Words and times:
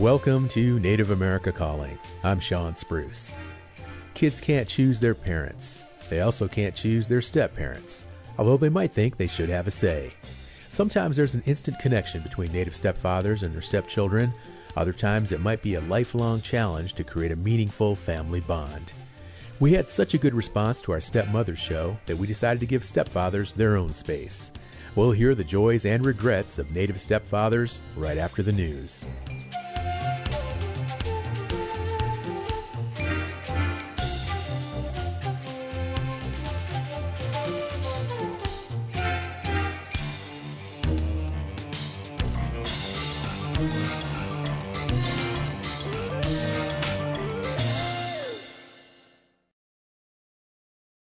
Welcome 0.00 0.48
to 0.48 0.80
Native 0.80 1.10
America 1.10 1.52
Calling. 1.52 1.98
I'm 2.24 2.40
Shawn 2.40 2.74
Spruce. 2.74 3.36
Kids 4.14 4.40
can't 4.40 4.66
choose 4.66 4.98
their 4.98 5.14
parents. 5.14 5.84
They 6.08 6.22
also 6.22 6.48
can't 6.48 6.74
choose 6.74 7.06
their 7.06 7.20
step 7.20 7.54
parents, 7.54 8.06
although 8.38 8.56
they 8.56 8.70
might 8.70 8.94
think 8.94 9.18
they 9.18 9.26
should 9.26 9.50
have 9.50 9.66
a 9.66 9.70
say. 9.70 10.10
Sometimes 10.70 11.18
there's 11.18 11.34
an 11.34 11.42
instant 11.44 11.78
connection 11.80 12.22
between 12.22 12.50
Native 12.50 12.72
stepfathers 12.72 13.42
and 13.42 13.54
their 13.54 13.60
stepchildren. 13.60 14.32
Other 14.74 14.94
times 14.94 15.32
it 15.32 15.42
might 15.42 15.60
be 15.60 15.74
a 15.74 15.82
lifelong 15.82 16.40
challenge 16.40 16.94
to 16.94 17.04
create 17.04 17.32
a 17.32 17.36
meaningful 17.36 17.94
family 17.94 18.40
bond. 18.40 18.94
We 19.58 19.74
had 19.74 19.90
such 19.90 20.14
a 20.14 20.18
good 20.18 20.32
response 20.32 20.80
to 20.80 20.92
our 20.92 21.02
stepmother 21.02 21.56
show 21.56 21.98
that 22.06 22.16
we 22.16 22.26
decided 22.26 22.60
to 22.60 22.66
give 22.66 22.84
stepfathers 22.84 23.52
their 23.52 23.76
own 23.76 23.92
space. 23.92 24.50
We'll 24.96 25.12
hear 25.12 25.34
the 25.34 25.44
joys 25.44 25.84
and 25.84 26.02
regrets 26.06 26.58
of 26.58 26.74
Native 26.74 26.96
stepfathers 26.96 27.76
right 27.96 28.16
after 28.16 28.42
the 28.42 28.50
news. 28.52 29.04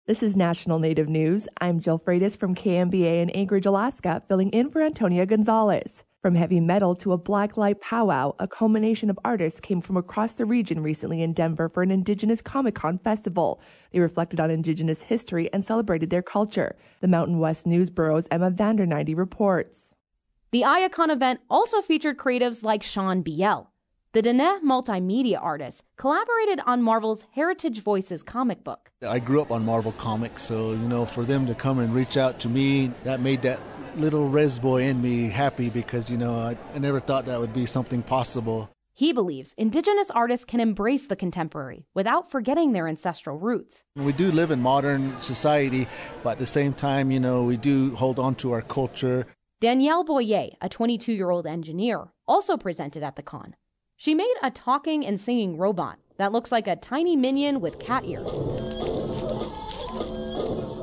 This 0.07 0.23
is 0.23 0.37
National 0.37 0.79
Native 0.79 1.09
News. 1.09 1.49
I'm 1.59 1.81
Jill 1.81 1.99
Fratis 1.99 2.37
from 2.37 2.55
KNBA 2.55 3.21
in 3.21 3.29
Anchorage, 3.31 3.65
Alaska, 3.65 4.23
filling 4.25 4.49
in 4.51 4.69
for 4.69 4.81
Antonia 4.81 5.25
Gonzalez. 5.25 6.05
From 6.21 6.33
heavy 6.33 6.61
metal 6.61 6.95
to 6.95 7.11
a 7.11 7.19
blacklight 7.19 7.81
powwow, 7.81 8.33
a 8.39 8.47
culmination 8.47 9.09
of 9.09 9.19
artists 9.25 9.59
came 9.59 9.81
from 9.81 9.97
across 9.97 10.31
the 10.31 10.45
region 10.45 10.81
recently 10.81 11.21
in 11.21 11.33
Denver 11.33 11.67
for 11.67 11.83
an 11.83 11.91
Indigenous 11.91 12.41
Comic 12.41 12.75
Con 12.75 12.99
festival. 12.99 13.59
They 13.91 13.99
reflected 13.99 14.39
on 14.39 14.49
Indigenous 14.49 15.01
history 15.01 15.51
and 15.51 15.65
celebrated 15.65 16.09
their 16.09 16.23
culture. 16.23 16.77
The 17.01 17.09
Mountain 17.09 17.39
West 17.39 17.67
News 17.67 17.89
Bureau's 17.89 18.29
Emma 18.31 18.49
VandenEinde 18.49 19.17
reports. 19.17 19.91
The 20.51 20.61
Iacon 20.61 21.09
event 21.09 21.41
also 21.49 21.81
featured 21.81 22.17
creatives 22.17 22.63
like 22.63 22.81
Sean 22.81 23.23
Biel. 23.23 23.71
The 24.17 24.23
Dene 24.23 24.59
multimedia 24.65 25.37
artist 25.39 25.83
collaborated 25.95 26.59
on 26.65 26.81
Marvel's 26.81 27.23
Heritage 27.33 27.83
Voices 27.83 28.23
comic 28.23 28.63
book. 28.63 28.89
I 29.07 29.19
grew 29.19 29.43
up 29.43 29.51
on 29.51 29.63
Marvel 29.63 29.91
Comics, 29.91 30.41
so 30.41 30.71
you 30.71 30.87
know, 30.89 31.05
for 31.05 31.23
them 31.23 31.45
to 31.45 31.53
come 31.53 31.77
and 31.77 31.93
reach 31.93 32.17
out 32.17 32.39
to 32.39 32.49
me, 32.49 32.91
that 33.03 33.19
made 33.19 33.43
that 33.43 33.59
little 33.95 34.27
res 34.27 34.57
boy 34.57 34.85
in 34.85 35.03
me 35.03 35.29
happy 35.29 35.69
because 35.69 36.09
you 36.09 36.17
know 36.17 36.33
I, 36.33 36.57
I 36.73 36.79
never 36.79 36.99
thought 36.99 37.27
that 37.27 37.39
would 37.39 37.53
be 37.53 37.67
something 37.67 38.01
possible. 38.01 38.71
He 38.91 39.13
believes 39.13 39.53
Indigenous 39.55 40.09
artists 40.09 40.45
can 40.45 40.61
embrace 40.61 41.05
the 41.05 41.15
contemporary 41.15 41.85
without 41.93 42.31
forgetting 42.31 42.71
their 42.71 42.87
ancestral 42.87 43.37
roots. 43.37 43.83
We 43.95 44.13
do 44.13 44.31
live 44.31 44.49
in 44.49 44.59
modern 44.59 45.21
society, 45.21 45.87
but 46.23 46.31
at 46.31 46.39
the 46.39 46.47
same 46.47 46.73
time, 46.73 47.11
you 47.11 47.19
know, 47.19 47.43
we 47.43 47.55
do 47.55 47.95
hold 47.95 48.17
on 48.17 48.33
to 48.37 48.53
our 48.53 48.63
culture. 48.63 49.27
Danielle 49.61 50.03
Boyer, 50.03 50.49
a 50.59 50.69
22 50.69 51.13
year 51.13 51.29
old 51.29 51.45
engineer, 51.45 52.07
also 52.27 52.57
presented 52.57 53.03
at 53.03 53.15
the 53.15 53.21
con. 53.21 53.53
She 53.99 54.13
made 54.13 54.35
a 54.43 54.51
talking 54.51 55.03
and 55.03 55.19
singing 55.19 55.57
robot 55.57 55.97
that 56.17 56.31
looks 56.31 56.51
like 56.51 56.67
a 56.67 56.75
tiny 56.75 57.15
minion 57.15 57.59
with 57.59 57.79
cat 57.79 58.05
ears. 58.05 58.29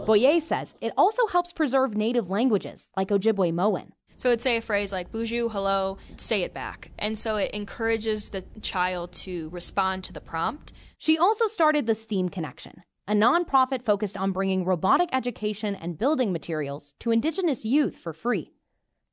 Boyer 0.04 0.40
says 0.40 0.74
it 0.80 0.92
also 0.98 1.28
helps 1.28 1.52
preserve 1.52 1.96
native 1.96 2.28
languages 2.28 2.88
like 2.96 3.10
Ojibwemowin. 3.10 3.92
So 4.16 4.30
it'd 4.30 4.42
say 4.42 4.56
a 4.56 4.60
phrase 4.60 4.92
like 4.92 5.12
"buju, 5.12 5.52
hello," 5.52 5.96
say 6.16 6.42
it 6.42 6.52
back, 6.52 6.90
and 6.98 7.16
so 7.16 7.36
it 7.36 7.52
encourages 7.52 8.30
the 8.30 8.42
child 8.62 9.12
to 9.12 9.48
respond 9.50 10.02
to 10.04 10.12
the 10.12 10.20
prompt. 10.20 10.72
She 10.98 11.16
also 11.16 11.46
started 11.46 11.86
the 11.86 11.94
STEAM 11.94 12.30
Connection, 12.30 12.82
a 13.06 13.12
nonprofit 13.12 13.84
focused 13.84 14.16
on 14.16 14.32
bringing 14.32 14.64
robotic 14.64 15.08
education 15.12 15.76
and 15.76 15.98
building 15.98 16.32
materials 16.32 16.94
to 16.98 17.12
Indigenous 17.12 17.64
youth 17.64 17.96
for 17.96 18.12
free. 18.12 18.53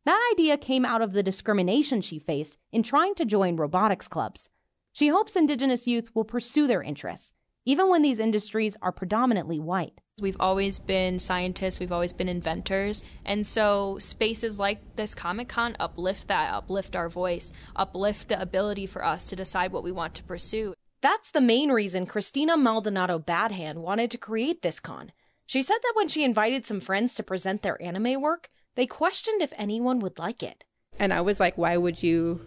That 0.05 0.31
idea 0.33 0.57
came 0.57 0.83
out 0.83 1.01
of 1.01 1.11
the 1.11 1.21
discrimination 1.21 2.01
she 2.01 2.17
faced 2.17 2.57
in 2.71 2.81
trying 2.81 3.13
to 3.15 3.25
join 3.25 3.55
robotics 3.55 4.07
clubs. 4.07 4.49
She 4.91 5.09
hopes 5.09 5.35
Indigenous 5.35 5.87
youth 5.87 6.09
will 6.15 6.23
pursue 6.23 6.65
their 6.67 6.81
interests, 6.81 7.33
even 7.65 7.87
when 7.87 8.01
these 8.01 8.19
industries 8.19 8.75
are 8.81 8.91
predominantly 8.91 9.59
white. 9.59 10.01
We've 10.19 10.39
always 10.39 10.79
been 10.79 11.19
scientists, 11.19 11.79
we've 11.79 11.91
always 11.91 12.13
been 12.13 12.27
inventors, 12.27 13.03
and 13.25 13.45
so 13.45 13.97
spaces 13.99 14.57
like 14.57 14.95
this 14.95 15.13
Comic 15.13 15.49
Con 15.49 15.75
uplift 15.79 16.27
that, 16.27 16.51
uplift 16.51 16.95
our 16.95 17.07
voice, 17.07 17.51
uplift 17.75 18.29
the 18.29 18.41
ability 18.41 18.87
for 18.87 19.05
us 19.05 19.25
to 19.25 19.35
decide 19.35 19.71
what 19.71 19.83
we 19.83 19.91
want 19.91 20.15
to 20.15 20.23
pursue. 20.23 20.73
That's 21.01 21.31
the 21.31 21.41
main 21.41 21.71
reason 21.71 22.05
Christina 22.05 22.57
Maldonado 22.57 23.17
Badhand 23.19 23.77
wanted 23.77 24.11
to 24.11 24.17
create 24.17 24.61
this 24.61 24.79
con. 24.79 25.11
She 25.45 25.63
said 25.63 25.77
that 25.81 25.93
when 25.95 26.07
she 26.07 26.23
invited 26.23 26.65
some 26.65 26.79
friends 26.79 27.15
to 27.15 27.23
present 27.23 27.61
their 27.61 27.81
anime 27.81 28.21
work, 28.21 28.49
they 28.75 28.85
questioned 28.85 29.41
if 29.41 29.53
anyone 29.57 29.99
would 29.99 30.19
like 30.19 30.43
it. 30.43 30.63
And 30.99 31.13
I 31.13 31.21
was 31.21 31.39
like, 31.39 31.57
why 31.57 31.77
would 31.77 32.03
you 32.03 32.41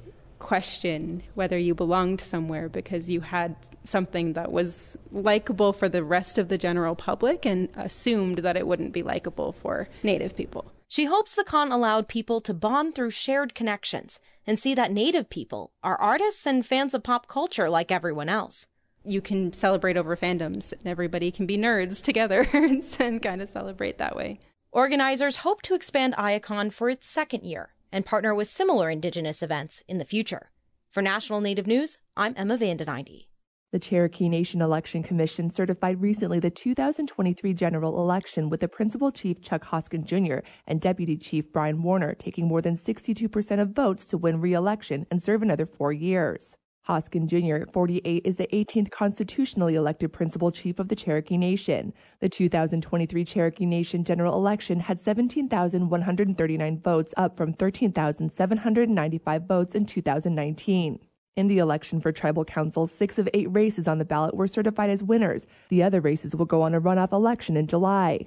question 0.44 1.22
whether 1.34 1.56
you 1.56 1.74
belonged 1.74 2.20
somewhere 2.20 2.68
because 2.68 3.08
you 3.08 3.22
had 3.22 3.56
something 3.82 4.34
that 4.34 4.52
was 4.52 4.96
likable 5.10 5.72
for 5.72 5.88
the 5.88 6.04
rest 6.04 6.36
of 6.36 6.48
the 6.48 6.58
general 6.58 6.94
public 6.94 7.46
and 7.46 7.68
assumed 7.76 8.38
that 8.38 8.56
it 8.56 8.66
wouldn't 8.66 8.92
be 8.92 9.02
likable 9.02 9.52
for 9.52 9.88
Native 10.02 10.36
people. 10.36 10.70
She 10.86 11.06
hopes 11.06 11.34
the 11.34 11.44
con 11.44 11.72
allowed 11.72 12.08
people 12.08 12.42
to 12.42 12.52
bond 12.52 12.94
through 12.94 13.10
shared 13.10 13.54
connections 13.54 14.20
and 14.46 14.58
see 14.58 14.74
that 14.74 14.92
Native 14.92 15.30
people 15.30 15.72
are 15.82 16.00
artists 16.00 16.46
and 16.46 16.64
fans 16.64 16.92
of 16.92 17.02
pop 17.02 17.26
culture 17.26 17.70
like 17.70 17.90
everyone 17.90 18.28
else. 18.28 18.66
You 19.02 19.22
can 19.22 19.52
celebrate 19.52 19.96
over 19.96 20.14
fandoms 20.14 20.72
and 20.72 20.86
everybody 20.86 21.30
can 21.30 21.46
be 21.46 21.56
nerds 21.56 22.02
together 22.02 22.46
and 22.52 23.22
kind 23.22 23.40
of 23.40 23.48
celebrate 23.48 23.96
that 23.98 24.14
way. 24.14 24.40
Organizers 24.74 25.36
hope 25.36 25.62
to 25.62 25.74
expand 25.74 26.14
Iacon 26.14 26.72
for 26.72 26.90
its 26.90 27.06
second 27.06 27.44
year 27.44 27.74
and 27.92 28.04
partner 28.04 28.34
with 28.34 28.48
similar 28.48 28.90
Indigenous 28.90 29.40
events 29.40 29.84
in 29.86 29.98
the 29.98 30.04
future. 30.04 30.50
For 30.90 31.00
National 31.00 31.40
Native 31.40 31.68
News, 31.68 31.98
I'm 32.16 32.34
Emma 32.36 32.58
VandenEinde. 32.58 33.26
The 33.70 33.78
Cherokee 33.78 34.28
Nation 34.28 34.60
Election 34.60 35.04
Commission 35.04 35.52
certified 35.52 36.00
recently 36.00 36.40
the 36.40 36.50
2023 36.50 37.54
general 37.54 38.00
election 38.00 38.50
with 38.50 38.58
the 38.58 38.66
Principal 38.66 39.12
Chief 39.12 39.40
Chuck 39.40 39.64
Hoskin 39.66 40.04
Jr. 40.04 40.38
and 40.66 40.80
Deputy 40.80 41.16
Chief 41.16 41.52
Brian 41.52 41.80
Warner 41.80 42.12
taking 42.12 42.48
more 42.48 42.60
than 42.60 42.74
62% 42.74 43.60
of 43.60 43.68
votes 43.70 44.04
to 44.06 44.18
win 44.18 44.40
re-election 44.40 45.06
and 45.08 45.22
serve 45.22 45.44
another 45.44 45.66
four 45.66 45.92
years. 45.92 46.56
Hoskin 46.86 47.26
Jr., 47.26 47.64
48, 47.70 48.22
is 48.26 48.36
the 48.36 48.46
18th 48.48 48.90
constitutionally 48.90 49.74
elected 49.74 50.12
principal 50.12 50.50
chief 50.50 50.78
of 50.78 50.88
the 50.88 50.96
Cherokee 50.96 51.38
Nation. 51.38 51.94
The 52.20 52.28
2023 52.28 53.24
Cherokee 53.24 53.64
Nation 53.64 54.04
general 54.04 54.34
election 54.34 54.80
had 54.80 55.00
17,139 55.00 56.80
votes, 56.80 57.14
up 57.16 57.36
from 57.36 57.54
13,795 57.54 59.42
votes 59.44 59.74
in 59.74 59.86
2019. 59.86 60.98
In 61.36 61.48
the 61.48 61.58
election 61.58 62.00
for 62.00 62.12
tribal 62.12 62.44
councils, 62.44 62.92
six 62.92 63.18
of 63.18 63.28
eight 63.32 63.48
races 63.50 63.88
on 63.88 63.98
the 63.98 64.04
ballot 64.04 64.36
were 64.36 64.46
certified 64.46 64.90
as 64.90 65.02
winners. 65.02 65.46
The 65.70 65.82
other 65.82 66.00
races 66.00 66.36
will 66.36 66.44
go 66.44 66.62
on 66.62 66.74
a 66.74 66.80
runoff 66.80 67.12
election 67.12 67.56
in 67.56 67.66
July. 67.66 68.26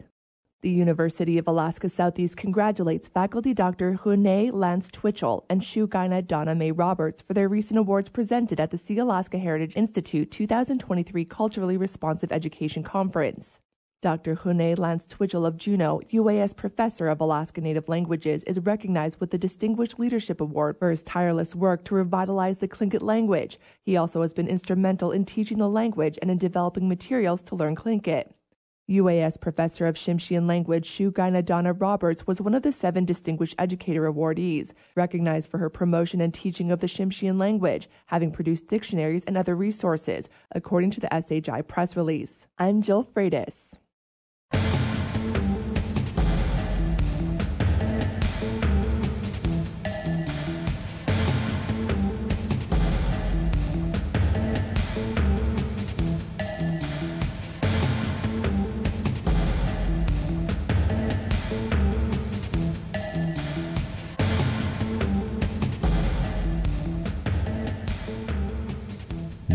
The 0.63 0.71
University 0.71 1.37
of 1.37 1.47
Alaska 1.47 1.87
Southeast 1.87 2.35
congratulates 2.35 3.07
faculty 3.07 3.53
Dr. 3.53 3.93
Hune 3.93 4.51
Lance 4.51 4.89
Twitchell 4.91 5.45
and 5.51 5.61
Shugaina 5.61 6.25
Donna 6.25 6.55
Mae 6.55 6.71
Roberts 6.71 7.21
for 7.21 7.35
their 7.35 7.47
recent 7.47 7.77
awards 7.77 8.09
presented 8.09 8.59
at 8.59 8.71
the 8.71 8.77
Sealaska 8.77 9.39
Heritage 9.39 9.75
Institute 9.75 10.31
2023 10.31 11.25
Culturally 11.25 11.77
Responsive 11.77 12.31
Education 12.31 12.81
Conference. 12.81 13.59
Dr. 14.01 14.33
Hune 14.33 14.75
Lance 14.79 15.05
Twitchell 15.05 15.45
of 15.45 15.57
Juneau, 15.57 16.01
UAS 16.11 16.55
Professor 16.55 17.07
of 17.07 17.21
Alaska 17.21 17.61
Native 17.61 17.87
Languages, 17.87 18.43
is 18.45 18.57
recognized 18.59 19.19
with 19.19 19.29
the 19.29 19.37
Distinguished 19.37 19.99
Leadership 19.99 20.41
Award 20.41 20.79
for 20.79 20.89
his 20.89 21.03
tireless 21.03 21.53
work 21.53 21.85
to 21.85 21.93
revitalize 21.93 22.57
the 22.57 22.67
Tlingit 22.67 23.03
language. 23.03 23.59
He 23.83 23.95
also 23.95 24.23
has 24.23 24.33
been 24.33 24.47
instrumental 24.47 25.11
in 25.11 25.23
teaching 25.23 25.59
the 25.59 25.69
language 25.69 26.17
and 26.19 26.31
in 26.31 26.39
developing 26.39 26.89
materials 26.89 27.43
to 27.43 27.55
learn 27.55 27.75
Tlingit. 27.75 28.31
UAS 28.89 29.37
professor 29.37 29.85
of 29.85 29.97
Tsimshian 29.97 30.47
language 30.47 30.89
Shugaina 30.89 31.43
Donna 31.43 31.73
Roberts 31.73 32.25
was 32.25 32.39
one 32.39 32.55
of 32.55 32.61
the 32.61 32.71
seven 32.71 33.03
Distinguished 33.03 33.55
Educator 33.59 34.03
awardees, 34.03 34.71
recognized 34.95 35.51
for 35.51 35.57
her 35.57 35.69
promotion 35.69 36.21
and 36.21 36.33
teaching 36.33 36.71
of 36.71 36.79
the 36.79 36.87
Tsimshian 36.87 37.37
language, 37.37 37.89
having 38.05 38.31
produced 38.31 38.69
dictionaries 38.69 39.25
and 39.25 39.35
other 39.35 39.57
resources, 39.57 40.29
according 40.53 40.91
to 40.91 41.01
the 41.01 41.09
SHI 41.11 41.63
press 41.63 41.97
release. 41.97 42.47
I'm 42.57 42.81
Jill 42.81 43.03
Fratis. 43.03 43.66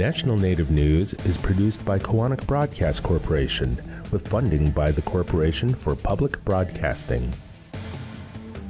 National 0.02 0.36
Native 0.36 0.70
News 0.72 1.14
is 1.26 1.36
produced 1.36 1.84
by 1.84 1.96
Koahnic 1.96 2.44
Broadcast 2.48 3.04
Corporation 3.04 3.80
with 4.10 4.26
funding 4.26 4.72
by 4.72 4.90
the 4.90 5.02
Corporation 5.02 5.76
for 5.76 5.94
Public 5.94 6.44
Broadcasting. 6.44 7.32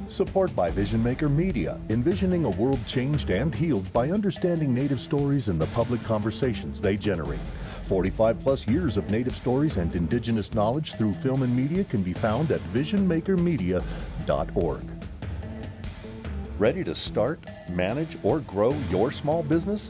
Support 0.09 0.55
by 0.55 0.69
Vision 0.69 1.01
Maker 1.01 1.29
Media, 1.29 1.79
envisioning 1.89 2.45
a 2.45 2.51
world 2.51 2.79
changed 2.85 3.31
and 3.31 3.55
healed 3.55 3.91
by 3.91 4.11
understanding 4.11 4.75
Native 4.75 4.99
stories 4.99 5.47
and 5.47 5.59
the 5.59 5.65
public 5.73 6.03
conversations 6.03 6.79
they 6.79 6.97
generate. 6.97 7.39
45 7.81 8.39
plus 8.39 8.67
years 8.67 8.95
of 8.95 9.09
Native 9.09 9.35
stories 9.35 9.77
and 9.77 9.95
Indigenous 9.95 10.53
knowledge 10.53 10.93
through 10.93 11.15
film 11.15 11.41
and 11.41 11.57
media 11.57 11.83
can 11.83 12.03
be 12.03 12.13
found 12.13 12.51
at 12.51 12.61
visionmakermedia.org. 12.75 14.83
Ready 16.59 16.83
to 16.83 16.93
start, 16.93 17.39
manage, 17.71 18.19
or 18.21 18.41
grow 18.41 18.75
your 18.91 19.11
small 19.11 19.41
business? 19.41 19.89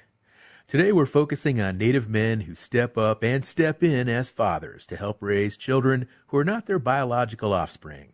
Today 0.71 0.93
we're 0.93 1.05
focusing 1.05 1.59
on 1.59 1.77
Native 1.77 2.07
men 2.07 2.39
who 2.39 2.55
step 2.55 2.97
up 2.97 3.25
and 3.25 3.43
step 3.43 3.83
in 3.83 4.07
as 4.07 4.29
fathers 4.29 4.85
to 4.85 4.95
help 4.95 5.17
raise 5.19 5.57
children 5.57 6.07
who 6.27 6.37
are 6.37 6.45
not 6.45 6.65
their 6.65 6.79
biological 6.79 7.51
offspring. 7.51 8.13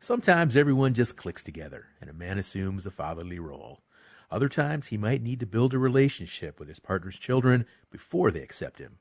Sometimes 0.00 0.56
everyone 0.56 0.94
just 0.94 1.16
clicks 1.16 1.44
together 1.44 1.86
and 2.00 2.10
a 2.10 2.12
man 2.12 2.38
assumes 2.38 2.86
a 2.86 2.90
fatherly 2.90 3.38
role. 3.38 3.82
Other 4.32 4.48
times 4.48 4.88
he 4.88 4.96
might 4.96 5.22
need 5.22 5.38
to 5.38 5.46
build 5.46 5.74
a 5.74 5.78
relationship 5.78 6.58
with 6.58 6.68
his 6.68 6.80
partner's 6.80 7.20
children 7.20 7.66
before 7.88 8.32
they 8.32 8.42
accept 8.42 8.80
him. 8.80 8.98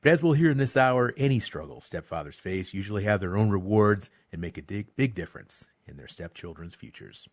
But 0.00 0.12
as 0.12 0.22
we'll 0.22 0.34
hear 0.34 0.52
in 0.52 0.58
this 0.58 0.76
hour, 0.76 1.12
any 1.16 1.40
struggle 1.40 1.80
stepfathers 1.80 2.40
face 2.40 2.72
usually 2.72 3.02
have 3.02 3.18
their 3.18 3.36
own 3.36 3.50
rewards 3.50 4.10
and 4.30 4.40
make 4.40 4.56
a 4.56 4.62
big, 4.62 4.94
big 4.94 5.16
difference 5.16 5.66
in 5.88 5.96
their 5.96 6.06
stepchildren's 6.06 6.76
futures. 6.76 7.28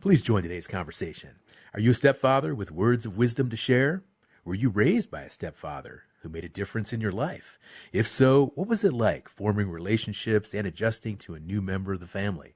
Please 0.00 0.22
join 0.22 0.42
today's 0.42 0.66
conversation. 0.66 1.36
Are 1.74 1.80
you 1.80 1.90
a 1.90 1.94
stepfather 1.94 2.54
with 2.54 2.70
words 2.70 3.04
of 3.04 3.16
wisdom 3.16 3.50
to 3.50 3.56
share? 3.56 4.02
Were 4.44 4.54
you 4.54 4.70
raised 4.70 5.10
by 5.10 5.22
a 5.22 5.30
stepfather 5.30 6.04
who 6.22 6.28
made 6.28 6.44
a 6.44 6.48
difference 6.48 6.92
in 6.92 7.00
your 7.00 7.12
life? 7.12 7.58
If 7.92 8.08
so, 8.08 8.52
what 8.54 8.68
was 8.68 8.84
it 8.84 8.92
like 8.92 9.28
forming 9.28 9.70
relationships 9.70 10.54
and 10.54 10.66
adjusting 10.66 11.16
to 11.18 11.34
a 11.34 11.40
new 11.40 11.60
member 11.60 11.92
of 11.92 12.00
the 12.00 12.06
family? 12.06 12.54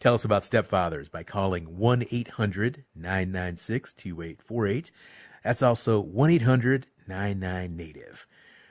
Tell 0.00 0.14
us 0.14 0.24
about 0.24 0.42
stepfathers 0.42 1.10
by 1.10 1.22
calling 1.22 1.78
1 1.78 2.06
800 2.10 2.84
996 2.94 3.92
2848. 3.92 4.90
That's 5.44 5.62
also 5.62 6.00
1 6.00 6.30
800 6.30 6.86
99 7.06 7.76
Native. 7.76 8.26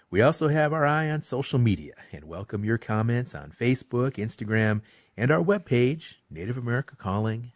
We 0.09 0.21
also 0.21 0.49
have 0.49 0.73
our 0.73 0.85
eye 0.85 1.09
on 1.09 1.21
social 1.21 1.59
media 1.59 1.93
and 2.11 2.25
welcome 2.25 2.65
your 2.65 2.77
comments 2.77 3.33
on 3.33 3.51
Facebook, 3.51 4.15
Instagram, 4.15 4.81
and 5.15 5.31
our 5.31 5.41
webpage, 5.41 6.15
nativeamericacalling.com. 6.33 7.51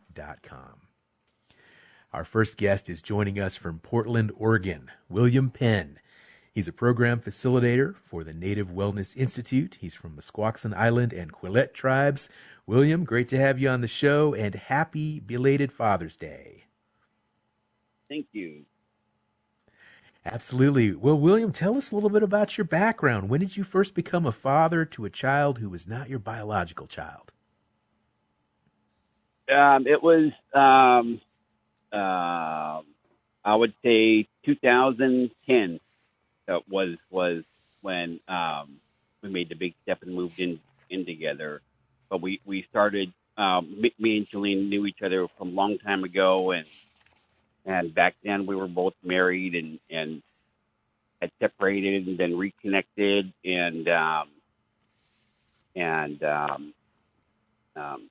Our 2.14 2.24
first 2.24 2.58
guest 2.58 2.90
is 2.90 3.02
joining 3.02 3.40
us 3.40 3.56
from 3.56 3.80
Portland, 3.80 4.32
Oregon, 4.38 4.90
William 5.10 5.50
Penn. 5.50 6.00
He's 6.54 6.70
a 6.70 6.72
program 6.72 7.20
facilitator 7.20 7.96
for 7.98 8.24
the 8.24 8.34
Native 8.34 8.70
Wellness 8.70 9.18
Institute. 9.18 9.78
He's 9.82 9.96
from 9.96 10.16
Musquaxin 10.16 10.74
Island 10.74 11.12
and 11.12 11.34
Quileute 11.34 11.74
tribes. 11.74 12.30
William, 12.66 13.04
great 13.04 13.28
to 13.28 13.38
have 13.38 13.60
you 13.60 13.68
on 13.68 13.82
the 13.82 13.88
show 13.88 14.34
and 14.34 14.56
happy 14.56 15.20
belated 15.20 15.74
Father's 15.74 16.16
Day. 16.16 16.64
Thank 18.08 18.28
you. 18.32 18.64
Absolutely. 20.26 20.96
Well, 20.96 21.20
William, 21.20 21.52
tell 21.52 21.78
us 21.78 21.92
a 21.92 21.96
little 21.96 22.10
bit 22.10 22.24
about 22.24 22.58
your 22.58 22.66
background. 22.66 23.30
When 23.30 23.42
did 23.42 23.58
you 23.58 23.66
first 23.66 23.94
become 23.94 24.26
a 24.26 24.32
father 24.32 24.86
to 24.86 25.06
a 25.06 25.10
child 25.10 25.60
who 25.60 25.70
was 25.70 25.86
not 25.86 26.10
your 26.10 26.20
biological 26.20 26.88
child? 26.88 27.34
Um, 29.54 29.88
it 29.88 30.02
was, 30.02 30.32
um, 30.54 31.22
uh, 31.94 32.82
I 33.44 33.56
would 33.56 33.74
say 33.84 34.28
2010 34.46 35.80
that 36.48 36.68
was 36.70 36.96
was 37.10 37.44
when 37.82 38.20
um, 38.28 38.80
we 39.22 39.30
made 39.30 39.50
the 39.50 39.56
big 39.56 39.76
step 39.84 40.02
and 40.04 40.14
moved 40.14 40.40
in 40.40 40.60
in 40.90 41.06
together. 41.06 41.62
But 42.10 42.22
we 42.22 42.42
we 42.46 42.64
started. 42.70 43.14
Um, 43.38 43.82
me, 43.82 43.94
me 44.00 44.18
and 44.18 44.30
Jolene 44.30 44.70
knew 44.70 44.86
each 44.86 45.02
other 45.04 45.28
from 45.38 45.50
a 45.50 45.52
long 45.52 45.78
time 45.80 46.04
ago, 46.04 46.52
and 46.52 46.66
and 47.66 47.94
back 47.94 48.16
then 48.24 48.46
we 48.46 48.56
were 48.56 48.68
both 48.68 48.94
married 49.04 49.56
and 49.56 49.80
and 49.90 50.24
had 51.22 51.32
separated 51.40 52.08
and 52.08 52.18
then 52.18 52.38
reconnected 52.38 53.34
and 53.44 53.88
um, 53.90 54.30
and 55.76 56.24
um, 56.24 56.74
um, 57.76 58.10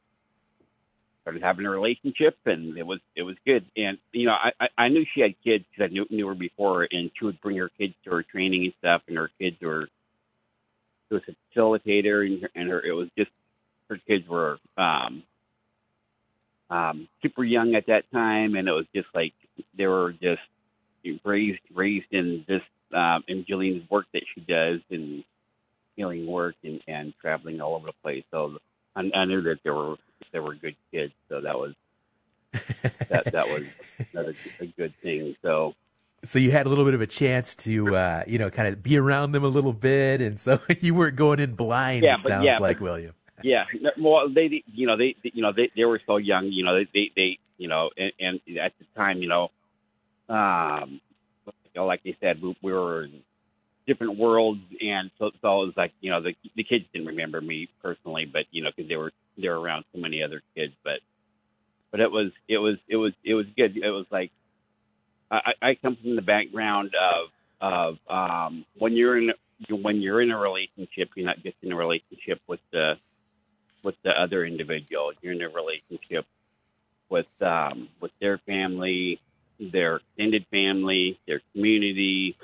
started 1.25 1.43
having 1.43 1.65
a 1.65 1.71
relationship 1.71 2.37
and 2.45 2.77
it 2.77 2.87
was 2.87 3.01
it 3.17 3.23
was 3.23 3.37
good. 3.47 3.65
And 3.77 3.99
you 4.13 4.27
know 4.27 4.35
I 4.35 4.69
I, 4.77 4.89
knew 4.89 5.07
she 5.15 5.23
had 5.23 5.35
kids 5.43 5.65
because 5.71 5.91
I 5.91 5.93
knew 5.93 6.07
knew 6.11 6.29
her 6.29 6.35
before 6.35 6.87
and 6.91 7.11
she 7.19 7.25
would 7.25 7.41
bring 7.41 7.57
her 7.57 7.71
kids 7.79 7.95
to 8.05 8.11
her 8.11 8.23
training 8.23 8.65
and 8.65 8.75
stuff 8.79 9.03
and 9.09 9.17
her 9.17 9.31
kids 9.41 9.57
were 9.63 9.89
she 11.09 11.15
was 11.15 11.23
a 11.29 11.59
facilitator 11.59 12.27
and 12.27 12.43
her, 12.43 12.51
and 12.55 12.69
her 12.69 12.81
it 12.85 12.93
was 12.93 13.09
just 13.17 13.31
her 13.89 13.99
kids 14.07 14.29
were 14.29 14.59
um 14.77 15.23
um 16.69 17.09
super 17.23 17.43
young 17.45 17.75
at 17.75 17.87
that 17.87 18.11
time 18.13 18.55
and 18.55 18.69
it 18.69 18.73
was 18.73 18.87
just 18.95 19.09
like 19.15 19.33
they 19.77 19.87
were 19.87 20.13
just 20.13 20.43
raised 21.25 21.61
raised 21.75 22.13
in 22.13 22.45
this 22.47 22.63
um 22.93 23.25
in 23.29 23.45
Jillian's 23.45 23.89
work 23.91 24.07
that 24.13 24.25
she 24.35 24.43
does 24.43 24.81
and 24.91 25.25
healing 25.97 26.27
work 26.27 26.57
and 26.65 26.81
and 26.87 27.15
traveling 27.21 27.61
all 27.61 27.77
over 27.77 27.87
the 27.87 27.93
place. 28.03 28.25
So 28.31 28.59
I, 28.97 29.11
I 29.15 29.25
knew 29.25 29.43
that 29.43 29.61
there 29.65 29.75
were 29.75 29.97
there 30.33 30.43
were 30.43 30.55
good 30.55 30.77
kids, 30.93 31.13
so 31.29 31.41
that 31.41 31.59
was 31.59 31.75
that 33.09 33.25
that 33.33 33.49
was 33.49 33.65
another 34.13 34.35
a 34.61 34.67
good 34.67 34.95
thing. 35.03 35.37
So 35.43 35.75
so 36.23 36.39
you 36.39 36.51
had 36.51 36.67
a 36.67 36.69
little 36.69 36.85
bit 36.85 36.95
of 36.95 37.01
a 37.01 37.07
chance 37.07 37.55
to 37.57 37.95
uh, 37.97 38.25
you 38.27 38.39
know 38.39 38.51
kind 38.51 38.69
of 38.69 38.83
be 38.83 38.97
around 38.97 39.33
them 39.33 39.45
a 39.45 39.49
little 39.49 39.73
bit, 39.73 40.21
and 40.21 40.39
so 40.39 40.59
you 40.81 40.95
weren't 40.95 41.17
going 41.17 41.41
in 41.41 41.55
blind. 41.55 42.05
Yeah, 42.05 42.17
it 42.17 42.23
sounds 42.23 42.45
yeah, 42.45 42.59
like 42.59 42.79
but- 42.79 42.85
William. 42.85 43.15
yeah, 43.43 43.65
well, 43.99 44.29
they 44.29 44.63
you 44.73 44.87
know 44.87 44.97
they 44.97 45.17
you 45.23 45.43
know 45.43 45.53
they 45.53 45.71
they 45.77 45.85
were 45.85 46.01
so 46.07 46.17
young, 46.17 46.47
you 46.47 46.65
know 46.65 46.75
they 46.77 46.89
they, 46.95 47.11
they 47.17 47.39
you 47.59 47.69
know 47.69 47.91
and, 47.97 48.13
and 48.21 48.59
at 48.59 48.73
the 48.79 48.85
time 48.97 49.19
you 49.19 49.29
know 49.29 49.51
um 50.29 51.01
you 51.47 51.53
know 51.77 51.87
like 51.87 52.03
they 52.03 52.17
said 52.21 52.41
we, 52.41 52.57
we 52.63 52.73
were 52.73 53.09
different 53.87 54.19
worlds 54.19 54.61
and 54.81 55.11
so 55.19 55.31
so 55.43 55.63
it 55.63 55.67
was 55.67 55.77
like 55.77 55.93
you 56.01 56.11
know 56.11 56.21
the 56.21 56.35
the 56.57 56.65
kids 56.65 56.85
didn't 56.93 57.09
remember 57.09 57.41
me 57.41 57.69
personally 57.83 58.25
but 58.25 58.47
you 58.51 58.63
know 58.63 58.71
because 58.75 58.89
they 58.89 58.97
were 58.97 59.13
they 59.37 59.49
were 59.49 59.61
around 59.61 59.85
so 59.95 60.01
many 60.01 60.23
other 60.23 60.43
kids 60.55 60.73
but 60.85 61.01
but 61.95 62.01
it 62.01 62.11
was 62.11 62.33
it 62.49 62.59
was 62.59 62.77
it 62.89 62.97
was 62.97 63.13
it 63.23 63.35
was 63.35 63.47
good. 63.57 63.77
It 63.77 63.91
was 63.91 64.07
like 64.11 64.33
I, 65.31 65.53
I 65.63 65.75
come 65.77 65.95
from 65.95 66.17
the 66.17 66.23
background 66.23 66.93
of 66.97 67.29
of 67.61 67.99
um 68.11 68.65
when 68.79 68.95
you're 68.95 69.17
in 69.17 69.33
when 69.71 70.03
you're 70.03 70.21
in 70.21 70.33
a 70.33 70.37
relationship 70.39 71.11
you're 71.15 71.25
not 71.27 71.41
just 71.45 71.57
in 71.63 71.71
a 71.71 71.77
relationship 71.77 72.41
with 72.49 72.59
the 72.73 72.99
with 73.85 73.95
the 74.03 74.11
other 74.11 74.45
individual. 74.45 75.13
You're 75.23 75.35
in 75.35 75.43
a 75.43 75.49
relationship 75.49 76.27
with 77.11 77.29
um 77.41 77.89
with 78.01 78.11
their 78.21 78.39
family 78.39 79.21
their 79.61 79.99
extended 79.99 80.47
family 80.51 81.21
their 81.29 81.43
community. 81.53 82.37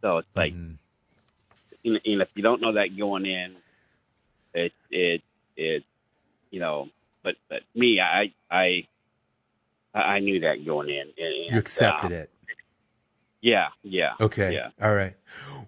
So 0.00 0.18
it's 0.18 0.36
like 0.36 0.54
Mhm. 0.54 0.78
You 1.82 1.92
know, 1.92 2.22
if 2.22 2.28
you 2.34 2.42
don't 2.42 2.60
know 2.60 2.72
that 2.72 2.96
going 2.96 3.26
in, 3.26 3.56
it 4.54 4.72
it 4.90 5.22
it 5.56 5.84
you 6.50 6.60
know, 6.60 6.88
but 7.22 7.36
but 7.48 7.62
me, 7.74 8.00
I 8.00 8.32
I 8.50 8.86
I 9.94 10.20
knew 10.20 10.40
that 10.40 10.64
going 10.64 10.88
in. 10.88 11.08
And, 11.18 11.52
you 11.52 11.58
accepted 11.58 12.06
um, 12.06 12.12
it. 12.12 12.30
Yeah, 13.40 13.68
yeah. 13.82 14.12
Okay. 14.20 14.54
Yeah. 14.54 14.68
All 14.80 14.94
right. 14.94 15.16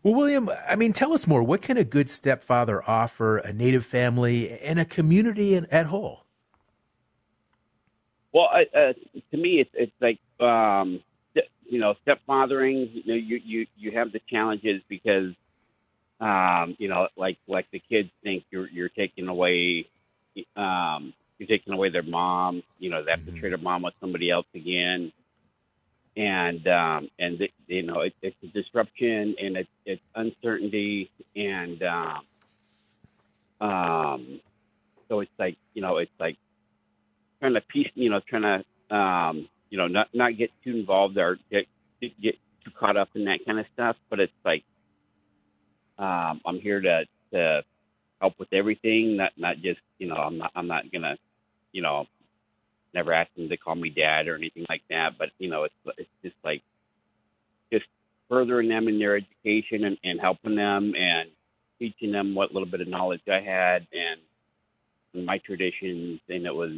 Well, 0.02 0.14
William, 0.14 0.48
I 0.68 0.76
mean, 0.76 0.92
tell 0.92 1.12
us 1.12 1.26
more. 1.26 1.42
What 1.42 1.60
can 1.60 1.76
a 1.76 1.84
good 1.84 2.08
stepfather 2.08 2.88
offer 2.88 3.38
a 3.38 3.52
native 3.52 3.84
family 3.84 4.50
and 4.60 4.78
a 4.78 4.84
community 4.84 5.54
in, 5.54 5.66
at 5.66 5.86
whole? 5.86 6.24
Well, 8.32 8.48
uh, 8.52 8.92
to 9.30 9.36
me, 9.36 9.60
it's 9.60 9.70
it's 9.74 9.92
like 10.00 10.18
um, 10.40 11.00
you 11.68 11.80
know, 11.80 11.94
stepfathering. 12.06 12.90
You 12.92 13.02
know, 13.06 13.14
you 13.14 13.40
you 13.44 13.66
you 13.76 13.90
have 13.92 14.12
the 14.12 14.20
challenges 14.30 14.82
because 14.88 15.32
um, 16.20 16.76
you 16.78 16.88
know, 16.88 17.08
like 17.16 17.38
like 17.46 17.66
the 17.70 17.80
kids 17.80 18.10
think 18.22 18.44
you're 18.50 18.68
you're 18.68 18.88
taking 18.88 19.28
away 19.28 19.86
um, 20.56 21.12
you're 21.38 21.48
taking 21.48 21.72
away 21.72 21.90
their 21.90 22.02
mom. 22.02 22.62
You 22.78 22.90
know, 22.90 23.04
they 23.04 23.10
have 23.10 23.24
to 23.26 23.32
trade 23.32 23.52
their 23.52 23.58
mom 23.58 23.82
with 23.82 23.94
somebody 24.00 24.30
else 24.30 24.46
again, 24.54 25.12
and 26.16 26.66
um, 26.68 27.10
and 27.18 27.38
the, 27.38 27.50
you 27.66 27.82
know, 27.82 28.00
it, 28.00 28.14
it's 28.22 28.36
a 28.42 28.46
disruption 28.46 29.34
and 29.40 29.56
it's 29.56 29.70
it's 29.84 30.02
uncertainty, 30.14 31.10
and 31.34 31.82
um, 31.82 32.20
um, 33.60 34.40
so 35.08 35.20
it's 35.20 35.32
like 35.38 35.56
you 35.74 35.82
know, 35.82 35.98
it's 35.98 36.12
like 36.18 36.36
trying 37.40 37.54
to 37.54 37.60
piece, 37.60 37.90
you 37.94 38.10
know, 38.10 38.20
trying 38.26 38.64
to 38.90 38.96
um, 38.96 39.48
you 39.70 39.78
know, 39.78 39.88
not 39.88 40.08
not 40.14 40.36
get 40.36 40.50
too 40.62 40.70
involved 40.70 41.18
or 41.18 41.38
get 41.50 41.66
get 42.00 42.36
too 42.64 42.70
caught 42.78 42.96
up 42.96 43.08
in 43.14 43.24
that 43.24 43.40
kind 43.44 43.58
of 43.58 43.66
stuff. 43.74 43.96
But 44.08 44.20
it's 44.20 44.32
like 44.44 44.62
um, 45.98 46.40
I'm 46.46 46.60
here 46.60 46.80
to 46.80 47.04
to 47.32 47.62
help 48.20 48.38
with 48.38 48.52
everything, 48.52 49.16
not 49.16 49.32
not 49.36 49.56
just 49.58 49.80
you 49.98 50.08
know, 50.08 50.16
I'm 50.16 50.38
not 50.38 50.52
I'm 50.56 50.68
not 50.68 50.92
gonna 50.92 51.16
you 51.72 51.82
know, 51.82 52.06
never 52.94 53.12
ask 53.12 53.34
them 53.36 53.48
to 53.50 53.56
call 53.58 53.74
me 53.74 53.90
dad 53.90 54.28
or 54.28 54.36
anything 54.36 54.64
like 54.68 54.82
that. 54.90 55.18
But 55.18 55.30
you 55.38 55.50
know, 55.50 55.64
it's 55.64 55.74
it's 55.98 56.08
just 56.22 56.36
like 56.44 56.62
just 57.72 57.84
furthering 58.30 58.68
them 58.68 58.88
in 58.88 58.98
their 58.98 59.16
education 59.16 59.84
and, 59.84 59.98
and 60.04 60.20
helping 60.20 60.54
them 60.56 60.94
and 60.96 61.30
teaching 61.78 62.12
them 62.12 62.34
what 62.34 62.52
little 62.54 62.68
bit 62.68 62.80
of 62.80 62.88
knowledge 62.88 63.22
I 63.28 63.40
had 63.40 63.86
and, 63.92 64.20
my 65.26 65.38
traditions. 65.38 66.20
And 66.28 66.44
it 66.44 66.54
was, 66.54 66.72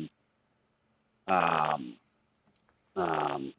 um, 1.26 1.94
um, 2.96 3.54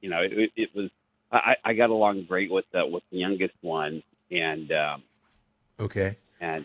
you 0.00 0.10
know, 0.10 0.20
it, 0.22 0.52
it 0.56 0.70
was. 0.74 0.90
I, 1.32 1.56
I 1.64 1.72
got 1.74 1.90
along 1.90 2.24
great 2.24 2.50
with 2.50 2.64
the 2.72 2.86
with 2.86 3.02
the 3.10 3.18
youngest 3.18 3.54
one, 3.60 4.02
and 4.30 4.70
um, 4.72 5.02
okay, 5.78 6.16
and 6.40 6.64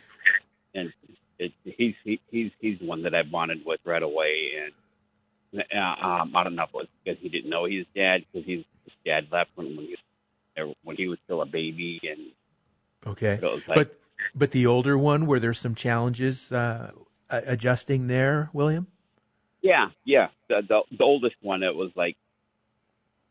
and 0.73 0.93
it, 1.37 1.51
he's 1.63 1.95
he, 2.03 2.19
he's 2.31 2.51
he's 2.59 2.79
the 2.79 2.85
one 2.85 3.03
that 3.03 3.13
I 3.13 3.23
bonded 3.23 3.61
with 3.65 3.79
right 3.85 4.01
away, 4.01 4.51
and 4.63 5.63
uh, 5.73 6.05
um, 6.05 6.35
I 6.35 6.43
don't 6.43 6.55
know 6.55 6.63
if 6.63 6.69
it 6.69 6.75
was 6.75 6.87
because 7.03 7.21
he 7.21 7.29
didn't 7.29 7.49
know 7.49 7.65
his 7.65 7.85
dad 7.95 8.25
because 8.31 8.47
his, 8.47 8.63
his 8.83 8.93
dad 9.05 9.27
left 9.31 9.51
when 9.55 9.75
when 9.75 9.85
he 9.85 9.95
was, 10.57 10.75
when 10.83 10.95
he 10.95 11.07
was 11.07 11.19
still 11.25 11.41
a 11.41 11.45
baby, 11.45 11.99
and 12.03 12.31
okay, 13.05 13.37
so 13.39 13.59
like, 13.67 13.75
but 13.75 13.99
but 14.33 14.51
the 14.51 14.65
older 14.65 14.97
one, 14.97 15.27
were 15.27 15.39
there 15.39 15.53
some 15.53 15.75
challenges 15.75 16.51
uh, 16.51 16.91
adjusting 17.29 18.07
there, 18.07 18.49
William? 18.51 18.87
yeah, 19.65 19.89
yeah, 20.05 20.27
the, 20.47 20.61
the 20.67 20.81
the 20.95 21.03
oldest 21.03 21.35
one, 21.41 21.63
it 21.63 21.75
was 21.75 21.89
like 21.95 22.15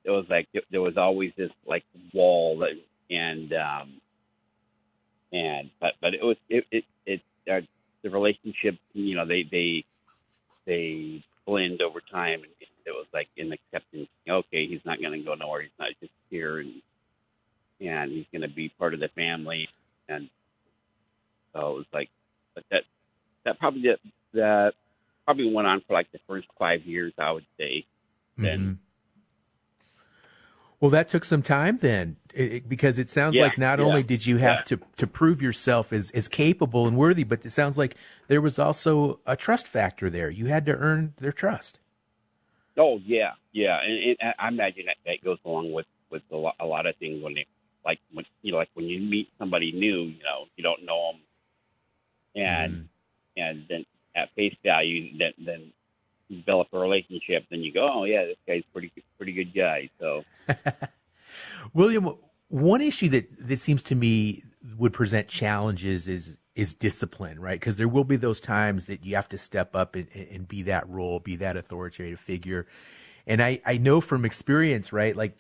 it 0.04 0.10
was 0.10 0.26
like 0.28 0.48
there 0.70 0.80
was 0.82 0.96
always 0.96 1.32
this 1.36 1.50
like 1.66 1.84
wall 2.12 2.58
that, 2.58 2.72
and 3.10 3.52
um 3.54 4.00
and 5.32 5.70
but 5.80 5.94
but 6.00 6.14
it 6.14 6.22
was 6.22 6.36
it 6.48 6.64
it 6.70 6.84
it 7.06 7.20
the 8.02 8.10
relationship 8.10 8.76
you 8.92 9.16
know 9.16 9.26
they 9.26 9.42
they 9.50 9.84
they 10.66 11.24
blend 11.46 11.82
over 11.82 12.00
time 12.00 12.42
and 12.42 12.52
it 12.86 12.90
was 12.90 13.06
like 13.12 13.28
an 13.38 13.52
acceptance 13.52 14.08
okay 14.28 14.66
he's 14.66 14.84
not 14.84 15.00
going 15.00 15.18
to 15.18 15.24
go 15.24 15.34
nowhere 15.34 15.62
he's 15.62 15.70
not 15.78 15.90
just 16.00 16.12
here 16.30 16.58
and 16.58 16.82
and 17.80 18.12
he's 18.12 18.26
going 18.32 18.42
to 18.42 18.54
be 18.54 18.68
part 18.78 18.94
of 18.94 19.00
the 19.00 19.08
family 19.08 19.68
and 20.08 20.28
so 21.52 21.70
it 21.70 21.74
was 21.76 21.86
like 21.92 22.10
but 22.54 22.64
that 22.70 22.82
that 23.44 23.58
probably 23.58 23.82
that 23.82 23.98
that 24.34 24.74
probably 25.24 25.52
went 25.52 25.66
on 25.66 25.80
for 25.86 25.94
like 25.94 26.10
the 26.12 26.20
first 26.28 26.46
five 26.58 26.82
years 26.84 27.12
i 27.18 27.30
would 27.32 27.46
say 27.58 27.84
then 28.36 28.60
Mhm. 28.60 28.78
Well, 30.84 30.90
that 30.90 31.08
took 31.08 31.24
some 31.24 31.40
time 31.40 31.78
then, 31.78 32.18
it, 32.34 32.52
it- 32.52 32.68
because 32.68 32.98
it 32.98 33.08
sounds 33.08 33.36
Yeah, 33.36 33.44
like 33.44 33.56
not 33.56 33.78
yeah, 33.78 33.86
only 33.86 34.02
did 34.02 34.26
you 34.26 34.36
have 34.36 34.58
yeah. 34.58 34.76
to 34.76 34.80
to 34.98 35.06
prove 35.06 35.40
yourself 35.40 35.94
as 35.94 36.10
as 36.10 36.28
capable 36.28 36.86
and 36.86 36.94
worthy, 36.94 37.24
but 37.24 37.46
it 37.46 37.52
sounds 37.52 37.78
like 37.78 37.96
there 38.28 38.42
was 38.42 38.58
also 38.58 39.18
a 39.24 39.34
trust 39.34 39.66
factor 39.66 40.10
there. 40.10 40.28
You 40.28 40.44
had 40.48 40.66
to 40.66 40.72
earn 40.76 41.14
their 41.16 41.32
trust. 41.32 41.80
Oh 42.76 43.00
yeah, 43.02 43.30
yeah, 43.52 43.80
and, 43.82 44.34
I 44.38 44.48
imagine 44.48 44.84
that, 44.84 44.96
that 45.06 45.24
goes 45.24 45.38
along 45.46 45.72
with 45.72 45.86
with 46.10 46.20
a 46.30 46.36
lot, 46.36 46.56
a 46.60 46.66
lot 46.66 46.84
of 46.84 46.94
things 46.96 47.22
when 47.22 47.32
they 47.32 47.46
like 47.82 48.00
when 48.12 48.26
you 48.42 48.52
know 48.52 48.58
like 48.58 48.68
when 48.74 48.84
you 48.84 49.00
meet 49.00 49.30
somebody 49.38 49.72
new, 49.72 50.02
you 50.02 50.22
know 50.22 50.48
you 50.54 50.62
don't 50.62 50.84
know 50.84 51.12
them, 51.12 52.42
and 52.44 52.72
mm-hmm. 52.74 53.40
and 53.42 53.64
then 53.70 53.86
at 54.14 54.34
face 54.34 54.54
value, 54.62 55.16
then 55.16 55.32
then 55.38 55.72
develop 56.30 56.68
a 56.74 56.78
relationship, 56.78 57.46
then 57.50 57.60
you 57.60 57.72
go, 57.72 57.88
oh 57.90 58.04
yeah, 58.04 58.26
this 58.26 58.36
guy's 58.46 58.64
pretty 58.70 58.92
pretty 59.24 59.44
good 59.44 59.54
guy. 59.54 59.88
So 59.98 60.24
William, 61.74 62.10
one 62.48 62.80
issue 62.80 63.08
that 63.10 63.48
that 63.48 63.58
seems 63.58 63.82
to 63.84 63.94
me 63.94 64.44
would 64.76 64.92
present 64.92 65.28
challenges 65.28 66.08
is 66.08 66.38
is 66.54 66.74
discipline, 66.74 67.40
right? 67.40 67.58
Because 67.58 67.78
there 67.78 67.88
will 67.88 68.04
be 68.04 68.16
those 68.16 68.38
times 68.40 68.86
that 68.86 69.04
you 69.04 69.16
have 69.16 69.28
to 69.30 69.38
step 69.38 69.74
up 69.74 69.96
and, 69.96 70.08
and 70.14 70.46
be 70.46 70.62
that 70.62 70.88
role, 70.88 71.18
be 71.18 71.36
that 71.36 71.56
authoritative 71.56 72.20
figure. 72.20 72.66
And 73.26 73.42
I, 73.42 73.60
I 73.66 73.78
know 73.78 74.00
from 74.00 74.24
experience, 74.24 74.92
right? 74.92 75.16
Like 75.16 75.36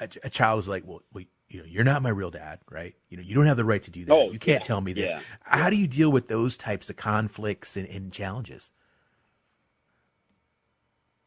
a, 0.00 0.08
a 0.24 0.30
child 0.30 0.58
is 0.58 0.68
like, 0.68 0.82
well, 0.84 1.02
wait, 1.12 1.28
you 1.48 1.60
know, 1.60 1.66
you're 1.66 1.84
not 1.84 2.02
my 2.02 2.08
real 2.08 2.32
dad, 2.32 2.58
right? 2.70 2.94
You 3.08 3.18
know, 3.18 3.22
you 3.22 3.36
don't 3.36 3.46
have 3.46 3.56
the 3.56 3.64
right 3.64 3.82
to 3.82 3.90
do 3.90 4.04
that. 4.06 4.12
Oh, 4.12 4.32
you 4.32 4.40
can't 4.40 4.60
yeah, 4.60 4.66
tell 4.66 4.80
me 4.80 4.94
this. 4.94 5.12
yeah, 5.12 5.20
How 5.42 5.70
do 5.70 5.76
you 5.76 5.86
deal 5.86 6.10
with 6.10 6.26
those 6.26 6.56
types 6.56 6.90
of 6.90 6.96
conflicts 6.96 7.76
and, 7.76 7.86
and 7.86 8.12
challenges? 8.12 8.72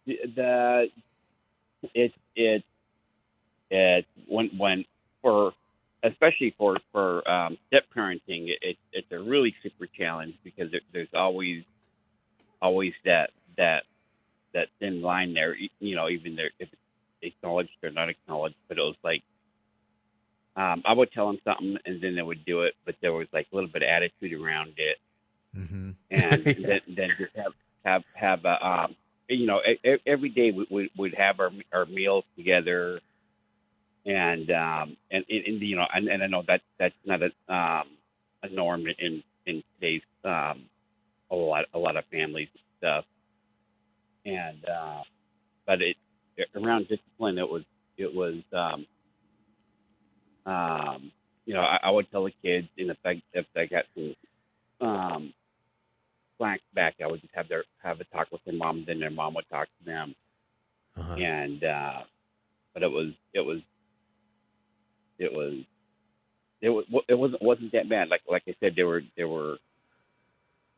the 0.05 0.89
it 1.93 2.13
it 2.35 2.63
it 3.69 4.05
when 4.27 4.49
when 4.57 4.85
for 5.21 5.53
especially 6.03 6.53
for 6.57 6.77
for 6.91 7.29
um, 7.29 7.57
step 7.67 7.83
parenting, 7.95 8.49
it, 8.61 8.77
it's 8.91 9.11
a 9.11 9.19
really 9.19 9.55
super 9.61 9.85
challenge 9.85 10.33
because 10.43 10.71
there, 10.71 10.81
there's 10.93 11.13
always 11.13 11.63
always 12.61 12.93
that 13.05 13.31
that 13.57 13.83
that 14.53 14.67
thin 14.79 15.01
line 15.01 15.33
there. 15.33 15.55
You 15.79 15.95
know, 15.95 16.09
even 16.09 16.35
there 16.35 16.51
if 16.59 16.69
it's 16.71 17.35
acknowledged 17.35 17.71
or 17.83 17.91
not 17.91 18.09
acknowledged, 18.09 18.55
but 18.67 18.77
it 18.77 18.81
was 18.81 18.95
like 19.03 19.23
um, 20.55 20.83
I 20.85 20.93
would 20.93 21.11
tell 21.11 21.27
them 21.27 21.39
something 21.43 21.77
and 21.85 22.01
then 22.01 22.15
they 22.15 22.21
would 22.21 22.43
do 22.45 22.61
it, 22.63 22.73
but 22.85 22.95
there 23.01 23.13
was 23.13 23.27
like 23.31 23.47
a 23.51 23.55
little 23.55 23.69
bit 23.69 23.83
of 23.83 23.89
attitude 23.89 24.33
around 24.33 24.73
it 24.77 24.97
Mm-hmm. 25.57 25.91
and 26.09 26.45
then, 26.65 26.79
then 26.87 27.09
just 27.17 27.35
have 27.35 27.53
have 27.83 28.03
have 28.13 28.45
a 28.45 28.65
um, 28.65 28.95
you 29.29 29.45
know 29.45 29.59
every 30.05 30.29
day 30.29 30.51
we 30.51 30.91
would 30.97 31.15
have 31.15 31.39
our 31.39 31.51
our 31.73 31.85
meals 31.85 32.25
together, 32.37 32.99
and 34.05 34.49
um 34.51 34.97
and, 35.11 35.25
and, 35.29 35.61
you 35.61 35.75
know 35.75 35.85
and, 35.93 36.07
and 36.07 36.23
I 36.23 36.27
know 36.27 36.43
that 36.47 36.61
that's 36.79 36.95
not 37.05 37.21
a 37.21 37.53
um 37.53 37.87
a 38.43 38.49
norm 38.49 38.85
in 38.99 39.23
in 39.45 39.63
today's 39.75 40.01
um 40.25 40.65
a 41.31 41.35
lot 41.35 41.65
a 41.73 41.79
lot 41.79 41.97
of 41.97 42.05
families 42.11 42.49
and 42.53 42.63
stuff, 42.79 43.05
and 44.25 44.65
uh, 44.65 45.01
but 45.65 45.81
it 45.81 45.97
around 46.55 46.87
discipline 46.87 47.37
it 47.37 47.49
was 47.49 47.63
it 47.97 48.13
was 48.13 48.35
um 48.53 48.85
um 50.51 51.11
you 51.45 51.53
know 51.53 51.61
I, 51.61 51.79
I 51.83 51.91
would 51.91 52.09
tell 52.11 52.25
the 52.25 52.33
kids 52.43 52.67
in 52.77 52.89
effect 52.89 53.21
if 53.33 53.45
they 53.53 53.67
got 53.67 53.85
some 53.95 54.15
um 54.87 55.33
slack 56.41 56.61
back, 56.73 56.95
I 57.03 57.07
would 57.07 57.21
just 57.21 57.33
have 57.35 57.47
their 57.47 57.63
have 57.83 57.99
a 58.01 58.03
talk 58.05 58.31
with 58.31 58.41
their 58.45 58.55
mom, 58.55 58.83
then 58.87 58.99
their 58.99 59.11
mom 59.11 59.35
would 59.35 59.47
talk 59.49 59.67
to 59.67 59.85
them, 59.85 60.15
Uh-huh. 60.97 61.13
and 61.13 61.63
uh, 61.63 62.01
but 62.73 62.81
it 62.83 62.91
was 62.91 63.11
it 63.33 63.41
was 63.41 63.59
it 65.19 65.31
was 65.31 65.53
it 66.61 66.69
was 66.69 66.85
it 67.07 67.13
wasn't 67.13 67.41
wasn't 67.43 67.71
that 67.73 67.87
bad. 67.89 68.09
Like 68.09 68.21
like 68.27 68.43
I 68.47 68.55
said, 68.59 68.73
there 68.75 68.87
were 68.87 69.01
there 69.15 69.27
were 69.27 69.57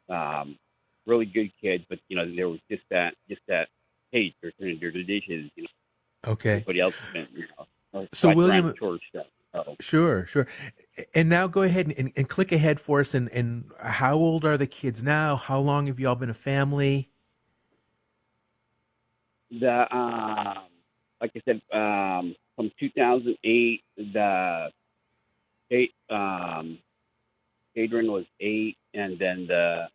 um, 0.10 0.58
really 1.06 1.26
good 1.26 1.52
kids, 1.62 1.86
but 1.90 2.00
you 2.10 2.18
know 2.18 2.36
there 2.36 2.50
was 2.50 2.60
just 2.70 2.84
that 2.90 3.14
just 3.30 3.42
that 3.48 3.70
hey, 4.12 4.36
they're 4.42 4.52
turning 4.60 4.80
dirty 4.80 5.04
dishes. 5.04 5.50
You 5.56 5.64
know, 5.64 6.32
Okay. 6.34 6.52
everybody 6.52 6.82
else 6.82 6.96
been 7.14 7.28
you 7.34 7.46
know. 7.58 8.08
So, 8.12 8.34
William- 8.34 8.74
stuff. 9.10 9.26
So, 9.54 9.76
Sure, 9.80 10.26
sure. 10.26 10.48
And 11.16 11.28
now 11.28 11.48
go 11.48 11.64
ahead 11.64 11.92
and, 11.98 12.12
and 12.16 12.30
click 12.30 12.52
ahead 12.52 12.80
for 12.80 13.00
us. 13.00 13.14
And, 13.14 13.30
and 13.32 13.72
how 13.82 14.16
old 14.16 14.46
are 14.46 14.58
the 14.58 14.68
kids 14.68 15.02
now? 15.02 15.36
How 15.36 15.60
long 15.60 15.88
have 15.88 16.00
y'all 16.00 16.16
been 16.16 16.30
a 16.30 16.36
family? 16.36 17.10
the 19.60 19.96
um, 19.96 20.64
like 21.22 21.32
I 21.36 21.42
said, 21.46 21.62
um, 21.72 22.36
from 22.56 22.72
2008, 22.80 23.84
the 23.98 24.72
eight 25.72 25.94
um, 26.10 26.80
Adrian 27.76 28.12
was 28.12 28.26
eight, 28.40 28.78
and 28.94 29.18
then 29.20 29.48
the 29.48 29.88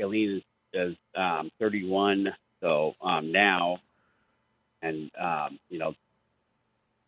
Aileen 0.00 0.42
is, 0.74 0.90
is 0.90 0.96
um, 1.16 1.50
31. 1.58 2.28
So 2.60 2.94
um, 3.00 3.32
now, 3.32 3.78
and 4.82 5.10
um, 5.20 5.58
you 5.68 5.78
know, 5.78 5.94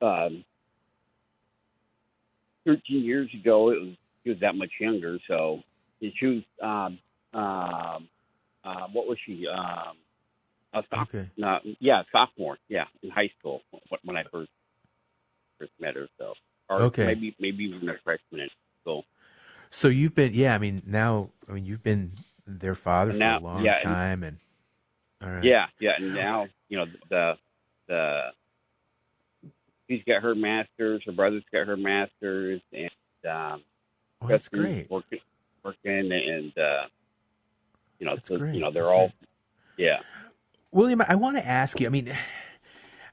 um, 0.00 0.44
13 2.68 3.02
years 3.04 3.30
ago, 3.34 3.70
it 3.70 3.80
was 3.80 3.94
she 4.24 4.30
was 4.30 4.40
that 4.40 4.54
much 4.54 4.70
younger. 4.78 5.18
So 5.26 5.60
she 6.00 6.26
was 6.26 6.42
um, 6.62 6.98
um, 7.40 8.08
uh, 8.64 8.86
what 8.92 9.06
was 9.08 9.18
she? 9.24 9.46
Um, 9.48 9.96
a 10.74 10.82
sophomore. 10.90 11.28
Okay. 11.42 11.76
Yeah, 11.80 12.02
sophomore. 12.12 12.58
Yeah, 12.68 12.84
in 13.02 13.08
high 13.10 13.30
school 13.38 13.62
when- 14.04 14.16
I 14.16 14.24
first 14.24 14.50
first 15.58 15.72
met 15.80 15.94
her. 15.94 16.08
So, 16.18 16.34
or 16.68 16.82
Okay. 16.82 17.06
maybe 17.06 17.34
maybe 17.40 17.64
even 17.64 17.88
a 17.88 17.94
freshman 18.04 18.42
in 18.42 18.48
school. 18.82 19.04
So 19.70 19.88
you've 19.88 20.14
been, 20.14 20.32
yeah, 20.34 20.54
I 20.54 20.58
mean, 20.58 20.82
now, 20.86 21.30
I 21.48 21.52
mean, 21.52 21.64
you've 21.64 21.82
been 21.82 22.12
their 22.46 22.74
father 22.74 23.12
for 23.12 23.18
Now- 23.18 23.38
a 23.38 23.40
long 23.40 23.64
yeah, 23.64 23.74
and- 23.74 23.82
time. 23.82 24.22
And, 24.22 24.38
all 25.22 25.30
right. 25.30 25.44
Yeah, 25.44 25.66
yeah. 25.80 25.92
And 25.98 26.14
now 26.14 26.48
you 26.68 26.76
know 26.78 26.86
the 27.08 27.38
the 27.86 28.32
she's 29.88 30.02
got 30.04 30.22
her 30.22 30.34
masters. 30.34 31.02
Her 31.06 31.12
brother's 31.12 31.44
got 31.52 31.66
her 31.66 31.76
masters, 31.76 32.60
and 32.72 32.90
um, 33.28 33.62
Oh, 34.20 34.26
that's 34.26 34.48
great. 34.48 34.90
Working, 34.90 35.20
working, 35.64 36.12
and 36.12 36.58
uh, 36.58 36.86
you 37.98 38.06
know, 38.06 38.16
so 38.22 38.34
you 38.34 38.60
know, 38.60 38.70
they're 38.70 38.82
That's 38.82 38.92
all, 38.92 39.12
yeah. 39.76 39.98
William, 40.72 41.02
I 41.06 41.14
want 41.14 41.36
to 41.36 41.46
ask 41.46 41.80
you. 41.80 41.86
I 41.86 41.90
mean, 41.90 42.10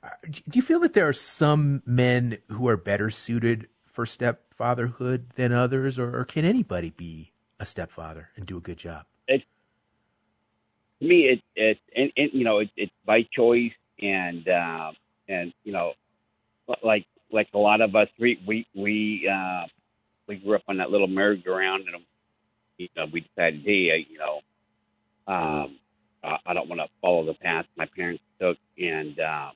uh, 0.04 0.10
do 0.32 0.42
you 0.54 0.62
feel 0.62 0.80
that 0.80 0.94
there 0.94 1.08
are 1.08 1.14
some 1.14 1.84
men 1.86 2.40
who 2.52 2.68
are 2.68 2.78
better 2.78 3.10
suited 3.10 3.68
for 3.86 4.06
stepfatherhood 4.06 5.32
than 5.36 5.52
others, 5.52 6.00
or, 6.00 6.20
or 6.20 6.26
can 6.26 6.44
anybody 6.44 6.90
be 6.90 7.32
a 7.60 7.66
stepfather 7.66 8.32
and 8.36 8.46
do 8.46 8.58
a 8.58 8.62
good 8.62 8.78
job? 8.78 9.06
to 11.00 11.06
me, 11.06 11.26
it 11.26 11.42
it 11.56 11.78
and, 11.96 12.12
and 12.18 12.30
you 12.34 12.44
know 12.44 12.60
it, 12.60 12.70
it's 12.76 12.92
by 13.06 13.28
choice, 13.32 13.74
and 14.02 14.48
uh, 14.48 14.92
and 15.28 15.54
you 15.64 15.72
know, 15.72 15.94
like 16.84 17.06
like 17.32 17.50
a 17.54 17.58
lot 17.58 17.82
of 17.82 17.96
us, 17.96 18.10
we 18.20 18.40
we 18.48 18.68
we 18.76 19.30
uh, 19.32 19.66
we 20.28 20.38
grew 20.38 20.56
up 20.56 20.64
on 20.68 20.78
that 20.78 20.92
little 20.92 21.08
merry-go-round, 21.08 21.86
and 21.88 22.04
you 22.78 22.88
know, 22.96 23.06
we 23.12 23.22
decided, 23.22 23.62
hey, 23.66 23.92
I- 23.94 24.08
you 24.12 24.18
know, 24.20 24.42
um, 25.34 25.80
I 26.46 26.54
don't 26.54 26.70
want 26.70 26.82
to 26.82 26.88
follow 27.02 27.26
the 27.26 27.36
path 27.36 27.66
my 27.78 27.88
parents 27.96 28.24
took, 28.42 28.58
and 28.80 29.20
uh, 29.20 29.52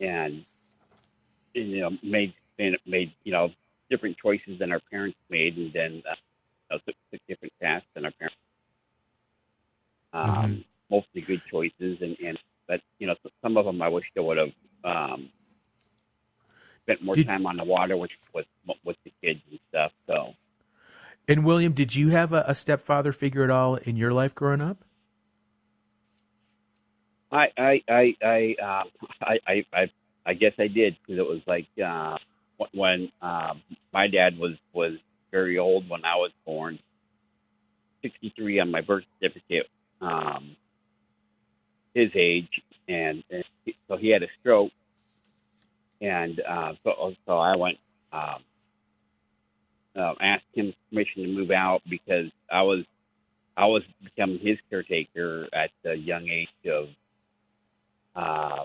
and 0.00 0.44
you 1.54 1.80
know 1.80 1.90
made 2.02 2.34
made 2.86 3.12
you 3.24 3.32
know 3.32 3.50
different 3.90 4.16
choices 4.18 4.58
than 4.58 4.72
our 4.72 4.80
parents 4.90 5.18
made, 5.30 5.56
and 5.56 5.72
then 5.72 6.02
uh, 6.10 6.14
you 6.70 6.76
know, 6.76 6.78
took, 6.86 6.96
took 7.12 7.20
different 7.28 7.52
paths 7.62 7.86
than 7.94 8.04
our 8.04 8.12
parents. 8.12 8.36
Um, 10.12 10.64
mostly 10.90 11.22
good 11.22 11.42
choices, 11.50 11.98
and, 12.02 12.16
and 12.24 12.38
but 12.68 12.80
you 12.98 13.06
know 13.06 13.14
some 13.42 13.56
of 13.56 13.64
them 13.66 13.82
I 13.82 13.88
wish 13.88 14.04
I 14.16 14.20
would 14.20 14.38
have 14.38 14.50
um, 14.84 15.28
spent 16.84 17.02
more 17.02 17.14
Did- 17.14 17.26
time 17.26 17.46
on 17.46 17.56
the 17.56 17.64
water, 17.64 17.96
which 17.96 18.12
was 18.34 18.44
with 18.84 18.96
the 19.04 19.12
kids 19.22 19.40
and 19.50 19.58
stuff. 19.68 19.92
So 20.06 20.34
And 21.28 21.44
William, 21.44 21.72
did 21.72 21.94
you 21.94 22.08
have 22.10 22.32
a, 22.32 22.44
a 22.46 22.54
stepfather 22.54 23.12
figure 23.12 23.44
at 23.44 23.50
all 23.50 23.76
in 23.76 23.96
your 23.96 24.12
life 24.12 24.34
growing 24.34 24.60
up? 24.60 24.84
I 27.32 27.46
I 27.56 27.82
I 27.88 28.14
I 28.22 28.56
uh, 28.62 28.84
I, 29.22 29.38
I 29.46 29.64
I 29.72 29.90
I 30.26 30.34
guess 30.34 30.52
I 30.58 30.66
did 30.66 30.96
because 31.00 31.18
it 31.18 31.26
was 31.26 31.40
like 31.46 31.66
uh, 31.84 32.16
when 32.72 33.10
um, 33.22 33.62
my 33.92 34.08
dad 34.08 34.36
was 34.38 34.52
was 34.72 34.94
very 35.30 35.58
old 35.58 35.88
when 35.88 36.04
I 36.04 36.16
was 36.16 36.32
born, 36.44 36.78
sixty 38.02 38.32
three 38.36 38.58
on 38.58 38.70
my 38.70 38.80
birth 38.80 39.04
certificate. 39.20 39.66
Um, 40.00 40.56
his 41.94 42.10
age, 42.14 42.48
and, 42.90 43.24
and 43.30 43.44
he- 43.64 43.76
so 43.88 43.96
he 43.96 44.10
had 44.10 44.22
a 44.24 44.28
stroke, 44.40 44.72
and 46.00 46.40
uh, 46.48 46.72
so 46.84 47.14
so 47.26 47.38
I 47.38 47.56
went 47.56 47.78
um, 48.12 48.42
uh, 49.96 50.14
asked 50.20 50.44
him 50.54 50.74
permission 50.90 51.22
to 51.24 51.28
move 51.28 51.50
out 51.50 51.82
because 51.88 52.26
I 52.52 52.62
was 52.62 52.84
I 53.56 53.66
was 53.66 53.82
becoming 54.02 54.38
his 54.40 54.58
caretaker 54.70 55.48
at 55.54 55.70
the 55.84 55.96
young 55.96 56.28
age 56.28 56.48
of 56.70 56.88
uh, 58.16 58.64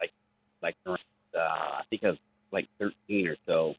like 0.00 0.12
like 0.62 0.76
around, 0.86 0.98
uh, 1.36 1.38
I 1.38 1.82
think 1.90 2.04
I 2.04 2.08
was 2.10 2.18
like 2.52 2.68
thirteen 2.78 3.28
or 3.28 3.36
so, 3.46 3.74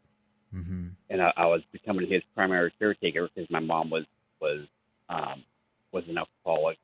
Mm-hmm. 0.56 0.88
and 1.10 1.22
I, 1.22 1.34
I 1.38 1.46
was 1.48 1.62
becoming 1.72 2.10
his 2.10 2.24
primary 2.36 2.74
caretaker 2.80 3.30
because 3.34 3.50
my 3.52 3.60
mom 3.60 3.90
was 3.90 4.06
was 4.42 4.68
um, 5.10 5.44
was 5.92 6.04
an 6.10 6.18
alcoholic, 6.18 6.78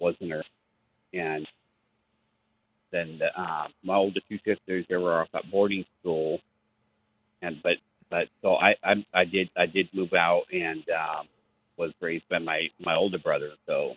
wasn't 0.00 0.30
her, 0.32 0.44
and 1.18 1.46
then 2.92 3.18
the, 3.18 3.26
uh, 3.40 3.68
my 3.82 3.94
older 3.94 4.20
two 4.28 4.38
sisters 4.38 4.84
they 4.88 4.96
were 4.96 5.20
off 5.20 5.28
at 5.34 5.50
boarding 5.50 5.84
school, 6.00 6.40
and 7.42 7.62
but 7.62 7.76
but 8.10 8.28
so 8.42 8.56
I 8.56 8.74
I, 8.82 9.04
I 9.14 9.24
did 9.24 9.50
I 9.56 9.66
did 9.66 9.88
move 9.92 10.12
out 10.14 10.44
and 10.52 10.84
um, 10.90 11.26
was 11.76 11.92
raised 12.00 12.28
by 12.28 12.38
my 12.38 12.68
my 12.80 12.94
older 12.94 13.18
brother. 13.18 13.50
So 13.66 13.96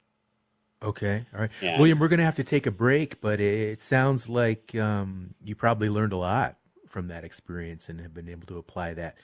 Okay, 0.81 1.25
all 1.33 1.41
right, 1.41 1.49
Yeah. 1.61 1.77
William. 1.77 1.99
We're 1.99 2.07
going 2.07 2.19
to 2.19 2.25
have 2.25 2.35
to 2.35 2.43
take 2.43 2.65
a 2.65 2.71
break, 2.71 3.19
but 3.19 3.41
it 3.41 3.81
sounds 3.81 4.29
like 4.29 4.73
um, 4.75 5.33
you 5.43 5.53
probably 5.53 5.89
learned 5.89 6.13
a 6.13 6.17
lot 6.17 6.55
from 6.87 7.09
that 7.09 7.25
experience 7.25 7.89
and 7.89 7.99
have 7.99 8.13
been 8.13 8.29
able 8.29 8.47
to 8.47 8.57
apply 8.57 8.93
that 8.93 9.17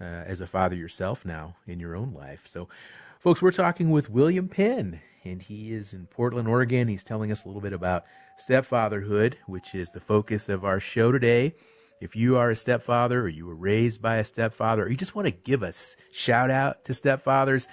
uh, 0.00 0.04
as 0.04 0.40
a 0.40 0.46
father 0.46 0.74
yourself 0.74 1.24
now 1.24 1.56
in 1.66 1.78
your 1.78 1.94
own 1.94 2.14
life. 2.14 2.46
So, 2.46 2.68
folks, 3.20 3.42
we're 3.42 3.52
talking 3.52 3.90
with 3.90 4.08
William 4.08 4.48
Penn, 4.48 5.02
and 5.24 5.42
he 5.42 5.72
is 5.72 5.94
in 5.94 6.06
Portland, 6.06 6.48
Oregon. 6.48 6.88
He's 6.88 7.04
telling 7.04 7.30
us 7.30 7.44
a 7.44 7.48
little 7.48 7.60
bit 7.60 7.72
about 7.72 8.04
stepfatherhood, 8.36 9.38
which 9.46 9.74
is 9.74 9.92
the 9.92 10.00
focus 10.00 10.48
of 10.48 10.64
our 10.64 10.80
show 10.80 11.12
today. 11.12 11.54
If 12.00 12.16
you 12.16 12.36
are 12.36 12.50
a 12.50 12.56
stepfather 12.56 13.22
or 13.22 13.28
you 13.28 13.46
were 13.46 13.54
raised 13.54 14.02
by 14.02 14.16
a 14.16 14.24
stepfather 14.24 14.84
or 14.84 14.88
you 14.88 14.96
just 14.96 15.14
want 15.14 15.26
to 15.26 15.32
give 15.32 15.62
us 15.62 15.96
shout 16.10 16.50
out 16.50 16.84
to 16.86 16.92
stepfathers, 16.92 17.68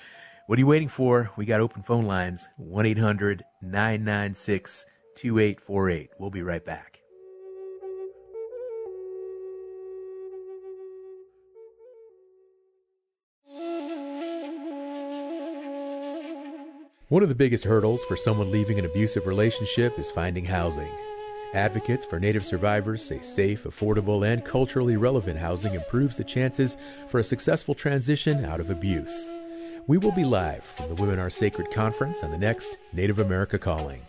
what 0.46 0.58
are 0.58 0.62
you 0.62 0.68
waiting 0.68 0.88
for? 0.88 1.32
We 1.36 1.46
got 1.46 1.62
open 1.62 1.84
phone 1.84 2.06
lines 2.06 2.48
1 2.58 2.86
800 2.86 3.44
996 3.62 4.86
2848. 5.16 6.10
We'll 6.20 6.30
be 6.30 6.44
right 6.44 6.64
back. 6.64 6.99
One 17.10 17.24
of 17.24 17.30
the 17.30 17.34
biggest 17.34 17.64
hurdles 17.64 18.06
for 18.06 18.16
someone 18.16 18.52
leaving 18.52 18.78
an 18.78 18.86
abusive 18.86 19.26
relationship 19.26 19.98
is 19.98 20.12
finding 20.12 20.46
housing. 20.46 20.92
Advocates 21.56 22.06
for 22.06 22.20
Native 22.20 22.46
survivors 22.46 23.04
say 23.04 23.20
safe, 23.20 23.64
affordable, 23.64 24.32
and 24.32 24.46
culturally 24.46 24.96
relevant 24.96 25.40
housing 25.40 25.74
improves 25.74 26.18
the 26.18 26.24
chances 26.24 26.78
for 27.08 27.20
a 27.20 27.24
successful 27.24 27.74
transition 27.74 28.46
out 28.46 28.60
of 28.60 28.70
abuse. 28.70 29.32
We 29.88 29.98
will 29.98 30.12
be 30.12 30.24
live 30.24 30.64
from 30.64 30.88
the 30.88 31.02
Women 31.02 31.18
Are 31.18 31.32
Sacred 31.32 31.72
conference 31.72 32.24
on 32.24 32.30
the 32.30 32.38
next 32.38 32.78
Native 32.94 33.18
America 33.18 33.58
Calling. 33.58 34.06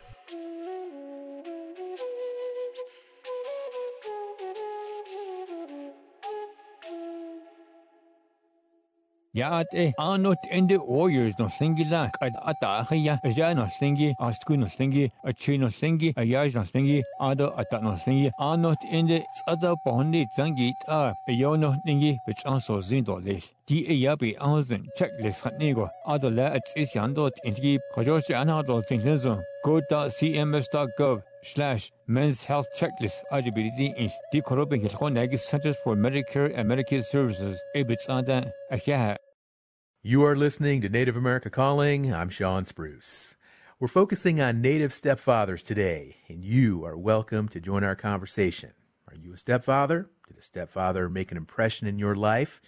Yaate 9.35 9.93
anot 9.97 10.47
ende 10.51 10.77
warriors 10.77 11.38
no 11.38 11.47
thingi 11.47 11.85
la 11.90 12.09
kad 12.19 12.35
ata 12.53 12.85
khaya 12.88 13.14
ja 13.37 13.53
no 13.55 13.66
thingi 13.79 14.09
astku 14.19 14.59
no 14.59 14.66
thingi 14.66 15.09
a 15.23 15.33
chi 15.33 15.57
no 15.57 15.69
thingi 15.69 16.12
a 16.16 16.23
yaj 16.23 16.57
no 16.57 16.64
thingi 16.73 17.03
ado 17.21 17.53
ata 17.57 17.81
no 17.81 17.95
singi 18.05 18.29
anot 18.49 18.83
ende 18.90 19.23
tsada 19.37 19.77
bondi 19.85 20.27
zangi 20.37 20.73
ta 20.85 21.14
yo 21.29 21.55
no 21.55 21.77
thingi 21.87 22.19
bich 22.27 22.43
anso 22.45 22.83
zindo 22.83 23.07
do 23.14 23.21
lesh. 23.31 23.60
E 23.72 23.94
ya 23.94 24.16
be 24.16 24.35
anzen 24.40 24.87
checklist 24.96 25.44
hat 25.44 25.56
nego 25.59 25.88
ado 26.04 26.28
la 26.28 26.46
at 26.46 26.62
is 26.76 26.92
yando 26.94 27.30
ingi 27.46 27.78
kajos 27.94 28.28
ana 28.35 28.62
do 28.64 28.83
thingenzo 28.83 29.42
go.cms.gov 29.64 31.22
slash 31.44 31.92
men's 32.09 32.42
health 32.42 32.66
checklist 32.76 33.22
eligibility 33.30 33.94
in 33.96 34.11
di 34.33 34.40
korobin 34.42 34.83
hilkon 34.83 35.14
nagi 35.14 35.38
centers 35.38 35.76
for 35.85 35.94
medicare 35.94 36.52
and 36.56 36.68
medicaid 36.68 37.04
services 37.04 37.61
e 37.74 37.85
bits 37.85 38.09
ada 38.09 38.52
a 38.72 39.16
You 40.02 40.24
are 40.24 40.35
listening 40.35 40.80
to 40.80 40.88
Native 40.88 41.16
America 41.16 41.50
Calling. 41.50 42.12
I'm 42.12 42.30
Shawn 42.30 42.64
Spruce. 42.64 43.37
We're 43.78 43.87
focusing 43.88 44.40
on 44.40 44.61
Native 44.61 44.92
stepfathers 44.92 45.62
today, 45.62 46.16
and 46.28 46.42
you 46.42 46.85
are 46.85 46.96
welcome 46.96 47.48
to 47.50 47.61
join 47.61 47.85
our 47.85 47.94
conversation. 47.94 48.72
Are 49.06 49.14
you 49.14 49.35
a 49.35 49.37
stepfather? 49.37 50.09
Did 50.26 50.38
a 50.38 50.42
stepfather 50.42 51.09
make 51.09 51.30
an 51.30 51.37
impression 51.37 51.87
in 51.87 51.98
your 51.98 52.14
life? 52.14 52.61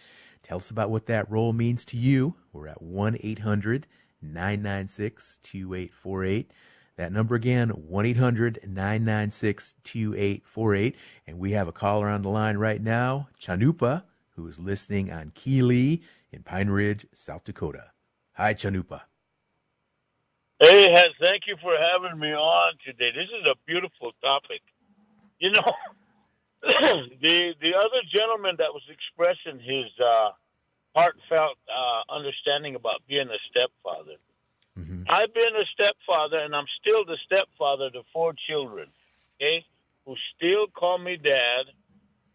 Tell 0.42 0.56
us 0.56 0.70
about 0.70 0.90
what 0.90 1.06
that 1.06 1.30
role 1.30 1.52
means 1.52 1.84
to 1.86 1.96
you. 1.96 2.34
We're 2.52 2.68
at 2.68 2.82
1 2.82 3.18
800 3.20 3.86
996 4.20 5.38
2848. 5.42 6.50
That 6.96 7.12
number 7.12 7.34
again, 7.34 7.70
1 7.70 8.06
800 8.06 8.60
996 8.64 9.74
2848. 9.82 10.96
And 11.26 11.38
we 11.38 11.52
have 11.52 11.68
a 11.68 11.72
caller 11.72 12.08
on 12.08 12.22
the 12.22 12.28
line 12.28 12.58
right 12.58 12.82
now, 12.82 13.28
Chanupa, 13.40 14.04
who 14.36 14.46
is 14.46 14.60
listening 14.60 15.10
on 15.10 15.30
KILI 15.30 16.02
in 16.30 16.42
Pine 16.42 16.68
Ridge, 16.68 17.06
South 17.12 17.44
Dakota. 17.44 17.92
Hi, 18.34 18.54
Chanupa. 18.54 19.02
Hey, 20.58 20.94
thank 21.18 21.48
you 21.48 21.56
for 21.60 21.74
having 21.76 22.20
me 22.20 22.32
on 22.32 22.74
today. 22.84 23.10
This 23.14 23.28
is 23.28 23.46
a 23.46 23.56
beautiful 23.66 24.12
topic. 24.22 24.60
You 25.40 25.50
know, 25.50 25.72
the 27.20 27.54
the 27.60 27.74
other 27.74 28.02
gentleman 28.12 28.54
that 28.58 28.72
was 28.72 28.82
expressing 28.88 29.58
his 29.58 29.90
uh, 29.98 30.30
heartfelt 30.94 31.58
uh, 31.66 32.12
understanding 32.12 32.76
about 32.76 33.02
being 33.08 33.28
a 33.28 33.40
stepfather. 33.50 34.16
I've 35.08 35.34
been 35.34 35.56
a 35.58 35.66
stepfather, 35.74 36.38
and 36.38 36.54
I'm 36.54 36.70
still 36.80 37.04
the 37.04 37.18
stepfather 37.26 37.90
to 37.90 38.02
four 38.12 38.34
children. 38.48 38.88
Okay, 39.36 39.64
who 40.06 40.14
still 40.36 40.68
call 40.68 40.98
me 40.98 41.16
dad, 41.16 41.66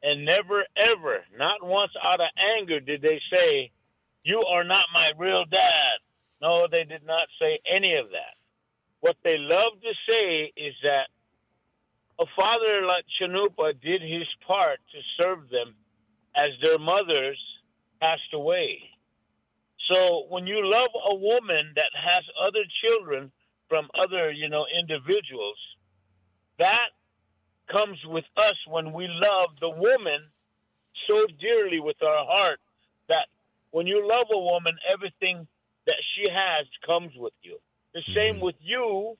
and 0.04 0.26
never 0.26 0.66
ever, 0.76 1.24
not 1.38 1.63
once 1.63 1.92
out 2.04 2.20
of 2.20 2.28
anger, 2.60 2.82
did 2.82 3.02
they 3.02 3.22
say, 3.32 3.72
"You 4.24 4.44
are 4.44 4.66
not 4.66 4.86
my 4.94 5.12
real 5.18 5.46
dad." 5.46 6.00
No, 6.42 6.68
they 6.68 6.84
did 6.84 7.06
not 7.06 7.28
say 7.42 7.60
any 7.66 7.96
of 7.96 8.10
that. 8.12 8.36
What 9.00 9.16
they 9.24 9.38
love 9.38 9.82
to 9.82 9.94
say 10.06 10.52
is 10.56 10.76
that 10.84 11.08
a 12.19 12.25
father 12.36 12.86
like 12.86 13.06
Chanupa 13.19 13.80
did 13.82 14.01
his 14.01 14.27
part 14.45 14.80
to 14.91 14.99
serve 15.17 15.49
them 15.49 15.75
as 16.36 16.51
their 16.62 16.80
mothers 16.80 17.39
passed 18.01 18.34
away. 18.34 18.80
So 19.88 20.25
when 20.30 20.47
you 20.47 20.65
love 20.65 20.89
a 21.10 21.15
woman 21.15 21.73
that 21.75 21.91
has 21.93 22.23
other 22.41 22.63
children 22.82 23.32
from 23.69 23.89
other, 23.97 24.32
you 24.32 24.49
know, 24.49 24.65
individuals, 24.80 25.58
that 26.60 26.89
comes 27.71 27.97
with 28.06 28.25
us 28.36 28.56
when 28.67 28.93
we 28.93 29.08
love 29.08 29.49
the 29.60 29.69
woman 29.69 30.21
so 31.08 31.25
dearly 31.39 31.80
with 31.80 32.01
our 32.01 32.25
heart 32.25 32.60
that 33.08 33.27
when 33.71 33.88
you 33.88 34.08
love 34.08 34.27
a 34.32 34.39
woman, 34.39 34.75
everything 34.91 35.47
that 35.86 35.95
she 36.15 36.27
has 36.30 36.65
comes 36.86 37.12
with 37.15 37.34
you. 37.41 37.58
The 37.93 37.99
mm-hmm. 37.99 38.13
same 38.13 38.39
with 38.39 38.56
you 38.60 39.17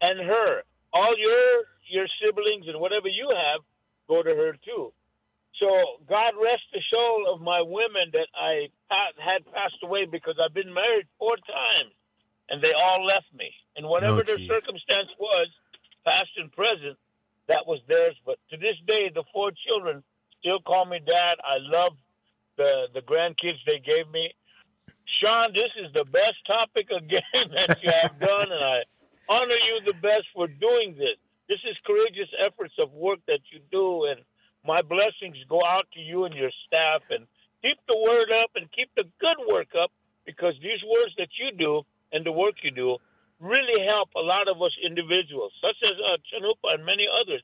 and 0.00 0.20
her. 0.20 0.62
All 0.92 1.14
your 1.18 1.64
your 1.88 2.06
siblings 2.22 2.66
and 2.68 2.80
whatever 2.80 3.08
you 3.08 3.28
have 3.30 3.60
go 4.08 4.22
to 4.22 4.30
her 4.30 4.52
too. 4.64 4.92
So 5.58 5.68
God 6.08 6.34
rest 6.40 6.62
the 6.72 6.80
soul 6.90 7.26
of 7.34 7.40
my 7.40 7.60
women 7.60 8.10
that 8.12 8.28
I 8.34 8.68
had 9.18 9.44
passed 9.52 9.82
away 9.82 10.06
because 10.06 10.36
I've 10.42 10.54
been 10.54 10.72
married 10.72 11.06
four 11.18 11.36
times 11.36 11.92
and 12.48 12.62
they 12.62 12.72
all 12.72 13.04
left 13.04 13.26
me. 13.36 13.52
And 13.76 13.86
whatever 13.86 14.20
oh, 14.20 14.22
their 14.22 14.38
circumstance 14.38 15.08
was, 15.18 15.48
past 16.04 16.30
and 16.36 16.50
present, 16.52 16.96
that 17.48 17.66
was 17.66 17.80
theirs. 17.88 18.16
But 18.24 18.38
to 18.50 18.56
this 18.56 18.76
day, 18.86 19.10
the 19.14 19.24
four 19.32 19.52
children 19.66 20.02
still 20.40 20.60
call 20.60 20.86
me 20.86 20.98
dad. 20.98 21.36
I 21.44 21.58
love 21.60 21.92
the 22.56 22.86
the 22.94 23.00
grandkids 23.00 23.58
they 23.66 23.78
gave 23.78 24.10
me. 24.10 24.32
Shawn, 25.20 25.52
this 25.52 25.70
is 25.76 25.92
the 25.92 26.04
best 26.04 26.38
topic 26.46 26.88
again 26.90 27.22
that 27.34 27.82
you 27.82 27.90
have 28.02 28.18
done, 28.18 28.52
and 28.52 28.64
I 28.64 28.82
honor 29.30 29.54
you 29.54 29.80
the 29.86 29.98
best 30.02 30.26
for 30.34 30.48
doing 30.48 30.96
this. 30.98 31.16
This 31.48 31.62
is 31.70 31.76
courageous 31.86 32.28
efforts 32.44 32.74
of 32.78 32.92
work 32.92 33.20
that 33.26 33.40
you 33.52 33.60
do, 33.70 34.04
and 34.10 34.20
my 34.66 34.82
blessings 34.82 35.38
go 35.48 35.64
out 35.64 35.86
to 35.94 36.00
you 36.00 36.24
and 36.24 36.34
your 36.34 36.50
staff. 36.66 37.02
And 37.10 37.26
keep 37.62 37.78
the 37.86 37.96
word 37.96 38.28
up 38.42 38.50
and 38.56 38.70
keep 38.72 38.90
the 38.96 39.04
good 39.20 39.38
work 39.48 39.68
up 39.80 39.90
because 40.26 40.54
these 40.60 40.82
words 40.82 41.14
that 41.18 41.30
you 41.38 41.56
do 41.56 41.82
and 42.12 42.26
the 42.26 42.32
work 42.32 42.54
you 42.62 42.70
do 42.70 42.98
really 43.38 43.86
help 43.86 44.10
a 44.16 44.20
lot 44.20 44.48
of 44.48 44.60
us 44.60 44.74
individuals, 44.84 45.52
such 45.62 45.76
as 45.82 45.96
uh, 45.96 46.18
Chanupa 46.28 46.74
and 46.74 46.84
many 46.84 47.06
others, 47.08 47.42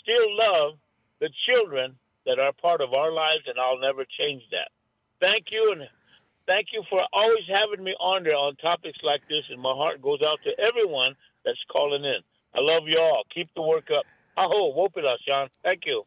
still 0.00 0.36
love 0.36 0.78
the 1.20 1.28
children 1.46 1.96
that 2.26 2.38
are 2.38 2.52
part 2.52 2.80
of 2.80 2.94
our 2.94 3.12
lives, 3.12 3.44
and 3.46 3.58
I'll 3.58 3.78
never 3.78 4.04
change 4.18 4.42
that. 4.50 4.72
Thank 5.20 5.52
you, 5.52 5.72
and 5.72 5.82
thank 6.46 6.68
you 6.72 6.82
for 6.88 7.02
always 7.12 7.44
having 7.48 7.84
me 7.84 7.94
on 8.00 8.24
there 8.24 8.36
on 8.36 8.56
topics 8.56 8.98
like 9.02 9.20
this, 9.28 9.44
and 9.50 9.60
my 9.60 9.72
heart 9.72 10.00
goes 10.00 10.20
out 10.22 10.38
to 10.44 10.58
everyone 10.58 11.14
calling 11.74 12.04
in. 12.04 12.20
I 12.54 12.60
love 12.60 12.84
you 12.86 12.98
all. 12.98 13.24
Keep 13.34 13.48
the 13.56 13.62
work 13.62 13.88
up. 13.90 14.04
Aho, 14.36 14.72
wopila, 14.72 15.16
Shawn. 15.26 15.48
Thank 15.62 15.82
you. 15.86 16.04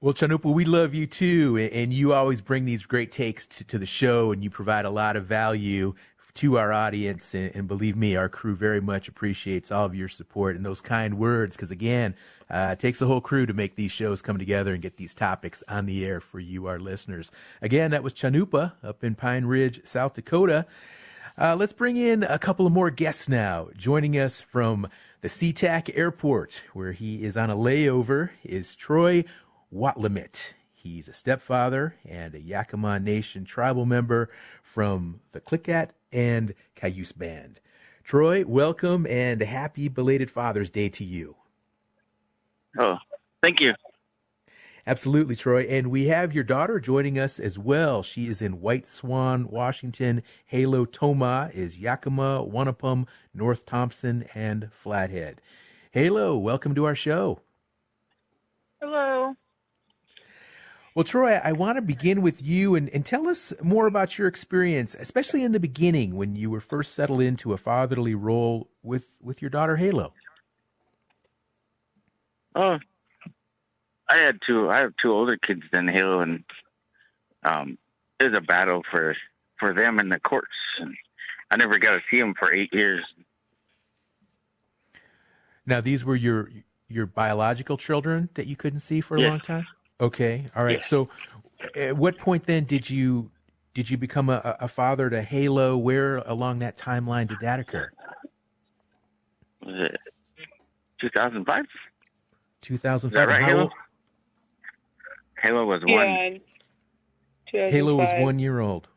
Well, 0.00 0.12
Chanupa, 0.12 0.52
we 0.52 0.64
love 0.64 0.92
you 0.92 1.06
too, 1.06 1.56
and 1.56 1.92
you 1.92 2.12
always 2.12 2.42
bring 2.42 2.66
these 2.66 2.84
great 2.84 3.10
takes 3.10 3.46
to, 3.46 3.64
to 3.64 3.78
the 3.78 3.86
show, 3.86 4.32
and 4.32 4.44
you 4.44 4.50
provide 4.50 4.84
a 4.84 4.90
lot 4.90 5.16
of 5.16 5.24
value 5.24 5.94
to 6.34 6.58
our 6.58 6.72
audience. 6.72 7.32
And, 7.34 7.54
and, 7.54 7.68
believe 7.68 7.96
me, 7.96 8.16
our 8.16 8.28
crew 8.28 8.54
very 8.54 8.80
much 8.80 9.08
appreciates 9.08 9.70
all 9.70 9.86
of 9.86 9.94
your 9.94 10.08
support 10.08 10.56
and 10.56 10.66
those 10.66 10.80
kind 10.80 11.16
words. 11.16 11.56
Because 11.56 11.70
again, 11.70 12.16
uh, 12.50 12.70
it 12.72 12.78
takes 12.80 13.00
a 13.00 13.06
whole 13.06 13.20
crew 13.20 13.46
to 13.46 13.54
make 13.54 13.76
these 13.76 13.92
shows 13.92 14.20
come 14.20 14.36
together 14.36 14.74
and 14.74 14.82
get 14.82 14.96
these 14.96 15.14
topics 15.14 15.62
on 15.68 15.86
the 15.86 16.04
air 16.04 16.20
for 16.20 16.40
you, 16.40 16.66
our 16.66 16.78
listeners. 16.78 17.30
Again, 17.62 17.92
that 17.92 18.02
was 18.02 18.12
Chanupa 18.12 18.72
up 18.82 19.02
in 19.04 19.14
Pine 19.14 19.46
Ridge, 19.46 19.80
South 19.84 20.14
Dakota. 20.14 20.66
Uh, 21.38 21.56
let's 21.56 21.72
bring 21.72 21.96
in 21.96 22.22
a 22.22 22.38
couple 22.38 22.66
of 22.66 22.72
more 22.72 22.90
guests 22.90 23.28
now. 23.28 23.68
Joining 23.76 24.18
us 24.18 24.40
from 24.40 24.88
the 25.24 25.30
SeaTac 25.30 25.90
Airport, 25.94 26.64
where 26.74 26.92
he 26.92 27.24
is 27.24 27.34
on 27.34 27.48
a 27.48 27.56
layover, 27.56 28.28
is 28.44 28.74
Troy 28.74 29.24
Watlamit. 29.74 30.52
He's 30.70 31.08
a 31.08 31.14
stepfather 31.14 31.96
and 32.06 32.34
a 32.34 32.38
Yakama 32.38 33.02
Nation 33.02 33.46
tribal 33.46 33.86
member 33.86 34.28
from 34.62 35.20
the 35.32 35.40
Klickitat 35.40 35.92
and 36.12 36.52
Cayuse 36.74 37.12
Band. 37.12 37.60
Troy, 38.02 38.44
welcome 38.44 39.06
and 39.06 39.40
happy 39.40 39.88
belated 39.88 40.30
Father's 40.30 40.68
Day 40.68 40.90
to 40.90 41.04
you. 41.04 41.36
Oh, 42.78 42.98
thank 43.40 43.62
you. 43.62 43.72
Absolutely, 44.86 45.34
Troy. 45.34 45.62
And 45.62 45.90
we 45.90 46.08
have 46.08 46.34
your 46.34 46.44
daughter 46.44 46.78
joining 46.78 47.18
us 47.18 47.40
as 47.40 47.58
well. 47.58 48.02
She 48.02 48.26
is 48.26 48.42
in 48.42 48.60
White 48.60 48.86
Swan, 48.86 49.48
Washington. 49.48 50.22
Halo 50.44 50.84
Toma 50.84 51.50
is 51.54 51.78
Yakama, 51.78 52.50
Wanapum, 52.50 53.08
North 53.32 53.64
Thompson, 53.64 54.26
and 54.34 54.70
Flathead. 54.72 55.40
Halo, 55.92 56.36
welcome 56.36 56.74
to 56.74 56.84
our 56.84 56.94
show. 56.94 57.40
Hello. 58.78 59.36
Well, 60.94 61.04
Troy, 61.04 61.40
I 61.42 61.52
want 61.52 61.76
to 61.76 61.82
begin 61.82 62.20
with 62.20 62.42
you 62.42 62.74
and, 62.74 62.90
and 62.90 63.06
tell 63.06 63.26
us 63.26 63.54
more 63.62 63.86
about 63.86 64.18
your 64.18 64.28
experience, 64.28 64.94
especially 64.94 65.42
in 65.42 65.52
the 65.52 65.58
beginning 65.58 66.14
when 66.14 66.36
you 66.36 66.50
were 66.50 66.60
first 66.60 66.94
settled 66.94 67.22
into 67.22 67.54
a 67.54 67.56
fatherly 67.56 68.14
role 68.14 68.68
with, 68.82 69.18
with 69.22 69.40
your 69.40 69.50
daughter 69.50 69.76
Halo. 69.76 70.12
Oh, 72.54 72.78
I 74.08 74.16
had 74.18 74.38
two. 74.46 74.70
I 74.70 74.78
have 74.78 74.94
two 75.00 75.12
older 75.12 75.36
kids 75.36 75.62
than 75.72 75.88
Halo, 75.88 76.20
and 76.20 76.44
um, 77.42 77.78
it 78.20 78.24
was 78.24 78.34
a 78.34 78.40
battle 78.40 78.82
for 78.90 79.16
for 79.58 79.72
them 79.72 79.98
in 79.98 80.08
the 80.08 80.20
courts. 80.20 80.52
And 80.78 80.94
I 81.50 81.56
never 81.56 81.78
got 81.78 81.92
to 81.92 82.00
see 82.10 82.20
them 82.20 82.34
for 82.38 82.52
eight 82.52 82.72
years. 82.72 83.04
Now, 85.66 85.80
these 85.80 86.04
were 86.04 86.16
your 86.16 86.50
your 86.88 87.06
biological 87.06 87.76
children 87.76 88.28
that 88.34 88.46
you 88.46 88.56
couldn't 88.56 88.80
see 88.80 89.00
for 89.00 89.16
a 89.16 89.20
yes. 89.20 89.30
long 89.30 89.40
time. 89.40 89.66
Okay, 90.00 90.46
all 90.54 90.64
right. 90.64 90.80
Yeah. 90.80 90.86
So, 90.86 91.08
at 91.74 91.96
what 91.96 92.18
point 92.18 92.44
then 92.44 92.64
did 92.64 92.90
you 92.90 93.30
did 93.72 93.88
you 93.88 93.96
become 93.96 94.28
a, 94.28 94.56
a 94.60 94.68
father 94.68 95.08
to 95.08 95.22
Halo? 95.22 95.78
Where 95.78 96.18
along 96.18 96.58
that 96.58 96.76
timeline 96.76 97.28
did 97.28 97.38
that 97.40 97.58
occur? 97.58 97.90
Was 99.64 99.90
it 99.90 100.00
2005? 101.00 101.64
2005. 102.60 103.28
right, 103.28 103.42
Halo? 103.42 103.70
Halo 105.44 105.66
was 105.66 105.82
one. 105.84 106.40
Yeah. 107.52 107.68
Halo 107.68 107.96
was 107.96 108.14
one 108.14 108.38
year 108.38 108.60
old. 108.60 108.88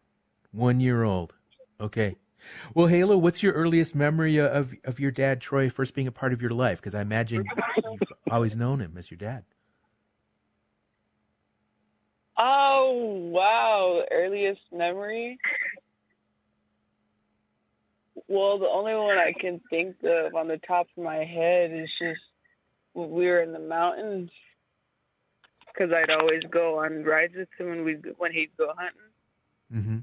One 0.51 0.79
year 0.79 1.03
old. 1.03 1.33
Okay. 1.81 2.15
Well, 2.73 2.87
Halo, 2.87 3.17
what's 3.17 3.43
your 3.43 3.51
earliest 3.51 3.93
memory 3.95 4.39
uh, 4.39 4.47
of 4.47 4.73
of 4.85 4.97
your 4.97 5.11
dad, 5.11 5.41
Troy, 5.41 5.69
first 5.69 5.93
being 5.93 6.07
a 6.07 6.11
part 6.11 6.31
of 6.31 6.41
your 6.41 6.51
life? 6.51 6.79
Because 6.79 6.95
I 6.95 7.01
imagine 7.01 7.45
you've 7.91 8.13
always 8.31 8.55
known 8.55 8.79
him 8.79 8.95
as 8.97 9.11
your 9.11 9.17
dad. 9.17 9.43
Oh 12.37 12.93
wow, 13.29 14.03
earliest 14.09 14.61
memory. 14.71 15.37
Well, 18.29 18.57
the 18.57 18.67
only 18.67 18.95
one 18.95 19.17
I 19.17 19.33
can 19.37 19.59
think 19.69 19.97
of 20.03 20.33
on 20.33 20.47
the 20.47 20.59
top 20.65 20.87
of 20.95 21.03
my 21.03 21.25
head 21.25 21.71
is 21.73 21.89
just 21.99 22.21
when 22.93 23.09
we 23.09 23.25
were 23.25 23.41
in 23.41 23.51
the 23.51 23.59
mountains 23.59 24.29
because 25.77 25.93
I'd 25.93 26.09
always 26.09 26.43
go 26.49 26.79
on 26.79 27.03
rides 27.03 27.33
with 27.35 27.49
him 27.57 27.69
when 27.69 27.83
we 27.83 27.93
when 28.17 28.31
he'd 28.31 28.51
go 28.57 28.71
hunting. 28.77 29.01
Mm-hmm. 29.73 29.97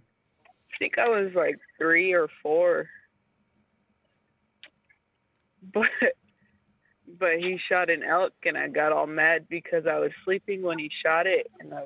I 0.46 0.76
think 0.78 0.98
I 0.98 1.08
was 1.08 1.32
like 1.34 1.58
three 1.78 2.12
or 2.12 2.28
four, 2.42 2.88
but 5.72 5.88
but 7.18 7.38
he 7.38 7.58
shot 7.68 7.90
an 7.90 8.02
elk 8.02 8.32
and 8.44 8.56
I 8.56 8.68
got 8.68 8.92
all 8.92 9.06
mad 9.06 9.46
because 9.48 9.86
I 9.86 9.98
was 9.98 10.10
sleeping 10.24 10.62
when 10.62 10.78
he 10.78 10.90
shot 11.04 11.26
it 11.26 11.50
and 11.60 11.72
I 11.74 11.84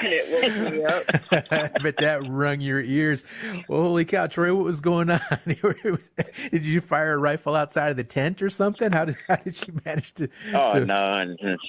and 0.00 0.12
it 0.12 0.30
woke 0.30 0.72
me 0.72 0.84
up. 0.84 1.72
but 1.82 1.96
that 1.98 2.20
rung 2.28 2.60
your 2.60 2.80
ears. 2.80 3.24
Well, 3.68 3.82
holy 3.82 4.04
cow, 4.04 4.26
Troy, 4.26 4.54
what 4.54 4.64
was 4.64 4.80
going 4.80 5.10
on? 5.10 5.20
did 5.46 6.64
you 6.64 6.80
fire 6.80 7.14
a 7.14 7.18
rifle 7.18 7.56
outside 7.56 7.90
of 7.90 7.96
the 7.96 8.04
tent 8.04 8.42
or 8.42 8.50
something? 8.50 8.92
How 8.92 9.06
did 9.06 9.16
how 9.28 9.36
did 9.36 9.66
you 9.66 9.80
manage 9.84 10.12
to? 10.14 10.28
Oh 10.54 10.70
to... 10.72 10.84
no, 10.84 11.14
and 11.14 11.38
just 11.38 11.62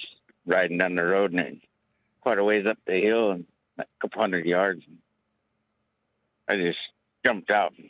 riding 0.45 0.77
down 0.77 0.95
the 0.95 1.03
road 1.03 1.31
and 1.31 1.39
it, 1.39 1.57
quite 2.21 2.37
a 2.37 2.43
ways 2.43 2.65
up 2.65 2.77
the 2.85 2.99
hill 2.99 3.31
and 3.31 3.45
a 3.77 3.85
couple 4.01 4.21
hundred 4.21 4.45
yards. 4.45 4.83
I 6.47 6.57
just 6.57 6.79
jumped 7.25 7.51
out 7.51 7.73
and 7.77 7.89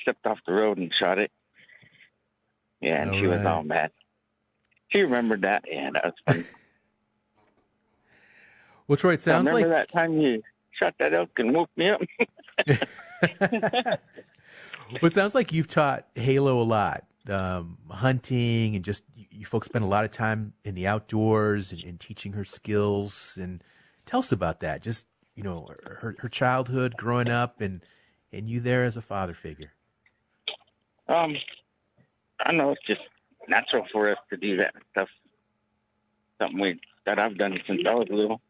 stepped 0.00 0.26
off 0.26 0.38
the 0.46 0.52
road 0.52 0.78
and 0.78 0.92
shot 0.92 1.18
it. 1.18 1.30
Yeah, 2.80 3.02
and 3.02 3.10
all 3.10 3.20
she 3.20 3.26
right. 3.26 3.36
was 3.36 3.46
all 3.46 3.62
mad. 3.62 3.92
She 4.88 5.02
remembered 5.02 5.42
that. 5.42 5.64
Yeah, 5.70 5.90
that 5.92 6.04
was 6.04 6.14
funny. 6.26 6.44
Well, 8.92 8.98
Troy, 8.98 9.14
it 9.14 9.22
sounds 9.22 9.48
I 9.48 9.52
remember 9.52 9.74
like 9.74 9.86
that 9.88 9.90
time 9.90 10.20
you 10.20 10.42
shot 10.72 10.94
that 10.98 11.14
elk 11.14 11.30
and 11.38 11.54
woke 11.54 11.70
me 11.76 11.88
up. 11.88 12.02
well, 13.40 13.98
it 15.02 15.14
sounds 15.14 15.34
like 15.34 15.50
you've 15.50 15.66
taught 15.66 16.08
Halo 16.14 16.60
a 16.60 16.62
lot, 16.62 17.04
um, 17.26 17.78
hunting, 17.88 18.76
and 18.76 18.84
just 18.84 19.04
you 19.16 19.46
folks 19.46 19.64
spend 19.64 19.82
a 19.82 19.88
lot 19.88 20.04
of 20.04 20.10
time 20.10 20.52
in 20.62 20.74
the 20.74 20.86
outdoors 20.86 21.72
and, 21.72 21.82
and, 21.82 22.00
teaching 22.00 22.34
her 22.34 22.44
skills. 22.44 23.38
And 23.40 23.64
tell 24.04 24.20
us 24.20 24.30
about 24.30 24.60
that. 24.60 24.82
Just 24.82 25.06
you 25.34 25.42
know, 25.42 25.70
her 25.84 26.14
her 26.18 26.28
childhood, 26.28 26.98
growing 26.98 27.28
up, 27.28 27.62
and 27.62 27.80
and 28.30 28.46
you 28.46 28.60
there 28.60 28.84
as 28.84 28.98
a 28.98 29.00
father 29.00 29.32
figure. 29.32 29.72
Um, 31.08 31.34
I 32.40 32.52
know 32.52 32.72
it's 32.72 32.86
just 32.86 33.00
natural 33.48 33.86
for 33.90 34.10
us 34.10 34.18
to 34.28 34.36
do 34.36 34.58
that 34.58 34.74
stuff. 34.90 35.08
Something 36.38 36.60
we 36.60 36.80
that 37.06 37.18
I've 37.18 37.38
done 37.38 37.58
since 37.66 37.80
I 37.88 37.94
was 37.94 38.08
little. 38.10 38.42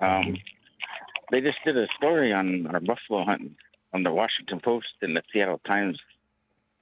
Um, 0.00 0.36
they 1.30 1.40
just 1.40 1.58
did 1.64 1.76
a 1.76 1.86
story 1.96 2.32
on 2.32 2.66
our 2.68 2.80
buffalo 2.80 3.24
hunting 3.24 3.56
on 3.92 4.02
the 4.02 4.12
Washington 4.12 4.60
Post 4.60 4.86
and 5.02 5.16
the 5.16 5.22
Seattle 5.32 5.60
Times 5.66 5.98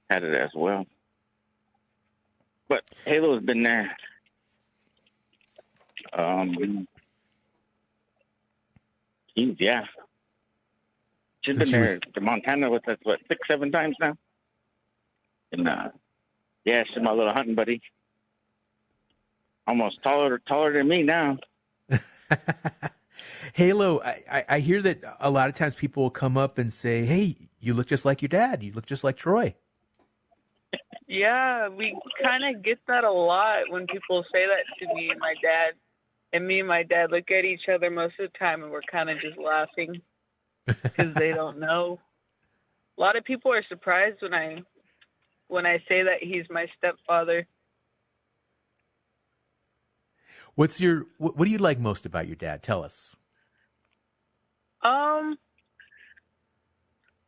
had 0.09 0.23
it 0.23 0.33
as 0.35 0.51
well. 0.55 0.85
But 2.67 2.83
Halo's 3.05 3.43
been 3.43 3.63
there. 3.63 3.95
Um, 6.13 6.87
geez, 9.35 9.55
yeah. 9.59 9.85
She's 11.41 11.55
So 11.55 11.59
been 11.59 11.67
she 11.67 11.77
was- 11.77 11.89
there 11.89 11.99
to 11.99 12.21
Montana 12.21 12.69
with 12.69 12.87
us, 12.87 12.97
what, 13.03 13.19
six, 13.27 13.47
seven 13.47 13.71
times 13.71 13.95
now? 13.99 14.17
And, 15.51 15.67
uh, 15.67 15.89
yeah, 16.63 16.83
she's 16.87 17.01
my 17.03 17.11
little 17.11 17.33
hunting 17.33 17.55
buddy. 17.55 17.81
Almost 19.67 20.01
taller, 20.03 20.39
taller 20.39 20.73
than 20.73 20.87
me 20.87 21.03
now. 21.03 21.37
Halo, 23.53 24.01
I, 24.01 24.23
I, 24.31 24.45
I 24.49 24.59
hear 24.59 24.81
that 24.81 25.01
a 25.19 25.29
lot 25.29 25.49
of 25.49 25.55
times 25.55 25.75
people 25.75 26.03
will 26.03 26.09
come 26.09 26.37
up 26.37 26.57
and 26.57 26.71
say, 26.71 27.05
"Hey, 27.05 27.37
you 27.59 27.73
look 27.73 27.87
just 27.87 28.05
like 28.05 28.21
your 28.21 28.29
dad. 28.29 28.63
You 28.63 28.71
look 28.73 28.85
just 28.85 29.03
like 29.03 29.17
Troy." 29.17 29.55
Yeah, 31.07 31.69
we 31.69 31.97
kind 32.21 32.55
of 32.55 32.63
get 32.63 32.79
that 32.87 33.03
a 33.03 33.11
lot 33.11 33.69
when 33.69 33.85
people 33.87 34.23
say 34.33 34.45
that 34.47 34.65
to 34.79 34.93
me 34.93 35.09
and 35.09 35.19
my 35.19 35.35
dad. 35.41 35.73
And 36.33 36.45
me 36.45 36.59
and 36.59 36.67
my 36.67 36.83
dad 36.83 37.11
look 37.11 37.31
at 37.31 37.45
each 37.45 37.69
other 37.73 37.89
most 37.89 38.15
of 38.19 38.29
the 38.29 38.37
time 38.37 38.63
and 38.63 38.71
we're 38.71 38.81
kind 38.91 39.09
of 39.09 39.21
just 39.21 39.37
laughing 39.37 40.01
because 40.65 41.13
they 41.13 41.31
don't 41.31 41.59
know. 41.59 41.99
A 42.97 43.01
lot 43.01 43.15
of 43.15 43.23
people 43.23 43.53
are 43.53 43.63
surprised 43.69 44.21
when 44.21 44.33
I 44.33 44.61
when 45.47 45.65
I 45.65 45.77
say 45.87 46.03
that 46.03 46.21
he's 46.21 46.45
my 46.49 46.65
stepfather. 46.77 47.47
What's 50.55 50.79
your 50.79 51.05
what, 51.17 51.37
what 51.37 51.45
do 51.45 51.51
you 51.51 51.57
like 51.57 51.79
most 51.79 52.05
about 52.05 52.27
your 52.27 52.35
dad? 52.35 52.63
Tell 52.63 52.83
us. 52.83 53.15
Um 54.81 55.37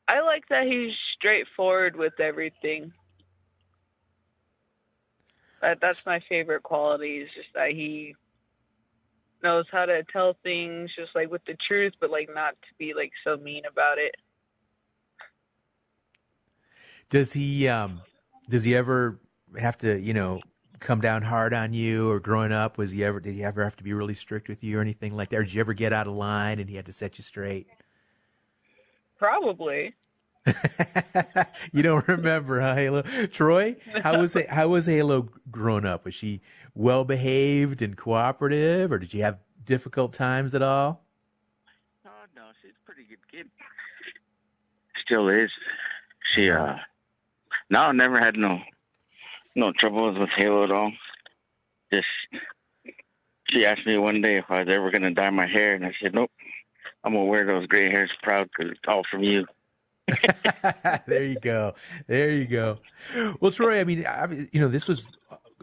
I 0.07 0.21
like 0.21 0.47
that 0.49 0.65
he's 0.65 0.93
straightforward 1.17 1.97
with 1.97 2.19
everything. 2.19 2.93
That 5.61 5.79
that's 5.81 6.05
my 6.05 6.21
favorite 6.29 6.63
quality 6.63 7.17
is 7.17 7.29
just 7.35 7.49
that 7.53 7.71
he 7.71 8.15
knows 9.43 9.65
how 9.71 9.85
to 9.85 10.03
tell 10.11 10.35
things 10.43 10.89
just 10.95 11.13
like 11.13 11.29
with 11.29 11.43
the 11.45 11.55
truth 11.67 11.93
but 11.99 12.09
like 12.09 12.29
not 12.33 12.51
to 12.53 12.67
be 12.79 12.93
like 12.95 13.11
so 13.23 13.37
mean 13.37 13.63
about 13.65 13.97
it. 13.97 14.15
Does 17.09 17.33
he 17.33 17.67
um 17.67 18.01
does 18.49 18.63
he 18.63 18.75
ever 18.75 19.19
have 19.59 19.77
to, 19.77 19.99
you 19.99 20.13
know, 20.13 20.41
come 20.79 21.01
down 21.01 21.23
hard 21.23 21.53
on 21.53 21.73
you 21.73 22.09
or 22.09 22.19
growing 22.19 22.51
up 22.51 22.77
was 22.77 22.91
he 22.91 23.03
ever 23.03 23.19
did 23.19 23.33
he 23.33 23.43
ever 23.43 23.63
have 23.63 23.75
to 23.77 23.83
be 23.83 23.93
really 23.93 24.13
strict 24.13 24.47
with 24.47 24.63
you 24.63 24.77
or 24.77 24.81
anything 24.81 25.15
like 25.15 25.29
that? 25.29 25.37
Or 25.37 25.43
did 25.43 25.53
you 25.53 25.59
ever 25.59 25.73
get 25.73 25.93
out 25.93 26.07
of 26.07 26.13
line 26.13 26.59
and 26.59 26.69
he 26.69 26.75
had 26.75 26.85
to 26.85 26.93
set 26.93 27.17
you 27.17 27.23
straight? 27.23 27.67
Probably. 29.17 29.95
You 31.73 31.83
don't 31.83 32.07
remember, 32.07 32.61
huh, 32.61 32.75
Halo? 32.75 33.01
Troy, 33.31 33.75
how 34.01 34.19
was 34.19 34.35
it, 34.35 34.49
how 34.49 34.69
was 34.69 34.85
Halo 34.85 35.29
grown 35.51 35.85
up? 35.85 36.05
Was 36.05 36.13
she 36.13 36.41
well 36.73 37.03
behaved 37.03 37.81
and 37.81 37.97
cooperative 37.97 38.91
or 38.91 38.99
did 38.99 39.13
you 39.13 39.23
have 39.23 39.39
difficult 39.65 40.13
times 40.13 40.55
at 40.55 40.61
all? 40.61 41.03
Oh 42.05 42.09
no, 42.35 42.43
she's 42.61 42.71
a 42.71 42.85
pretty 42.85 43.03
good 43.09 43.19
kid. 43.31 43.49
Still 45.05 45.27
is. 45.29 45.51
She 46.33 46.49
uh 46.49 46.75
no, 47.69 47.91
never 47.91 48.19
had 48.19 48.37
no 48.37 48.59
no 49.57 49.73
troubles 49.73 50.17
with 50.17 50.29
Halo 50.37 50.63
at 50.63 50.71
all. 50.71 50.91
Just 51.91 52.07
she 53.49 53.65
asked 53.65 53.85
me 53.85 53.97
one 53.97 54.21
day 54.21 54.37
if 54.37 54.45
I 54.49 54.59
was 54.63 54.69
ever 54.69 54.91
gonna 54.91 55.11
dye 55.11 55.29
my 55.29 55.47
hair, 55.47 55.73
and 55.73 55.85
I 55.85 55.93
said 56.01 56.13
nope. 56.13 56.31
I'm 57.03 57.13
gonna 57.13 57.25
wear 57.25 57.45
those 57.45 57.67
gray 57.67 57.89
hairs 57.89 58.11
proud 58.21 58.49
because 58.49 58.71
it's 58.71 58.81
all 58.87 59.03
from 59.09 59.23
you. 59.23 59.45
there 61.07 61.23
you 61.23 61.39
go. 61.39 61.73
There 62.07 62.31
you 62.31 62.45
go. 62.45 62.79
Well, 63.39 63.51
Troy, 63.51 63.79
I 63.79 63.83
mean, 63.83 64.05
I, 64.05 64.47
you 64.51 64.61
know, 64.61 64.69
this 64.69 64.87
was 64.87 65.05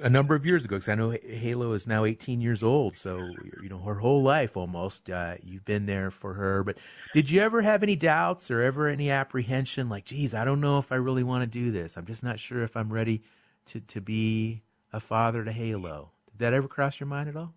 a 0.03 0.11
number 0.11 0.35
of 0.35 0.45
years 0.45 0.65
ago 0.65 0.77
because 0.77 0.89
I 0.89 0.95
know 0.95 1.11
Halo 1.11 1.73
is 1.73 1.87
now 1.87 2.05
18 2.05 2.41
years 2.41 2.63
old. 2.63 2.97
So, 2.97 3.19
you 3.63 3.69
know, 3.69 3.79
her 3.81 3.97
whole 3.97 4.23
life 4.23 4.57
almost, 4.57 5.09
uh, 5.09 5.37
you've 5.43 5.65
been 5.65 5.87
there 5.87 6.11
for 6.11 6.35
her. 6.35 6.63
But 6.63 6.79
did 7.15 7.31
you 7.31 7.41
ever 7.41 7.63
have 7.63 7.83
any 7.83 7.97
doubts 7.97 8.51
or 8.51 8.61
ever 8.61 8.87
any 8.87 9.11
apprehension 9.11 9.89
like, 9.89 10.05
geez, 10.05 10.35
I 10.35 10.45
don't 10.45 10.61
know 10.61 10.79
if 10.79 10.93
I 10.93 10.97
really 10.97 11.23
want 11.25 11.43
to 11.43 11.47
do 11.47 11.71
this. 11.71 11.97
I'm 11.97 12.07
just 12.07 12.23
not 12.23 12.39
sure 12.39 12.63
if 12.63 12.77
I'm 12.77 12.93
ready 12.93 13.23
to, 13.67 13.81
to 13.81 14.01
be 14.01 14.63
a 14.93 15.01
father 15.01 15.45
to 15.45 15.53
Halo. 15.53 16.11
Did 16.33 16.39
that 16.39 16.55
ever 16.55 16.69
cross 16.69 17.01
your 17.01 17.07
mind 17.07 17.29
at 17.29 17.37
all? 17.37 17.55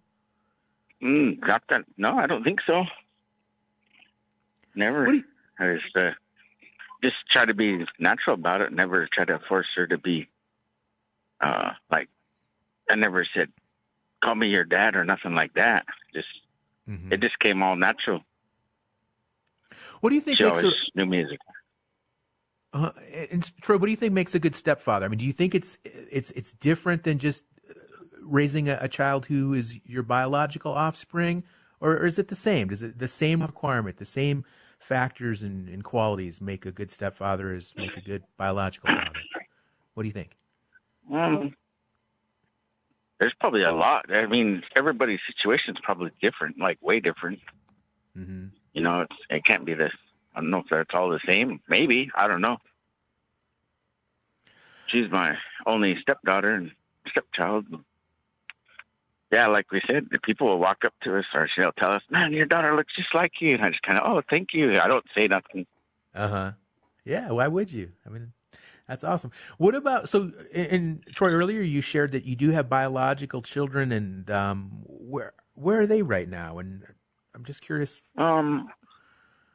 Mm, 1.01 1.39
got 1.39 1.63
that? 1.69 1.85
No, 1.97 2.17
I 2.17 2.27
don't 2.27 2.43
think 2.43 2.59
so. 2.65 2.85
Never. 4.75 5.07
I 5.59 5.75
just 5.75 5.95
uh, 5.95 6.11
just 7.03 7.15
try 7.29 7.45
to 7.45 7.53
be 7.53 7.85
natural 7.99 8.35
about 8.35 8.61
it. 8.61 8.71
Never 8.71 9.07
try 9.11 9.25
to 9.25 9.39
force 9.47 9.67
her 9.75 9.87
to 9.87 9.97
be 9.97 10.27
uh 11.41 11.71
like. 11.91 12.09
I 12.89 12.95
never 12.95 13.25
said, 13.33 13.51
"Call 14.23 14.35
me 14.35 14.47
your 14.47 14.63
dad" 14.63 14.95
or 14.95 15.03
nothing 15.03 15.33
like 15.33 15.53
that. 15.55 15.85
Just 16.13 16.27
it 17.11 17.19
just 17.19 17.37
came 17.39 17.61
all 17.61 17.75
natural. 17.75 18.21
What 19.99 20.09
do 20.09 20.15
you 20.15 20.21
think 20.21 20.37
She 20.37 20.43
makes 20.43 20.63
always 20.63 20.73
a, 20.73 20.97
knew 20.97 21.05
music. 21.05 21.39
Uh, 22.73 22.91
and 23.31 23.51
Troy, 23.61 23.77
what 23.77 23.85
do 23.85 23.91
you 23.91 23.97
think 23.97 24.13
makes 24.13 24.35
a 24.35 24.39
good 24.39 24.55
stepfather? 24.55 25.05
I 25.05 25.09
mean, 25.09 25.19
do 25.19 25.25
you 25.25 25.33
think 25.33 25.55
it's 25.55 25.77
it's 25.83 26.31
it's 26.31 26.53
different 26.53 27.03
than 27.03 27.17
just 27.17 27.45
uh, 27.69 27.73
raising 28.21 28.69
a, 28.69 28.77
a 28.81 28.87
child 28.87 29.27
who 29.27 29.53
is 29.53 29.79
your 29.85 30.03
biological 30.03 30.73
offspring, 30.73 31.43
or, 31.79 31.93
or 31.93 32.05
is 32.05 32.19
it 32.19 32.27
the 32.27 32.35
same? 32.35 32.67
Does 32.67 32.83
it 32.83 32.99
the 32.99 33.07
same 33.07 33.41
requirement, 33.41 33.97
the 33.97 34.05
same 34.05 34.43
factors 34.79 35.41
and, 35.41 35.67
and 35.69 35.83
qualities 35.83 36.41
make 36.41 36.65
a 36.65 36.71
good 36.71 36.91
stepfather 36.91 37.51
as 37.51 37.73
make 37.75 37.95
a 37.97 38.01
good 38.01 38.23
biological 38.37 38.89
father? 38.89 39.11
What 39.93 40.03
do 40.03 40.07
you 40.07 40.13
think? 40.13 40.37
Um, 41.11 41.55
there's 43.19 43.33
probably 43.39 43.63
a 43.63 43.71
lot. 43.71 44.11
I 44.13 44.27
mean, 44.27 44.61
everybody's 44.75 45.19
situation 45.25 45.75
is 45.75 45.81
probably 45.81 46.11
different, 46.21 46.59
like 46.59 46.77
way 46.81 46.99
different. 46.99 47.39
Mm-hmm. 48.15 48.47
You 48.73 48.81
know, 48.81 49.01
it's, 49.01 49.15
it 49.29 49.45
can't 49.45 49.65
be 49.65 49.73
this. 49.73 49.93
I 50.37 50.39
don't 50.39 50.51
know 50.51 50.59
if 50.59 50.67
that's 50.69 50.91
all 50.93 51.09
the 51.09 51.19
same. 51.25 51.61
Maybe 51.67 52.11
I 52.15 52.27
don't 52.27 52.41
know. 52.41 52.57
She's 54.85 55.09
my 55.09 55.35
only 55.65 55.97
stepdaughter 55.99 56.53
and 56.53 56.71
stepchild. 57.09 57.65
Yeah, 59.31 59.47
like 59.47 59.71
we 59.71 59.81
said, 59.87 60.09
the 60.11 60.19
people 60.19 60.45
will 60.45 60.59
walk 60.59 60.85
up 60.85 60.93
to 61.01 61.17
us 61.17 61.25
or 61.33 61.49
she'll 61.53 61.71
tell 61.71 61.91
us, 61.91 62.03
"Man, 62.11 62.33
your 62.33 62.45
daughter 62.45 62.75
looks 62.75 62.95
just 62.95 63.15
like 63.15 63.41
you." 63.41 63.55
And 63.55 63.65
I 63.65 63.71
just 63.71 63.81
kind 63.81 63.97
of, 63.97 64.07
"Oh, 64.07 64.21
thank 64.29 64.53
you." 64.53 64.79
I 64.79 64.87
don't 64.87 65.03
say 65.15 65.27
nothing. 65.27 65.65
Uh 66.13 66.27
huh. 66.27 66.51
Yeah. 67.03 67.31
Why 67.31 67.47
would 67.47 67.71
you? 67.71 67.93
I 68.05 68.09
mean, 68.09 68.33
that's 68.87 69.03
awesome. 69.03 69.31
What 69.57 69.73
about 69.73 70.07
so? 70.07 70.31
And 70.53 71.03
Troy, 71.15 71.31
earlier 71.31 71.61
you 71.61 71.81
shared 71.81 72.11
that 72.11 72.25
you 72.25 72.35
do 72.35 72.51
have 72.51 72.69
biological 72.69 73.41
children, 73.41 73.91
and 73.91 74.29
um, 74.29 74.83
where 74.85 75.33
where 75.55 75.81
are 75.81 75.87
they 75.87 76.03
right 76.03 76.29
now? 76.29 76.59
And 76.59 76.83
I'm 77.33 77.43
just 77.43 77.63
curious. 77.63 78.03
Um, 78.17 78.69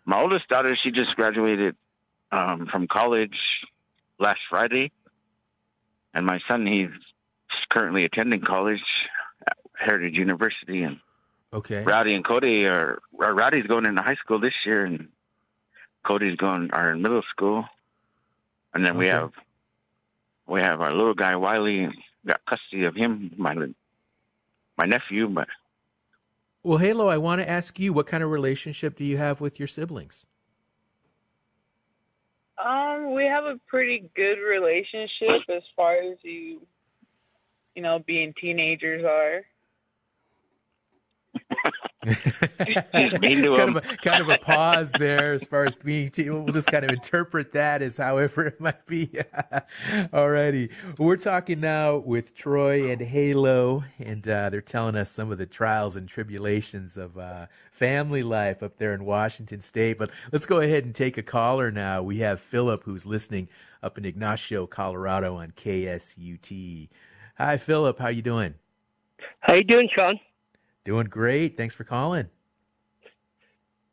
my 0.04 0.20
oldest 0.20 0.48
daughter, 0.48 0.76
she 0.76 0.90
just 0.90 1.14
graduated 1.16 1.76
um, 2.30 2.66
from 2.66 2.88
college 2.88 3.38
last 4.18 4.40
Friday, 4.48 4.90
and 6.14 6.26
my 6.26 6.40
son, 6.48 6.66
he's 6.66 6.90
currently 7.70 8.04
attending 8.04 8.40
college 8.40 8.82
at 9.46 9.56
Heritage 9.76 10.14
University, 10.14 10.82
and 10.82 10.98
Okay. 11.54 11.84
Rowdy 11.84 12.14
and 12.14 12.24
Cody 12.24 12.64
are, 12.64 12.98
Rowdy's 13.12 13.66
going 13.66 13.84
into 13.84 14.00
high 14.00 14.14
school 14.14 14.38
this 14.38 14.54
year, 14.64 14.86
and 14.86 15.08
Cody's 16.02 16.36
going 16.36 16.70
are 16.70 16.90
in 16.90 17.02
middle 17.02 17.22
school, 17.28 17.66
and 18.72 18.84
then 18.84 18.96
we 18.96 19.06
have 19.08 19.32
we 20.46 20.60
have 20.60 20.80
our 20.80 20.92
little 20.92 21.14
guy 21.14 21.36
Wiley, 21.36 21.90
got 22.26 22.44
custody 22.46 22.84
of 22.84 22.94
him, 22.94 23.32
my 23.36 23.54
my 24.78 24.86
nephew, 24.86 25.28
but 25.28 25.48
Well, 26.64 26.78
Halo, 26.78 27.08
I 27.08 27.18
want 27.18 27.40
to 27.40 27.48
ask 27.48 27.80
you, 27.80 27.92
what 27.92 28.06
kind 28.06 28.22
of 28.22 28.30
relationship 28.30 28.96
do 28.96 29.04
you 29.04 29.16
have 29.16 29.40
with 29.40 29.58
your 29.58 29.66
siblings? 29.66 30.26
Um, 32.64 33.14
we 33.14 33.24
have 33.24 33.44
a 33.44 33.58
pretty 33.66 34.08
good 34.14 34.38
relationship 34.38 35.42
as 35.48 35.62
far 35.74 35.96
as 35.96 36.18
you, 36.22 36.60
you 37.74 37.82
know, 37.82 37.98
being 38.06 38.32
teenagers 38.40 39.04
are. 39.04 39.42
it's 42.04 42.90
kind 42.90 43.76
of 43.76 43.76
a 43.76 43.80
kind 43.98 44.22
of 44.22 44.28
a 44.28 44.38
pause 44.38 44.90
there 44.98 45.34
as 45.34 45.44
far 45.44 45.66
as 45.66 45.76
being. 45.76 46.10
We'll 46.16 46.46
just 46.46 46.68
kind 46.68 46.84
of 46.84 46.90
interpret 46.90 47.52
that 47.52 47.80
as 47.80 47.96
however 47.96 48.46
it 48.46 48.60
might 48.60 48.84
be. 48.86 49.06
Alrighty, 50.12 50.70
we're 50.98 51.16
talking 51.16 51.60
now 51.60 51.98
with 51.98 52.34
Troy 52.34 52.90
and 52.90 53.00
Halo, 53.00 53.84
and 54.00 54.26
uh, 54.26 54.50
they're 54.50 54.60
telling 54.60 54.96
us 54.96 55.10
some 55.12 55.30
of 55.30 55.38
the 55.38 55.46
trials 55.46 55.94
and 55.94 56.08
tribulations 56.08 56.96
of 56.96 57.16
uh, 57.16 57.46
family 57.70 58.24
life 58.24 58.64
up 58.64 58.78
there 58.78 58.94
in 58.94 59.04
Washington 59.04 59.60
State. 59.60 59.96
But 59.96 60.10
let's 60.32 60.46
go 60.46 60.58
ahead 60.58 60.84
and 60.84 60.94
take 60.94 61.16
a 61.16 61.22
caller 61.22 61.70
now. 61.70 62.02
We 62.02 62.18
have 62.18 62.40
Philip 62.40 62.82
who's 62.84 63.06
listening 63.06 63.48
up 63.80 63.96
in 63.96 64.04
Ignacio, 64.04 64.66
Colorado 64.66 65.36
on 65.36 65.52
KSUT. 65.52 66.88
Hi, 67.38 67.56
Philip. 67.56 68.00
How 68.00 68.08
you 68.08 68.22
doing? 68.22 68.54
How 69.40 69.54
you 69.54 69.64
doing, 69.64 69.88
Shawn? 69.94 70.18
Doing 70.84 71.06
great. 71.06 71.56
Thanks 71.56 71.74
for 71.74 71.84
calling. 71.84 72.28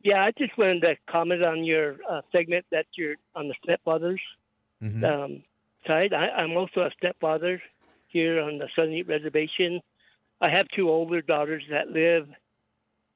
Yeah, 0.02 0.24
I 0.24 0.32
just 0.38 0.58
wanted 0.58 0.82
to 0.82 0.96
comment 1.10 1.44
on 1.44 1.64
your 1.64 1.98
uh, 2.10 2.22
segment 2.32 2.66
that 2.72 2.86
you're 2.96 3.16
on 3.36 3.48
the 3.48 3.56
stepfathers 3.66 4.20
Mhm. 4.82 5.04
um, 5.04 5.44
side. 5.86 6.14
I, 6.14 6.30
I'm 6.30 6.56
also 6.56 6.82
a 6.82 6.92
stepfather 6.92 7.62
here 8.08 8.40
on 8.42 8.58
the 8.58 8.70
Ute 8.78 9.08
Reservation. 9.08 9.82
I 10.42 10.50
have 10.50 10.68
two 10.70 10.90
older 10.90 11.22
daughters 11.22 11.64
that 11.70 11.90
live 11.90 12.30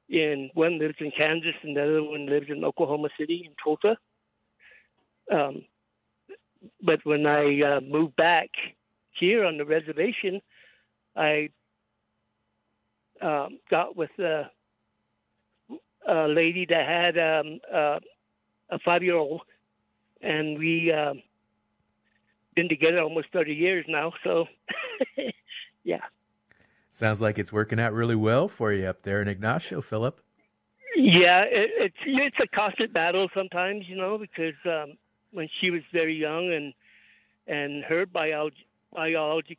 in 0.09 0.51
one 0.53 0.77
lives 0.77 0.95
in 0.99 1.11
Kansas 1.11 1.55
and 1.63 1.75
the 1.75 1.83
other 1.83 2.03
one 2.03 2.25
lives 2.25 2.49
in 2.49 2.63
Oklahoma 2.65 3.09
City 3.17 3.43
in 3.45 3.55
Tulsa. 3.63 3.97
Um, 5.31 5.65
but 6.81 6.99
when 7.05 7.25
I 7.25 7.61
uh, 7.61 7.79
moved 7.81 8.15
back 8.17 8.49
here 9.11 9.45
on 9.45 9.57
the 9.57 9.65
reservation, 9.65 10.41
I 11.15 11.49
um, 13.23 13.59
got 13.69 13.95
with 13.95 14.11
a, 14.19 14.49
a 16.07 16.27
lady 16.27 16.65
that 16.69 16.87
had 16.87 17.17
um, 17.17 17.59
uh, 17.73 17.99
a 18.69 18.79
five-year-old, 18.83 19.41
and 20.21 20.57
we 20.57 20.91
um, 20.91 21.21
been 22.55 22.69
together 22.69 22.99
almost 23.01 23.27
thirty 23.33 23.53
years 23.53 23.85
now. 23.87 24.11
So, 24.23 24.45
yeah, 25.83 26.01
Sounds 26.89 27.19
like 27.19 27.39
it's 27.39 27.51
working 27.51 27.79
out 27.79 27.91
really 27.91 28.15
well 28.15 28.47
for 28.47 28.71
you 28.71 28.85
up 28.85 29.01
there 29.01 29.19
in 29.19 29.27
Ignacio, 29.27 29.81
Philip. 29.81 30.21
yeah, 30.95 31.41
it, 31.41 31.71
it's 31.79 31.95
it's 32.05 32.37
a 32.39 32.47
constant 32.55 32.93
battle 32.93 33.29
sometimes, 33.33 33.85
you 33.87 33.95
know, 33.95 34.19
because 34.19 34.53
um, 34.65 34.93
when 35.31 35.49
she 35.59 35.71
was 35.71 35.81
very 35.91 36.15
young 36.15 36.53
and 36.53 36.73
and 37.47 37.83
her 37.85 38.05
biology 38.05 38.67
biology 38.93 39.57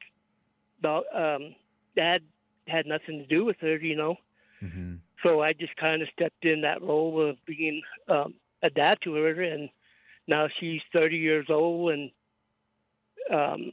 um, 0.85 1.57
dad 1.96 2.22
had 2.66 2.87
nothing 2.87 3.18
to 3.18 3.27
do 3.27 3.44
with 3.44 3.57
her, 3.61 3.77
you 3.77 3.96
know. 3.96 4.16
Mm-hmm. 4.62 4.94
So 5.22 5.42
I 5.42 5.53
just 5.53 5.77
kind 5.77 6.03
of 6.03 6.09
stepped 6.12 6.44
in 6.44 6.62
that 6.62 6.83
role 6.83 7.29
of 7.29 7.37
being 7.46 7.83
um, 8.09 8.35
a 8.62 8.70
dad 8.70 8.98
to 9.05 9.14
her, 9.14 9.42
and 9.42 9.68
now 10.27 10.48
she's 10.61 10.81
30 10.92 11.16
years 11.16 11.46
old, 11.48 11.92
and 11.92 12.11
um, 13.31 13.72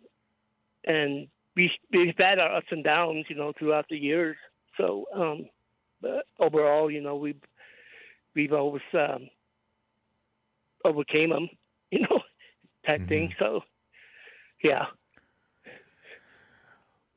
and 0.85 1.27
we 1.55 1.71
we've 1.91 2.15
had 2.17 2.39
our 2.39 2.55
ups 2.55 2.67
and 2.71 2.83
downs, 2.83 3.25
you 3.29 3.35
know, 3.35 3.53
throughout 3.57 3.87
the 3.89 3.97
years. 3.97 4.37
So, 4.77 5.05
um, 5.13 5.49
but 6.01 6.25
overall, 6.39 6.89
you 6.89 7.01
know, 7.01 7.15
we've 7.15 7.41
we've 8.33 8.53
always 8.53 8.81
um, 8.93 9.29
overcame 10.85 11.29
them, 11.29 11.49
you 11.91 12.01
know, 12.01 12.21
type 12.87 13.07
thing. 13.07 13.33
So, 13.39 13.61
yeah. 14.63 14.85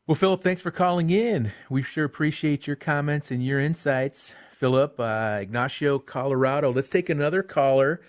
Well, 0.07 0.17
Philip, 0.17 0.43
thanks 0.43 0.61
for 0.61 0.71
calling 0.71 1.09
in. 1.09 1.53
We 1.71 1.83
sure 1.83 2.05
appreciate 2.05 2.67
your 2.67 2.77
comments 2.77 3.31
and 3.31 3.43
your 3.43 3.59
insights. 3.59 4.37
Philip, 4.51 5.01
uh, 5.01 5.39
Ignacio, 5.41 5.99
Colorado. 5.99 6.71
Let's 6.71 6.91
take 6.91 7.09
another 7.09 7.43
caller. 7.43 8.03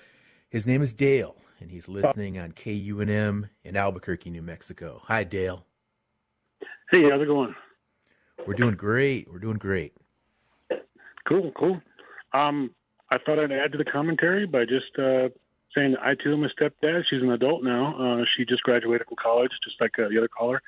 His 0.49 0.67
name 0.67 0.81
is 0.81 0.91
Dale, 0.91 1.37
and 1.61 1.71
he's 1.71 1.87
listening 1.87 2.37
on 2.37 2.51
KUNM 2.51 3.49
in 3.63 3.77
Albuquerque, 3.77 4.29
New 4.29 4.41
Mexico. 4.41 5.03
Hi, 5.05 5.23
Dale. 5.23 5.65
Hey, 6.91 7.09
how's 7.09 7.21
it 7.21 7.27
going? 7.27 7.55
We're 8.45 8.55
doing 8.55 8.75
great. 8.75 9.31
We're 9.31 9.39
doing 9.39 9.57
great. 9.57 9.93
Cool, 11.25 11.53
cool. 11.57 11.79
Um, 12.33 12.71
I 13.09 13.19
thought 13.19 13.39
I'd 13.39 13.53
add 13.53 13.71
to 13.71 13.77
the 13.77 13.85
commentary 13.85 14.45
by 14.45 14.65
just 14.65 14.99
uh, 14.99 15.29
saying 15.73 15.95
I 16.01 16.15
too 16.21 16.33
am 16.33 16.43
a 16.43 16.49
stepdad. 16.49 17.03
She's 17.09 17.21
an 17.21 17.31
adult 17.31 17.63
now. 17.63 17.95
Uh, 17.97 18.25
she 18.35 18.43
just 18.43 18.63
graduated 18.63 19.07
from 19.07 19.15
college, 19.15 19.51
just 19.63 19.79
like 19.79 19.97
uh, 19.97 20.09
the 20.09 20.17
other 20.17 20.27
caller, 20.27 20.61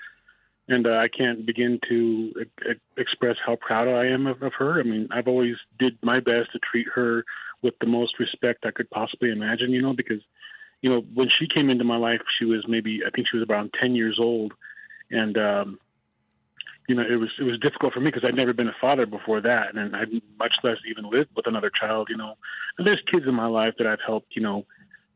and 0.67 0.85
uh, 0.85 0.97
I 0.97 1.07
can't 1.07 1.45
begin 1.45 1.79
to 1.87 2.45
e- 2.69 2.73
express 2.97 3.37
how 3.45 3.55
proud 3.55 3.87
I 3.87 4.07
am 4.07 4.27
of, 4.27 4.41
of 4.41 4.53
her. 4.57 4.79
I 4.79 4.83
mean, 4.83 5.07
I've 5.11 5.27
always 5.27 5.55
did 5.79 5.97
my 6.01 6.19
best 6.19 6.51
to 6.53 6.59
treat 6.59 6.87
her 6.93 7.23
with 7.61 7.73
the 7.79 7.87
most 7.87 8.19
respect 8.19 8.65
I 8.65 8.71
could 8.71 8.89
possibly 8.89 9.31
imagine. 9.31 9.71
You 9.71 9.81
know, 9.81 9.93
because 9.93 10.21
you 10.81 10.89
know 10.89 11.01
when 11.13 11.29
she 11.39 11.47
came 11.47 11.69
into 11.69 11.83
my 11.83 11.97
life, 11.97 12.21
she 12.37 12.45
was 12.45 12.65
maybe 12.67 13.01
I 13.05 13.09
think 13.09 13.27
she 13.31 13.37
was 13.37 13.47
around 13.49 13.73
ten 13.79 13.95
years 13.95 14.17
old, 14.19 14.53
and 15.09 15.37
um, 15.37 15.79
you 16.87 16.95
know, 16.95 17.03
it 17.03 17.15
was 17.15 17.29
it 17.39 17.43
was 17.43 17.59
difficult 17.59 17.93
for 17.93 17.99
me 17.99 18.11
because 18.11 18.25
I'd 18.25 18.35
never 18.35 18.53
been 18.53 18.69
a 18.69 18.75
father 18.79 19.05
before 19.05 19.41
that, 19.41 19.75
and 19.75 19.95
I'd 19.95 20.09
much 20.39 20.53
less 20.63 20.77
even 20.89 21.09
lived 21.09 21.29
with 21.35 21.47
another 21.47 21.69
child. 21.69 22.07
You 22.09 22.17
know, 22.17 22.35
and 22.77 22.87
there's 22.87 23.01
kids 23.11 23.25
in 23.27 23.35
my 23.35 23.47
life 23.47 23.73
that 23.77 23.87
I've 23.87 23.99
helped, 24.05 24.35
you 24.35 24.41
know, 24.41 24.65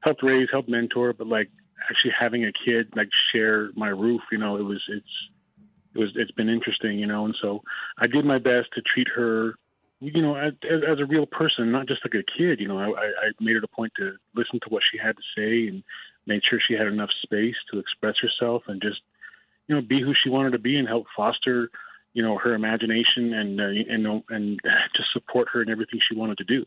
helped 0.01 0.23
raise, 0.23 0.49
helped 0.51 0.69
mentor, 0.69 1.13
but 1.13 1.27
like 1.27 1.49
actually 1.89 2.13
having 2.17 2.45
a 2.45 2.51
kid 2.51 2.89
like 2.95 3.09
share 3.33 3.69
my 3.75 3.87
roof, 3.87 4.21
you 4.31 4.37
know, 4.37 4.57
it 4.57 4.63
was 4.63 4.81
it's 4.89 5.05
it 5.93 5.99
was 5.99 6.09
it's 6.15 6.31
been 6.31 6.49
interesting, 6.49 6.99
you 6.99 7.07
know, 7.07 7.25
and 7.25 7.35
so 7.41 7.61
I 7.97 8.07
did 8.07 8.25
my 8.25 8.37
best 8.37 8.69
to 8.75 8.81
treat 8.81 9.07
her, 9.15 9.55
you 9.99 10.21
know, 10.21 10.35
as, 10.35 10.53
as 10.63 10.99
a 10.99 11.05
real 11.05 11.25
person, 11.25 11.71
not 11.71 11.87
just 11.87 12.01
like 12.05 12.13
a 12.13 12.37
kid. 12.37 12.59
You 12.59 12.67
know, 12.67 12.79
I, 12.79 12.87
I 12.87 13.31
made 13.39 13.57
it 13.57 13.63
a 13.63 13.67
point 13.67 13.93
to 13.97 14.13
listen 14.35 14.59
to 14.61 14.69
what 14.69 14.83
she 14.91 14.97
had 14.97 15.15
to 15.17 15.23
say 15.35 15.67
and 15.67 15.83
made 16.27 16.41
sure 16.49 16.59
she 16.65 16.75
had 16.75 16.87
enough 16.87 17.09
space 17.23 17.55
to 17.71 17.79
express 17.79 18.15
herself 18.21 18.63
and 18.67 18.81
just 18.81 19.01
you 19.67 19.75
know 19.75 19.81
be 19.81 20.01
who 20.01 20.13
she 20.13 20.29
wanted 20.29 20.51
to 20.51 20.59
be 20.59 20.77
and 20.77 20.87
help 20.87 21.05
foster 21.15 21.69
you 22.13 22.23
know 22.23 22.37
her 22.37 22.53
imagination 22.53 23.33
and 23.33 23.59
uh, 23.59 23.65
and 23.65 24.23
and 24.29 24.59
just 24.95 25.11
support 25.13 25.47
her 25.51 25.61
in 25.61 25.69
everything 25.69 25.99
she 26.07 26.17
wanted 26.17 26.37
to 26.37 26.43
do 26.43 26.65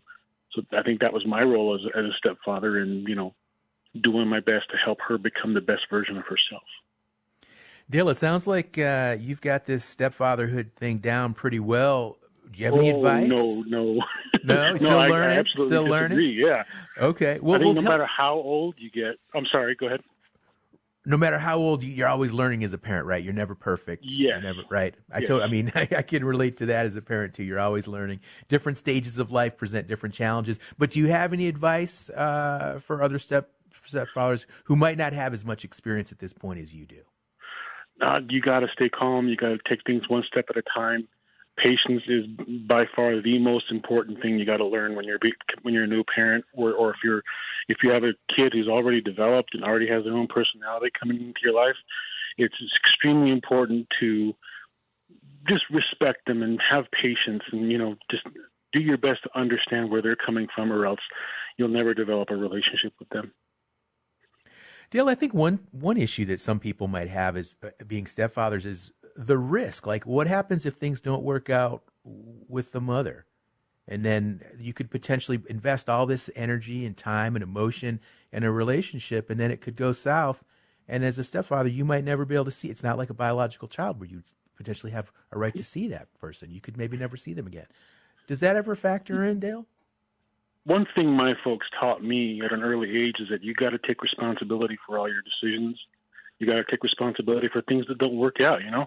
so 0.53 0.63
i 0.73 0.83
think 0.83 1.01
that 1.01 1.13
was 1.13 1.27
my 1.27 1.43
role 1.43 1.75
as, 1.75 1.81
as 1.97 2.05
a 2.05 2.17
stepfather 2.19 2.79
and 2.79 3.09
you 3.09 3.15
know 3.15 3.35
doing 4.03 4.27
my 4.27 4.41
best 4.41 4.69
to 4.71 4.77
help 4.77 4.99
her 5.07 5.19
become 5.19 5.55
the 5.55 5.61
best 5.61 5.83
version 5.91 6.17
of 6.17 6.25
herself 6.25 6.65
Dale, 7.91 8.09
it 8.09 8.17
sounds 8.17 8.47
like 8.47 8.79
uh, 8.79 9.17
you've 9.21 9.41
got 9.41 9.67
this 9.67 9.85
stepfatherhood 9.85 10.73
thing 10.75 10.99
down 10.99 11.35
pretty 11.35 11.61
well. 11.61 12.17
Do 12.51 12.59
you 12.61 12.67
have 12.67 12.75
any 12.77 12.91
Oh, 12.93 12.97
advice? 12.97 13.29
no 13.29 13.63
no 13.67 14.01
No, 14.45 14.71
no 14.73 14.77
still 14.79 14.99
I, 14.99 15.09
learning. 15.09 15.37
I 15.37 15.41
absolutely 15.41 15.69
still 15.77 15.85
learning. 15.87 16.21
yeah 16.33 16.65
Okay. 16.99 17.39
Well, 17.41 17.59
we'll 17.61 17.75
no 17.75 17.83
tell- 17.83 17.91
matter 17.93 18.07
how 18.07 18.35
old 18.35 18.75
you 18.79 18.91
get 18.91 19.17
i'm 19.35 19.47
sorry 19.53 19.75
go 19.75 19.87
ahead 19.87 20.01
no 21.07 21.17
matter 21.19 21.39
how 21.39 21.59
old 21.59 21.83
you, 21.85 21.93
you're 21.93 22.09
always 22.09 22.33
learning 22.33 22.65
as 22.65 22.73
a 22.73 22.79
parent, 22.79 23.07
right? 23.07 23.23
You're 23.23 23.35
never 23.35 23.55
perfect. 23.55 24.05
You're 24.07 24.41
never 24.41 24.63
right. 24.71 24.95
I 25.13 25.19
Yes. 25.19 25.29
told. 25.29 25.43
I 25.43 25.49
mean, 25.49 25.71
I, 25.75 25.83
I 25.99 26.01
can 26.01 26.25
relate 26.25 26.57
to 26.59 26.67
that 26.67 26.87
as 26.87 26.97
a 26.97 27.03
parent 27.03 27.35
too. 27.35 27.43
You're 27.43 27.61
always 27.61 27.87
learning. 27.87 28.21
Different 28.49 28.79
stages 28.79 29.19
of 29.19 29.31
life 29.31 29.59
present 29.59 29.87
different 29.87 30.15
challenges. 30.15 30.59
But 30.79 30.93
do 30.93 31.01
you 31.01 31.09
have 31.09 31.35
any 31.35 31.47
advice 31.47 32.09
uh, 32.09 32.79
for 32.83 33.03
other 33.03 33.19
step 33.19 33.51
stepfathers 33.87 34.47
who 34.65 34.77
might 34.77 34.97
not 34.97 35.13
have 35.13 35.35
as 35.35 35.45
much 35.45 35.63
experience 35.63 36.11
at 36.11 36.21
this 36.21 36.33
point 36.33 36.59
as 36.59 36.73
you 36.75 36.87
do? 36.87 37.03
Uh, 38.01 38.21
you 38.29 38.41
got 38.41 38.61
to 38.61 38.69
stay 38.73 38.89
calm. 38.89 39.29
You 39.29 39.37
got 39.37 39.49
to 39.49 39.59
take 39.69 39.81
things 39.87 40.09
one 40.09 40.25
step 40.27 40.47
at 40.51 40.57
a 40.57 40.63
time. 40.75 41.09
Patience 41.57 42.03
is 42.09 42.27
by 42.67 42.85
far 42.97 43.21
the 43.21 43.39
most 43.39 43.71
important 43.71 44.21
thing 44.21 44.39
you 44.39 44.45
got 44.45 44.57
to 44.57 44.67
learn 44.67 44.97
when 44.97 45.05
you're 45.05 45.21
when 45.63 45.73
you're 45.73 45.85
a 45.85 45.89
new 45.89 46.03
parent, 46.03 46.45
or 46.53 46.73
or 46.73 46.91
if 46.91 46.97
you're 47.05 47.23
if 47.69 47.79
you 47.83 47.91
have 47.91 48.03
a 48.03 48.15
kid 48.35 48.53
who's 48.53 48.69
already 48.69 49.01
developed 49.01 49.55
and 49.55 49.63
already 49.63 49.87
has 49.87 50.03
their 50.03 50.15
own 50.15 50.27
personality 50.27 50.91
coming 50.99 51.19
into 51.19 51.41
your 51.45 51.55
life. 51.55 51.77
It's 52.37 52.57
extremely 52.85 53.31
important 53.31 53.87
to 54.01 54.35
just 55.49 55.63
respect 55.71 56.27
them 56.27 56.43
and 56.43 56.61
have 56.69 56.87
patience, 56.91 57.45
and 57.53 57.71
you 57.71 57.79
know 57.79 57.95
just 58.11 58.25
do 58.73 58.81
your 58.81 58.99
best 58.99 59.23
to 59.23 59.39
understand 59.39 59.91
where 59.91 60.03
they're 60.03 60.17
coming 60.17 60.49
from, 60.53 60.73
or 60.73 60.87
else 60.87 61.01
you'll 61.57 61.69
never 61.69 61.95
develop 61.95 62.31
a 62.31 62.37
relationship 62.37 62.93
with 62.99 63.09
them. 63.11 63.33
Dale, 64.91 65.09
I 65.09 65.15
think 65.15 65.35
one 65.35 65.61
one 65.71 65.97
issue 65.97 66.25
that 66.27 66.41
some 66.41 66.61
people 66.61 66.89
might 66.89 67.09
have 67.09 67.37
is 67.37 67.57
uh, 67.63 67.71
being 67.87 68.05
stepfathers 68.05 68.67
is 68.67 68.91
the 69.17 69.39
risk. 69.39 69.87
Like, 69.87 70.07
what 70.07 70.27
happens 70.27 70.67
if 70.67 70.75
things 70.75 71.01
don't 71.01 71.23
work 71.23 71.51
out 71.51 71.83
with 72.05 72.73
the 72.73 72.81
mother? 72.81 73.27
And 73.87 74.05
then 74.05 74.43
you 74.59 74.73
could 74.73 74.91
potentially 74.91 75.43
invest 75.49 75.91
all 75.91 76.07
this 76.07 76.31
energy 76.35 76.87
and 76.87 76.97
time 76.97 77.37
and 77.37 77.43
emotion 77.43 78.01
in 78.33 78.43
a 78.43 78.51
relationship, 78.51 79.29
and 79.29 79.39
then 79.39 79.51
it 79.51 79.61
could 79.61 79.77
go 79.77 79.93
south. 79.93 80.43
And 80.89 81.05
as 81.05 81.19
a 81.19 81.25
stepfather, 81.25 81.69
you 81.69 81.85
might 81.85 82.05
never 82.05 82.25
be 82.25 82.35
able 82.35 82.47
to 82.47 82.51
see. 82.51 82.69
It's 82.69 82.83
not 82.83 82.99
like 82.99 83.11
a 83.11 83.15
biological 83.15 83.69
child 83.69 84.01
where 84.01 84.09
you 84.09 84.23
potentially 84.57 84.93
have 84.93 85.13
a 85.33 85.39
right 85.39 85.55
to 85.57 85.65
see 85.65 85.89
that 85.89 86.09
person. 86.19 86.51
You 86.51 86.61
could 86.61 86.77
maybe 86.77 86.97
never 86.97 87.17
see 87.17 87.35
them 87.35 87.47
again. 87.47 87.67
Does 88.27 88.41
that 88.41 88.57
ever 88.57 88.75
factor 88.75 89.25
in, 89.25 89.39
Dale? 89.41 89.67
One 90.65 90.87
thing 90.95 91.11
my 91.11 91.35
folks 91.43 91.67
taught 91.79 92.03
me 92.03 92.41
at 92.45 92.53
an 92.53 92.63
early 92.63 92.97
age 92.97 93.17
is 93.21 93.29
that 93.31 93.43
you 93.43 93.55
got 93.55 93.71
to 93.71 93.79
take 93.79 94.03
responsibility 94.03 94.79
for 94.87 94.99
all 94.99 95.09
your 95.09 95.23
decisions. 95.23 95.79
You 96.39 96.47
got 96.47 96.55
to 96.55 96.65
take 96.71 96.83
responsibility 96.83 97.49
for 97.53 97.63
things 97.63 97.87
that 97.89 97.99
don't 97.99 98.17
work 98.17 98.41
out. 98.41 98.65
You 98.65 98.71
know, 98.71 98.87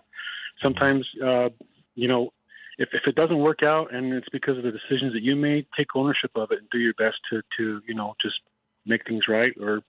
sometimes, 0.62 1.06
uh, 1.24 1.50
you 1.96 2.08
know, 2.08 2.34
if 2.78 2.90
if 2.94 3.04
it 3.08 3.16
doesn't 3.16 3.38
work 3.38 3.64
out 3.64 3.94
and 3.94 4.14
it's 4.14 4.30
because 4.30 4.58
of 4.58 4.64
the 4.64 4.72
decisions 4.72 5.14
that 5.14 5.22
you 5.22 5.36
made, 5.36 5.66
take 5.76 5.96
ownership 5.96 6.32
of 6.36 6.52
it 6.52 6.60
and 6.60 6.70
do 6.72 6.80
your 6.80 6.94
best 6.96 7.18
to 7.32 7.42
to 7.58 7.82
you 7.88 7.94
know 7.94 8.16
just 8.22 8.40
make 8.86 9.06
things 9.08 9.24
right. 9.28 9.54
Or 9.60 9.82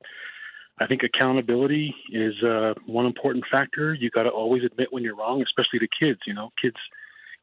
I 0.78 0.86
think 0.86 1.02
accountability 1.02 1.94
is 2.12 2.34
uh, 2.42 2.74
one 2.86 3.06
important 3.06 3.44
factor. 3.50 3.94
You 3.94 4.10
got 4.10 4.24
to 4.24 4.30
always 4.30 4.62
admit 4.64 4.88
when 4.90 5.02
you're 5.02 5.16
wrong, 5.16 5.42
especially 5.42 5.80
to 5.80 5.88
kids. 5.98 6.20
You 6.26 6.34
know, 6.34 6.52
kids 6.60 6.76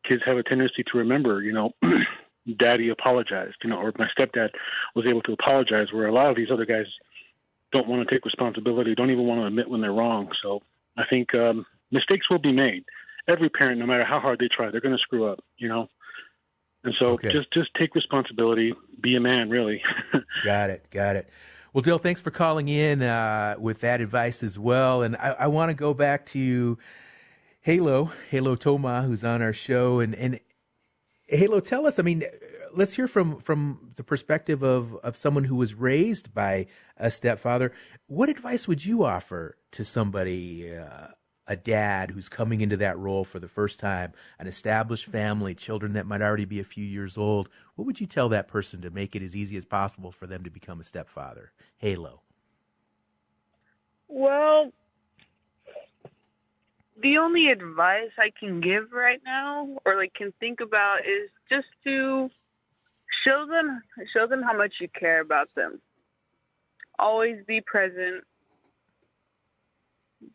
kids 0.07 0.21
have 0.25 0.37
a 0.37 0.43
tendency 0.43 0.83
to 0.83 0.97
remember. 0.97 1.41
You 1.41 1.53
know. 1.53 1.71
daddy 2.57 2.89
apologized, 2.89 3.55
you 3.63 3.69
know, 3.69 3.77
or 3.77 3.91
my 3.97 4.07
stepdad 4.17 4.49
was 4.95 5.05
able 5.07 5.21
to 5.23 5.33
apologize, 5.33 5.87
where 5.91 6.07
a 6.07 6.13
lot 6.13 6.29
of 6.29 6.35
these 6.35 6.51
other 6.51 6.65
guys 6.65 6.85
don't 7.71 7.87
want 7.87 8.07
to 8.07 8.15
take 8.15 8.25
responsibility, 8.25 8.95
don't 8.95 9.11
even 9.11 9.25
want 9.25 9.41
to 9.41 9.47
admit 9.47 9.69
when 9.69 9.81
they're 9.81 9.93
wrong. 9.93 10.29
So 10.41 10.61
I 10.97 11.03
think 11.09 11.33
um, 11.33 11.65
mistakes 11.91 12.29
will 12.29 12.39
be 12.39 12.51
made. 12.51 12.83
Every 13.27 13.49
parent, 13.49 13.79
no 13.79 13.85
matter 13.87 14.05
how 14.05 14.19
hard 14.19 14.39
they 14.39 14.47
try, 14.47 14.69
they're 14.69 14.81
going 14.81 14.95
to 14.95 15.01
screw 15.01 15.27
up, 15.27 15.43
you 15.57 15.67
know. 15.67 15.89
And 16.83 16.93
so 16.99 17.13
Okay. 17.13 17.31
just 17.31 17.51
just 17.51 17.69
take 17.79 17.95
responsibility, 17.95 18.73
be 19.01 19.15
a 19.15 19.19
man, 19.19 19.49
really. 19.49 19.81
Got 20.43 20.69
it. 20.69 20.85
Got 20.91 21.15
it. 21.15 21.27
Well, 21.73 21.81
Dill, 21.81 21.97
thanks 21.97 22.21
for 22.21 22.31
calling 22.31 22.67
in 22.69 23.01
uh, 23.01 23.55
with 23.59 23.81
that 23.81 23.99
advice 23.99 24.43
as 24.43 24.57
well. 24.57 25.01
And 25.01 25.17
I, 25.17 25.35
I 25.39 25.47
want 25.47 25.71
to 25.71 25.73
go 25.73 25.93
back 25.93 26.25
to 26.27 26.77
Halo, 27.61 28.11
Halo 28.29 28.55
Toma, 28.55 29.01
who's 29.01 29.23
on 29.23 29.41
our 29.41 29.51
show. 29.51 29.99
And, 29.99 30.15
and 30.15 30.39
Halo, 31.27 31.59
tell 31.59 31.87
us, 31.87 31.97
I 31.97 32.03
mean, 32.03 32.23
let's 32.73 32.93
hear 32.93 33.07
from, 33.07 33.39
from 33.39 33.91
the 33.95 34.03
perspective 34.03 34.61
of, 34.61 34.93
of 34.97 35.17
someone 35.17 35.45
who 35.45 35.55
was 35.55 35.73
raised 35.73 36.33
by 36.33 36.67
a 36.97 37.09
stepfather. 37.09 37.71
What 38.07 38.29
advice 38.29 38.67
would 38.67 38.85
you 38.85 39.03
offer 39.03 39.57
to 39.71 39.83
somebody, 39.83 40.75
uh, 40.75 41.07
a 41.47 41.55
dad 41.55 42.11
who's 42.11 42.29
coming 42.29 42.61
into 42.61 42.77
that 42.77 42.97
role 42.97 43.23
for 43.23 43.39
the 43.39 43.47
first 43.47 43.79
time, 43.79 44.13
an 44.37 44.45
established 44.45 45.05
family, 45.05 45.55
children 45.55 45.93
that 45.93 46.05
might 46.05 46.21
already 46.21 46.45
be 46.45 46.59
a 46.59 46.63
few 46.63 46.85
years 46.85 47.17
old? 47.17 47.49
What 47.75 47.85
would 47.85 47.99
you 47.99 48.07
tell 48.07 48.29
that 48.29 48.47
person 48.47 48.81
to 48.81 48.91
make 48.91 49.15
it 49.15 49.23
as 49.23 49.35
easy 49.35 49.57
as 49.57 49.65
possible 49.65 50.11
for 50.11 50.27
them 50.27 50.43
to 50.43 50.51
become 50.51 50.79
a 50.79 50.83
stepfather? 50.83 51.53
Halo. 51.77 52.21
Well, 54.07 54.71
the 57.01 57.17
only 57.17 57.47
advice 57.47 58.11
I 58.17 58.31
can 58.37 58.61
give 58.61 58.91
right 58.91 59.21
now, 59.25 59.77
or 59.85 59.97
like 59.97 60.13
can 60.13 60.33
think 60.39 60.61
about, 60.61 60.99
is 61.01 61.29
just 61.49 61.67
to 61.83 62.29
show 63.25 63.45
them 63.49 63.81
show 64.13 64.27
them 64.27 64.41
how 64.41 64.57
much 64.57 64.75
you 64.79 64.87
care 64.87 65.21
about 65.21 65.53
them. 65.55 65.81
Always 66.97 67.43
be 67.45 67.61
present. 67.61 68.23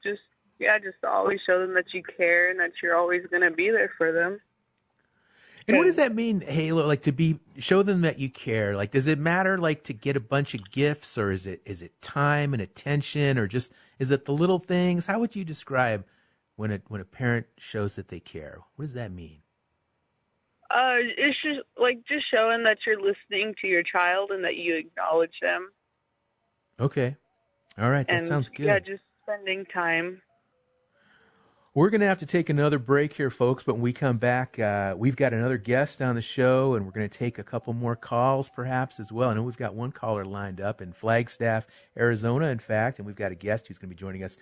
Just 0.02 0.20
yeah, 0.58 0.78
just 0.78 1.02
always 1.04 1.40
show 1.46 1.60
them 1.60 1.74
that 1.74 1.94
you 1.94 2.02
care 2.02 2.50
and 2.50 2.60
that 2.60 2.72
you're 2.82 2.96
always 2.96 3.22
gonna 3.30 3.50
be 3.50 3.70
there 3.70 3.90
for 3.96 4.12
them. 4.12 4.40
And 5.68 5.78
what 5.78 5.84
does 5.84 5.96
that 5.96 6.14
mean, 6.14 6.40
Halo? 6.40 6.86
Like 6.86 7.02
to 7.02 7.12
be 7.12 7.38
show 7.58 7.82
them 7.82 8.00
that 8.02 8.18
you 8.18 8.28
care. 8.28 8.76
Like, 8.76 8.90
does 8.90 9.06
it 9.06 9.18
matter 9.18 9.56
like 9.56 9.84
to 9.84 9.92
get 9.92 10.16
a 10.16 10.20
bunch 10.20 10.54
of 10.54 10.70
gifts, 10.70 11.16
or 11.16 11.30
is 11.30 11.46
it 11.46 11.62
is 11.64 11.80
it 11.80 12.00
time 12.00 12.52
and 12.52 12.62
attention, 12.62 13.38
or 13.38 13.46
just 13.46 13.72
is 13.98 14.10
it 14.10 14.24
the 14.24 14.32
little 14.32 14.58
things? 14.58 15.06
How 15.06 15.20
would 15.20 15.36
you 15.36 15.44
describe 15.44 16.04
when 16.60 16.70
a 16.70 16.80
when 16.88 17.00
a 17.00 17.04
parent 17.06 17.46
shows 17.56 17.96
that 17.96 18.08
they 18.08 18.20
care? 18.20 18.58
What 18.76 18.84
does 18.84 18.94
that 18.94 19.10
mean? 19.10 19.38
Uh, 20.70 21.00
it's 21.16 21.38
just 21.42 21.60
like 21.78 22.00
just 22.06 22.26
showing 22.32 22.64
that 22.64 22.76
you're 22.86 23.00
listening 23.00 23.54
to 23.62 23.66
your 23.66 23.82
child 23.82 24.30
and 24.30 24.44
that 24.44 24.56
you 24.56 24.76
acknowledge 24.76 25.32
them. 25.40 25.70
Okay, 26.78 27.16
all 27.78 27.90
right, 27.90 28.06
that 28.06 28.18
and 28.18 28.26
sounds 28.26 28.50
good. 28.50 28.66
yeah, 28.66 28.78
just 28.78 29.02
spending 29.22 29.64
time. 29.64 30.20
We're 31.72 31.88
going 31.88 32.00
to 32.00 32.06
have 32.08 32.18
to 32.18 32.26
take 32.26 32.50
another 32.50 32.80
break 32.80 33.12
here, 33.12 33.30
folks. 33.30 33.62
But 33.62 33.74
when 33.74 33.82
we 33.82 33.92
come 33.92 34.18
back, 34.18 34.58
uh, 34.58 34.96
we've 34.98 35.14
got 35.14 35.32
another 35.32 35.56
guest 35.56 36.02
on 36.02 36.16
the 36.16 36.22
show, 36.22 36.74
and 36.74 36.84
we're 36.84 36.90
going 36.90 37.08
to 37.08 37.18
take 37.18 37.38
a 37.38 37.44
couple 37.44 37.72
more 37.72 37.94
calls, 37.94 38.48
perhaps 38.48 38.98
as 38.98 39.12
well. 39.12 39.30
I 39.30 39.34
know 39.34 39.44
we've 39.44 39.56
got 39.56 39.74
one 39.74 39.92
caller 39.92 40.24
lined 40.24 40.60
up 40.60 40.82
in 40.82 40.92
Flagstaff, 40.92 41.68
Arizona, 41.96 42.48
in 42.48 42.58
fact, 42.58 42.98
and 42.98 43.06
we've 43.06 43.14
got 43.14 43.30
a 43.30 43.36
guest 43.36 43.68
who's 43.68 43.78
going 43.78 43.88
to 43.88 43.94
be 43.94 43.98
joining 43.98 44.24
us 44.24 44.36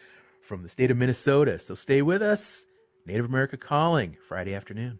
from 0.48 0.62
the 0.62 0.68
state 0.68 0.90
of 0.90 0.96
Minnesota. 0.96 1.58
So 1.58 1.74
stay 1.74 2.00
with 2.00 2.22
us. 2.22 2.64
Native 3.04 3.26
America 3.26 3.58
Calling, 3.58 4.16
Friday 4.26 4.54
afternoon. 4.54 4.98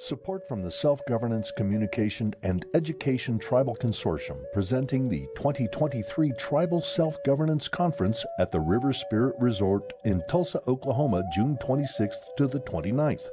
Support 0.00 0.46
from 0.46 0.62
the 0.62 0.70
Self 0.70 1.04
Governance 1.08 1.50
Communication 1.56 2.32
and 2.44 2.64
Education 2.72 3.40
Tribal 3.40 3.74
Consortium 3.74 4.36
presenting 4.52 5.08
the 5.08 5.26
2023 5.34 6.32
Tribal 6.38 6.80
Self 6.80 7.16
Governance 7.26 7.66
Conference 7.66 8.24
at 8.38 8.52
the 8.52 8.60
River 8.60 8.92
Spirit 8.92 9.34
Resort 9.40 9.92
in 10.04 10.22
Tulsa, 10.28 10.62
Oklahoma, 10.68 11.24
June 11.34 11.58
26th 11.60 12.36
to 12.36 12.46
the 12.46 12.60
29th. 12.60 13.24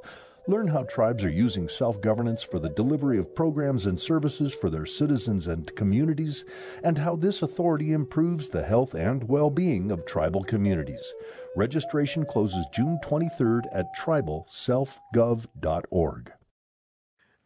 Learn 0.48 0.68
how 0.68 0.84
tribes 0.84 1.24
are 1.24 1.30
using 1.30 1.68
self 1.68 2.00
governance 2.02 2.44
for 2.44 2.60
the 2.60 2.70
delivery 2.70 3.18
of 3.18 3.34
programs 3.34 3.88
and 3.88 4.00
services 4.00 4.54
for 4.54 4.70
their 4.70 4.86
citizens 4.86 5.48
and 5.48 5.76
communities, 5.76 6.46
and 6.84 7.00
how 7.00 7.16
this 7.16 7.42
authority 7.42 7.94
improves 7.94 8.50
the 8.50 8.62
health 8.62 8.94
and 8.94 9.28
well 9.28 9.50
being 9.50 9.92
of 9.92 10.06
tribal 10.06 10.44
communities. 10.44 11.12
Registration 11.56 12.28
closes 12.28 12.68
June 12.72 13.00
23rd 13.04 13.64
at 13.72 13.88
tribalselfgov.org. 13.98 16.32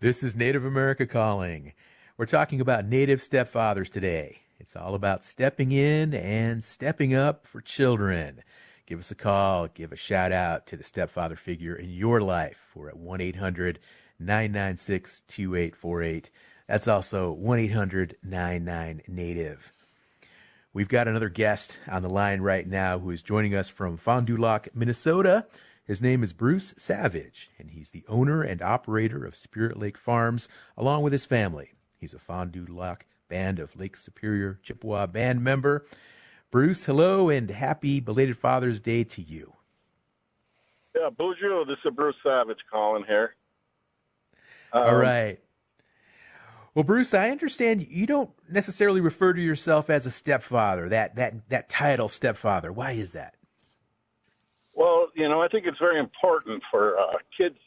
This 0.02 0.22
is 0.22 0.36
Native 0.36 0.66
America 0.66 1.06
Calling. 1.06 1.72
We're 2.18 2.26
talking 2.26 2.60
about 2.60 2.84
Native 2.86 3.22
stepfathers 3.22 3.90
today. 3.90 4.42
It's 4.60 4.76
all 4.76 4.94
about 4.94 5.24
stepping 5.24 5.72
in 5.72 6.14
and 6.14 6.62
stepping 6.62 7.14
up 7.14 7.48
for 7.48 7.62
children. 7.62 8.44
Give 8.90 8.98
us 8.98 9.12
a 9.12 9.16
call, 9.16 9.68
give 9.68 9.92
a 9.92 9.96
shout 9.96 10.32
out 10.32 10.66
to 10.66 10.76
the 10.76 10.84
stepfather 10.84 11.36
figure 11.36 11.76
in 11.76 11.92
your 11.92 12.22
life. 12.22 12.72
We're 12.74 12.90
at 12.90 12.98
1 12.98 13.22
800 13.22 13.78
996 14.18 15.22
2848. 15.28 16.32
That's 16.68 16.88
also 16.88 17.32
1 17.32 17.60
800 17.60 18.16
99 18.24 19.02
Native. 19.08 19.74
We've 20.74 20.88
got 20.88 21.08
another 21.08 21.30
guest 21.30 21.78
on 21.88 22.02
the 22.02 22.10
line 22.10 22.42
right 22.42 22.68
now 22.68 22.98
who 22.98 23.12
is 23.12 23.22
joining 23.22 23.54
us 23.54 23.70
from 23.70 23.96
Fond 23.96 24.26
du 24.26 24.36
Lac, 24.36 24.70
Minnesota. 24.74 25.46
His 25.86 26.02
name 26.02 26.24
is 26.24 26.34
Bruce 26.34 26.74
Savage, 26.76 27.52
and 27.60 27.70
he's 27.70 27.92
the 27.92 28.06
owner 28.08 28.42
and 28.42 28.60
operator 28.60 29.24
of 29.24 29.36
Spirit 29.36 29.78
Lake 29.78 30.00
Farms, 30.00 30.50
along 30.76 31.04
with 31.04 31.14
his 31.14 31.28
family. 31.28 31.74
He's 32.00 32.16
a 32.16 32.20
Fond 32.20 32.54
du 32.54 32.66
Lac 32.66 33.06
Band 33.28 33.60
of 33.60 33.76
Lake 33.76 33.96
Superior 33.96 34.60
Chippewa 34.64 35.06
band 35.06 35.44
member. 35.44 35.86
Bruce, 36.52 36.86
hello, 36.86 37.30
and 37.30 37.50
happy 37.52 38.00
belated 38.00 38.38
Father's 38.38 38.80
Day 38.80 39.04
to 39.04 39.22
you. 39.22 39.54
Yeah, 40.96 41.10
boozhoo. 41.10 41.68
This 41.68 41.78
is 41.86 41.94
Bruce 41.96 42.16
Savage 42.24 42.58
calling 42.72 43.04
here. 43.08 43.36
All 44.74 44.88
Um, 44.88 44.96
right. 44.96 45.40
Well, 46.74 46.84
Bruce, 46.84 47.14
I 47.14 47.30
understand 47.30 47.88
you 47.88 48.08
don't 48.08 48.32
necessarily 48.50 49.02
refer 49.02 49.34
to 49.34 49.42
yourself 49.42 49.90
as 49.90 50.06
a 50.06 50.12
stepfather. 50.12 50.90
That 50.90 51.16
that 51.16 51.50
that 51.50 51.70
title, 51.70 52.08
stepfather. 52.08 52.72
Why 52.72 52.92
is 52.92 53.12
that? 53.12 53.36
Well, 54.74 55.10
you 55.16 55.28
know, 55.28 55.42
I 55.42 55.48
think 55.50 55.66
it's 55.68 55.78
very 55.80 56.00
important 56.00 56.64
for 56.72 56.98
uh, 56.98 57.18
kids 57.38 57.58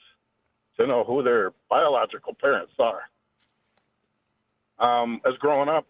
to 0.78 0.86
know 0.86 1.04
who 1.04 1.22
their 1.22 1.52
biological 1.68 2.34
parents 2.40 2.72
are. 2.78 3.02
Um, 4.78 5.20
as 5.26 5.34
growing 5.38 5.68
up, 5.68 5.86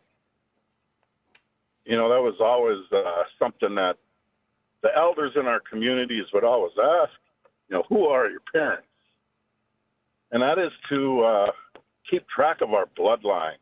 you 1.85 1.97
know, 1.97 2.09
that 2.09 2.21
was 2.21 2.35
always 2.41 2.79
uh, 2.93 3.25
something 3.39 3.75
that 3.75 3.97
the 4.83 4.91
elders 4.97 5.33
in 5.37 5.47
our 5.47 5.61
communities 5.61 6.25
would 6.33 6.45
always 6.45 6.73
ask, 6.79 7.13
you 7.69 7.77
know, 7.77 7.85
who 7.89 8.07
are 8.07 8.29
your 8.29 8.43
parents? 8.53 8.87
And 10.31 10.43
that 10.43 10.59
is 10.59 10.73
to 10.89 11.21
uh, 11.23 11.51
keep 12.09 12.27
track 12.29 12.61
of 12.61 12.73
our 12.73 12.87
bloodlines. 12.99 13.57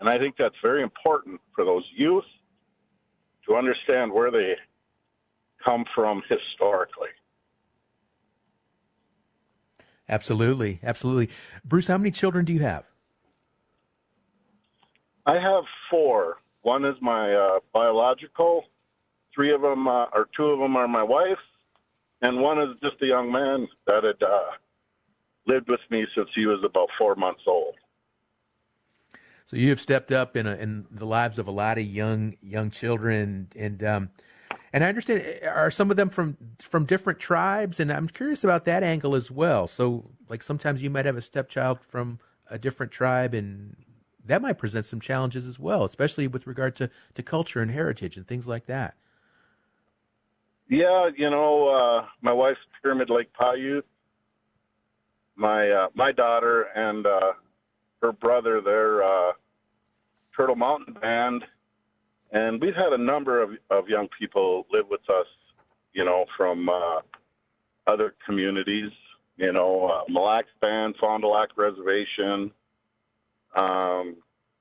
And 0.00 0.08
I 0.08 0.18
think 0.18 0.36
that's 0.38 0.54
very 0.62 0.82
important 0.82 1.40
for 1.54 1.64
those 1.64 1.84
youth 1.94 2.24
to 3.46 3.54
understand 3.56 4.12
where 4.12 4.30
they 4.30 4.56
come 5.64 5.84
from 5.94 6.22
historically. 6.28 7.08
Absolutely, 10.08 10.80
absolutely. 10.82 11.30
Bruce, 11.64 11.86
how 11.86 11.96
many 11.96 12.10
children 12.10 12.44
do 12.44 12.52
you 12.52 12.60
have? 12.60 12.84
I 15.24 15.34
have 15.34 15.64
four. 15.88 16.38
One 16.62 16.84
is 16.84 16.96
my 17.00 17.34
uh, 17.34 17.58
biological. 17.72 18.64
Three 19.34 19.52
of 19.52 19.62
them, 19.62 19.88
uh, 19.88 20.06
or 20.12 20.28
two 20.36 20.46
of 20.46 20.58
them, 20.58 20.76
are 20.76 20.88
my 20.88 21.02
wife, 21.02 21.38
and 22.20 22.40
one 22.40 22.60
is 22.60 22.76
just 22.82 23.02
a 23.02 23.06
young 23.06 23.32
man 23.32 23.66
that 23.86 24.04
had 24.04 24.22
uh, 24.22 24.50
lived 25.46 25.68
with 25.68 25.80
me 25.90 26.06
since 26.14 26.28
he 26.34 26.46
was 26.46 26.62
about 26.64 26.88
four 26.98 27.14
months 27.14 27.42
old. 27.46 27.74
So 29.46 29.56
you 29.56 29.70
have 29.70 29.80
stepped 29.80 30.12
up 30.12 30.36
in 30.36 30.46
a, 30.46 30.54
in 30.54 30.86
the 30.90 31.04
lives 31.04 31.38
of 31.38 31.46
a 31.46 31.50
lot 31.50 31.78
of 31.78 31.84
young 31.84 32.36
young 32.40 32.70
children, 32.70 33.48
and 33.56 33.82
um, 33.82 34.10
and 34.72 34.84
I 34.84 34.88
understand 34.88 35.24
are 35.46 35.70
some 35.70 35.90
of 35.90 35.96
them 35.96 36.08
from 36.08 36.36
from 36.58 36.86
different 36.86 37.18
tribes, 37.18 37.80
and 37.80 37.92
I'm 37.92 38.08
curious 38.08 38.44
about 38.44 38.64
that 38.66 38.82
angle 38.82 39.14
as 39.14 39.30
well. 39.30 39.66
So 39.66 40.10
like 40.28 40.42
sometimes 40.42 40.82
you 40.82 40.90
might 40.90 41.06
have 41.06 41.16
a 41.16 41.20
stepchild 41.20 41.80
from 41.80 42.20
a 42.50 42.58
different 42.58 42.92
tribe, 42.92 43.34
and 43.34 43.76
that 44.26 44.42
might 44.42 44.58
present 44.58 44.84
some 44.86 45.00
challenges 45.00 45.46
as 45.46 45.58
well, 45.58 45.84
especially 45.84 46.26
with 46.26 46.46
regard 46.46 46.76
to 46.76 46.90
to 47.14 47.22
culture 47.22 47.60
and 47.60 47.70
heritage 47.70 48.16
and 48.16 48.26
things 48.26 48.46
like 48.46 48.66
that. 48.66 48.94
Yeah, 50.68 51.10
you 51.16 51.28
know, 51.28 51.68
uh, 51.68 52.06
my 52.22 52.32
wife's 52.32 52.60
Pyramid 52.82 53.10
Lake 53.10 53.32
Paiute. 53.38 53.84
My 55.34 55.70
uh, 55.70 55.88
my 55.94 56.12
daughter 56.12 56.62
and 56.74 57.06
uh, 57.06 57.32
her 58.00 58.12
brother, 58.12 58.60
they're 58.60 59.02
uh, 59.02 59.32
Turtle 60.36 60.56
Mountain 60.56 60.94
Band, 60.94 61.44
and 62.30 62.60
we've 62.60 62.74
had 62.74 62.92
a 62.92 62.98
number 62.98 63.42
of 63.42 63.50
of 63.70 63.88
young 63.88 64.08
people 64.18 64.66
live 64.72 64.86
with 64.88 65.08
us. 65.10 65.26
You 65.92 66.04
know, 66.04 66.24
from 66.36 66.68
uh, 66.68 67.00
other 67.86 68.14
communities. 68.24 68.90
You 69.36 69.52
know, 69.52 69.86
uh, 69.86 70.02
Mille 70.08 70.24
Lacs 70.24 70.48
Band, 70.60 70.94
Fond 71.00 71.22
du 71.22 71.28
Lac 71.28 71.56
Reservation, 71.56 72.50
um, 73.54 74.16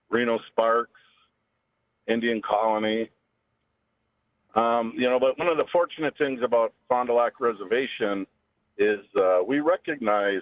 Reno 0.10 0.40
Sparks, 0.52 1.00
Indian 2.08 2.42
Colony. 2.42 3.10
Um, 4.56 4.94
you 4.98 5.10
know, 5.10 5.20
but 5.20 5.38
one 5.40 5.48
of 5.48 5.58
the 5.58 5.66
fortunate 5.72 6.18
things 6.18 6.42
about 6.44 6.74
Fond 6.90 7.08
du 7.08 7.14
Lac 7.14 7.40
Reservation 7.40 8.28
is 8.78 9.00
uh, 9.18 9.40
we 9.48 9.60
recognize 9.60 10.42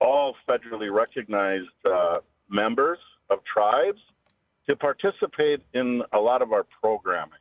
all 0.00 0.34
federally 0.48 0.92
recognized 0.92 1.68
uh, 1.90 2.18
members 2.50 2.98
of 3.30 3.38
tribes 3.44 4.00
to 4.68 4.76
participate 4.76 5.60
in 5.72 6.02
a 6.12 6.18
lot 6.18 6.42
of 6.42 6.52
our 6.52 6.66
programming, 6.82 7.38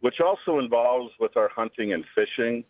which 0.00 0.20
also 0.20 0.58
involves 0.58 1.12
with 1.20 1.36
our 1.36 1.48
hunting 1.48 1.92
and 1.92 2.04
fishing. 2.14 2.64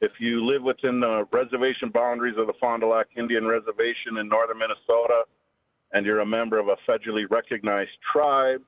If 0.00 0.12
you 0.18 0.44
live 0.44 0.62
within 0.62 1.00
the 1.00 1.26
reservation 1.32 1.90
boundaries 1.90 2.36
of 2.38 2.46
the 2.46 2.54
Fond 2.60 2.82
du 2.82 2.88
Lac 2.88 3.08
Indian 3.16 3.46
Reservation 3.46 4.18
in 4.18 4.28
northern 4.28 4.58
Minnesota, 4.58 5.24
and 5.92 6.06
you're 6.06 6.20
a 6.20 6.26
member 6.26 6.58
of 6.58 6.68
a 6.68 6.76
federally 6.88 7.30
recognized 7.30 7.90
tribe, 8.12 8.62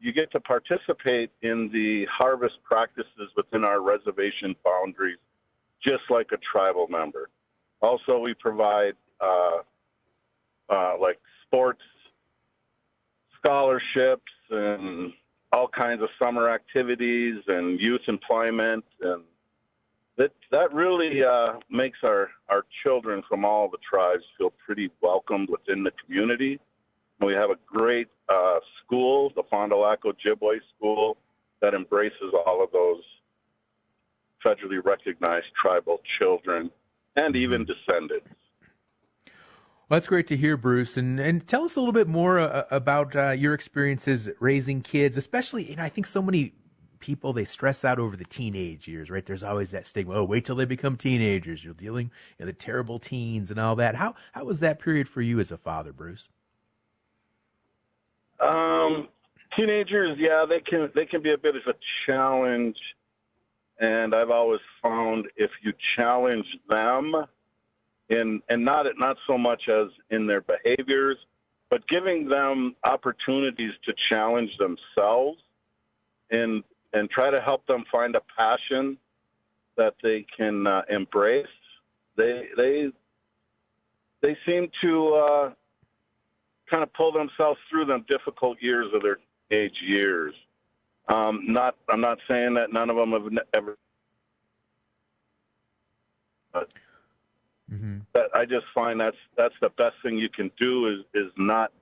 you 0.00 0.12
get 0.12 0.30
to 0.32 0.40
participate 0.40 1.30
in 1.42 1.70
the 1.72 2.06
harvest 2.06 2.56
practices 2.64 3.30
within 3.36 3.64
our 3.64 3.80
reservation 3.80 4.54
boundaries, 4.64 5.18
just 5.82 6.02
like 6.10 6.30
a 6.32 6.36
tribal 6.52 6.86
member. 6.88 7.30
Also, 7.80 8.18
we 8.18 8.34
provide 8.34 8.94
uh, 9.20 9.58
uh, 10.68 10.94
like 11.00 11.18
sports 11.46 11.82
scholarships 13.38 14.32
and 14.50 15.12
all 15.52 15.68
kinds 15.68 16.02
of 16.02 16.08
summer 16.22 16.48
activities 16.50 17.36
and 17.46 17.80
youth 17.80 18.00
employment 18.08 18.84
and 19.00 19.22
that 20.16 20.32
that 20.50 20.72
really 20.72 21.22
uh, 21.22 21.54
makes 21.70 21.98
our, 22.02 22.30
our 22.48 22.64
children 22.82 23.22
from 23.28 23.44
all 23.44 23.68
the 23.68 23.78
tribes 23.88 24.24
feel 24.38 24.52
pretty 24.64 24.90
welcomed 25.02 25.48
within 25.50 25.82
the 25.82 25.92
community. 26.04 26.58
We 27.20 27.34
have 27.34 27.50
a 27.50 27.56
great 27.66 28.08
uh, 28.28 28.58
school, 28.82 29.32
the 29.34 29.42
Fond 29.50 29.70
du 29.70 29.76
Lac 29.76 30.02
Ojibwe 30.02 30.58
School, 30.76 31.16
that 31.60 31.74
embraces 31.74 32.32
all 32.46 32.62
of 32.62 32.70
those 32.72 33.02
federally 34.44 34.84
recognized 34.84 35.46
tribal 35.60 36.00
children 36.18 36.70
and 37.16 37.34
even 37.34 37.64
descendants. 37.64 38.28
Well, 39.88 39.98
that's 39.98 40.08
great 40.08 40.26
to 40.28 40.36
hear, 40.36 40.56
Bruce. 40.56 40.96
And 40.96 41.20
and 41.20 41.46
tell 41.46 41.64
us 41.64 41.76
a 41.76 41.80
little 41.80 41.92
bit 41.92 42.08
more 42.08 42.40
uh, 42.40 42.64
about 42.70 43.14
uh, 43.14 43.30
your 43.30 43.54
experiences 43.54 44.28
raising 44.40 44.82
kids, 44.82 45.16
especially. 45.16 45.70
You 45.70 45.76
know, 45.76 45.84
I 45.84 45.88
think 45.88 46.06
so 46.06 46.20
many 46.20 46.54
people 47.06 47.32
they 47.32 47.44
stress 47.44 47.84
out 47.84 48.00
over 48.00 48.16
the 48.16 48.24
teenage 48.24 48.88
years, 48.88 49.10
right? 49.10 49.24
There's 49.24 49.44
always 49.44 49.70
that 49.70 49.86
stigma. 49.86 50.14
Oh, 50.14 50.24
wait 50.24 50.44
till 50.44 50.56
they 50.56 50.64
become 50.64 50.96
teenagers. 50.96 51.64
You're 51.64 51.72
dealing 51.72 52.10
know, 52.40 52.46
the 52.46 52.52
terrible 52.52 52.98
teens 52.98 53.48
and 53.48 53.60
all 53.60 53.76
that. 53.76 53.94
How 53.94 54.16
how 54.32 54.44
was 54.44 54.58
that 54.58 54.80
period 54.80 55.08
for 55.08 55.22
you 55.22 55.38
as 55.38 55.52
a 55.52 55.56
father, 55.56 55.92
Bruce? 55.92 56.28
Um, 58.40 59.06
teenagers, 59.56 60.18
yeah, 60.18 60.44
they 60.48 60.58
can 60.58 60.90
they 60.96 61.06
can 61.06 61.22
be 61.22 61.32
a 61.32 61.38
bit 61.38 61.54
of 61.54 61.62
a 61.68 61.74
challenge, 62.06 62.76
and 63.78 64.12
I've 64.12 64.30
always 64.30 64.60
found 64.82 65.28
if 65.36 65.52
you 65.62 65.72
challenge 65.94 66.46
them 66.68 67.14
in 68.08 68.42
and 68.48 68.64
not 68.64 68.86
not 68.98 69.16
so 69.28 69.38
much 69.38 69.68
as 69.68 69.90
in 70.10 70.26
their 70.26 70.40
behaviors, 70.40 71.18
but 71.70 71.86
giving 71.86 72.28
them 72.28 72.74
opportunities 72.82 73.74
to 73.84 73.94
challenge 74.08 74.50
themselves 74.58 75.38
and 76.30 76.64
and 76.92 77.10
try 77.10 77.30
to 77.30 77.40
help 77.40 77.66
them 77.66 77.84
find 77.90 78.14
a 78.16 78.22
passion 78.36 78.98
that 79.76 79.94
they 80.02 80.26
can 80.36 80.66
uh, 80.66 80.82
embrace. 80.88 81.46
They 82.16 82.48
they 82.56 82.92
they 84.22 84.36
seem 84.46 84.70
to 84.82 85.14
uh, 85.14 85.50
kind 86.70 86.82
of 86.82 86.92
pull 86.94 87.12
themselves 87.12 87.60
through 87.70 87.86
them 87.86 88.04
difficult 88.08 88.58
years 88.60 88.86
of 88.94 89.02
their 89.02 89.18
age 89.50 89.76
years. 89.86 90.34
Um, 91.08 91.44
not 91.46 91.76
I'm 91.88 92.00
not 92.00 92.18
saying 92.28 92.54
that 92.54 92.72
none 92.72 92.90
of 92.90 92.96
them 92.96 93.12
have 93.12 93.28
ever. 93.54 93.76
But 96.52 96.70
Mm-hmm. 97.72 97.98
I 98.34 98.44
just 98.44 98.66
find 98.74 99.00
that's 99.00 99.16
that's 99.36 99.54
the 99.60 99.70
best 99.70 99.96
thing 100.02 100.18
you 100.18 100.28
can 100.28 100.50
do 100.58 100.86
is 100.86 101.04
is 101.14 101.32
not 101.36 101.72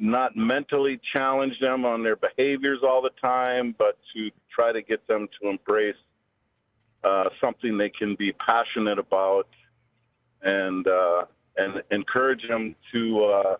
not 0.00 0.34
mentally 0.34 0.98
challenge 1.12 1.60
them 1.60 1.84
on 1.84 2.02
their 2.02 2.16
behaviors 2.16 2.78
all 2.82 3.02
the 3.02 3.10
time, 3.20 3.74
but 3.78 3.98
to 4.14 4.30
try 4.50 4.72
to 4.72 4.80
get 4.80 5.06
them 5.06 5.28
to 5.40 5.48
embrace 5.48 5.94
uh, 7.04 7.24
something 7.40 7.76
they 7.76 7.90
can 7.90 8.14
be 8.14 8.32
passionate 8.32 8.98
about, 8.98 9.46
and 10.42 10.88
uh, 10.88 11.24
and 11.56 11.82
encourage 11.90 12.46
them 12.48 12.74
to 12.92 13.24
uh, 13.24 13.56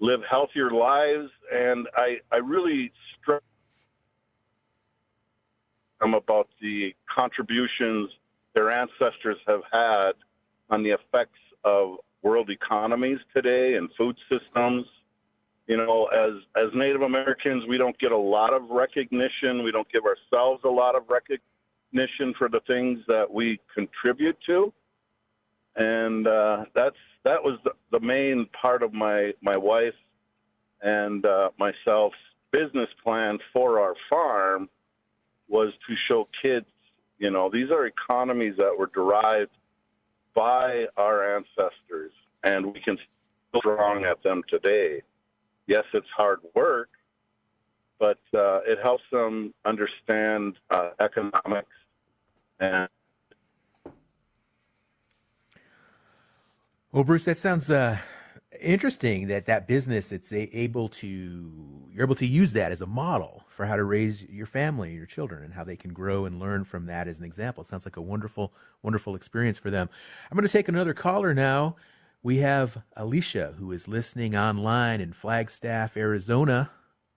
live 0.00 0.20
healthier 0.28 0.70
lives. 0.70 1.30
And 1.52 1.88
I 1.96 2.18
I 2.30 2.36
really 2.36 2.92
stress 3.18 3.42
them 6.00 6.12
about 6.14 6.48
the 6.60 6.94
contributions 7.12 8.10
their 8.54 8.70
ancestors 8.70 9.38
have 9.46 9.62
had 9.72 10.12
on 10.68 10.82
the 10.82 10.90
effects 10.90 11.38
of 11.64 11.96
world 12.22 12.50
economies 12.50 13.18
today 13.34 13.74
and 13.74 13.88
food 13.96 14.16
systems. 14.28 14.84
You 15.68 15.76
know, 15.76 16.06
as 16.06 16.32
as 16.56 16.74
Native 16.74 17.02
Americans, 17.02 17.64
we 17.68 17.76
don't 17.76 17.96
get 17.98 18.10
a 18.10 18.16
lot 18.16 18.54
of 18.54 18.70
recognition. 18.70 19.62
We 19.62 19.70
don't 19.70 19.90
give 19.92 20.04
ourselves 20.04 20.62
a 20.64 20.68
lot 20.68 20.96
of 20.96 21.02
recognition 21.10 22.34
for 22.38 22.48
the 22.48 22.60
things 22.66 23.00
that 23.06 23.30
we 23.30 23.60
contribute 23.74 24.38
to, 24.46 24.72
and 25.76 26.26
uh, 26.26 26.64
that's 26.74 26.96
that 27.24 27.44
was 27.44 27.58
the, 27.64 27.72
the 27.92 28.00
main 28.00 28.46
part 28.60 28.82
of 28.82 28.94
my 28.94 29.34
my 29.42 29.58
wife 29.58 29.94
and 30.80 31.26
uh, 31.26 31.50
myself's 31.58 32.16
business 32.50 32.88
plan 33.04 33.38
for 33.52 33.78
our 33.78 33.94
farm 34.08 34.70
was 35.48 35.74
to 35.86 35.94
show 36.08 36.28
kids. 36.40 36.66
You 37.18 37.30
know, 37.30 37.50
these 37.52 37.70
are 37.70 37.84
economies 37.84 38.54
that 38.56 38.74
were 38.78 38.90
derived 38.94 39.50
by 40.34 40.86
our 40.96 41.36
ancestors, 41.36 42.12
and 42.42 42.72
we 42.72 42.80
can 42.80 42.96
still 43.48 43.60
strong 43.60 44.06
at 44.06 44.22
them 44.22 44.42
today. 44.48 45.02
Yes, 45.68 45.84
it's 45.92 46.08
hard 46.16 46.40
work, 46.54 46.88
but 48.00 48.18
uh, 48.34 48.60
it 48.66 48.78
helps 48.82 49.04
them 49.12 49.52
understand 49.66 50.54
uh, 50.70 50.90
economics 50.98 51.68
and. 52.58 52.88
Well, 56.90 57.04
Bruce, 57.04 57.26
that 57.26 57.36
sounds 57.36 57.70
uh, 57.70 57.98
interesting. 58.62 59.28
That 59.28 59.44
that 59.44 59.68
business, 59.68 60.10
it's 60.10 60.32
a, 60.32 60.48
able 60.56 60.88
to 60.88 61.86
you're 61.92 62.06
able 62.06 62.14
to 62.14 62.26
use 62.26 62.54
that 62.54 62.72
as 62.72 62.80
a 62.80 62.86
model 62.86 63.44
for 63.48 63.66
how 63.66 63.76
to 63.76 63.84
raise 63.84 64.22
your 64.24 64.46
family, 64.46 64.94
your 64.94 65.04
children, 65.04 65.44
and 65.44 65.52
how 65.52 65.64
they 65.64 65.76
can 65.76 65.92
grow 65.92 66.24
and 66.24 66.40
learn 66.40 66.64
from 66.64 66.86
that 66.86 67.08
as 67.08 67.18
an 67.18 67.26
example. 67.26 67.62
It 67.62 67.66
sounds 67.66 67.84
like 67.84 67.98
a 67.98 68.02
wonderful, 68.02 68.54
wonderful 68.82 69.14
experience 69.14 69.58
for 69.58 69.70
them. 69.70 69.90
I'm 70.30 70.36
going 70.36 70.46
to 70.46 70.52
take 70.52 70.68
another 70.68 70.94
caller 70.94 71.34
now. 71.34 71.76
We 72.22 72.38
have 72.38 72.82
Alicia 72.96 73.54
who 73.58 73.70
is 73.70 73.86
listening 73.86 74.34
online 74.34 75.00
in 75.00 75.12
Flagstaff, 75.12 75.96
Arizona. 75.96 76.70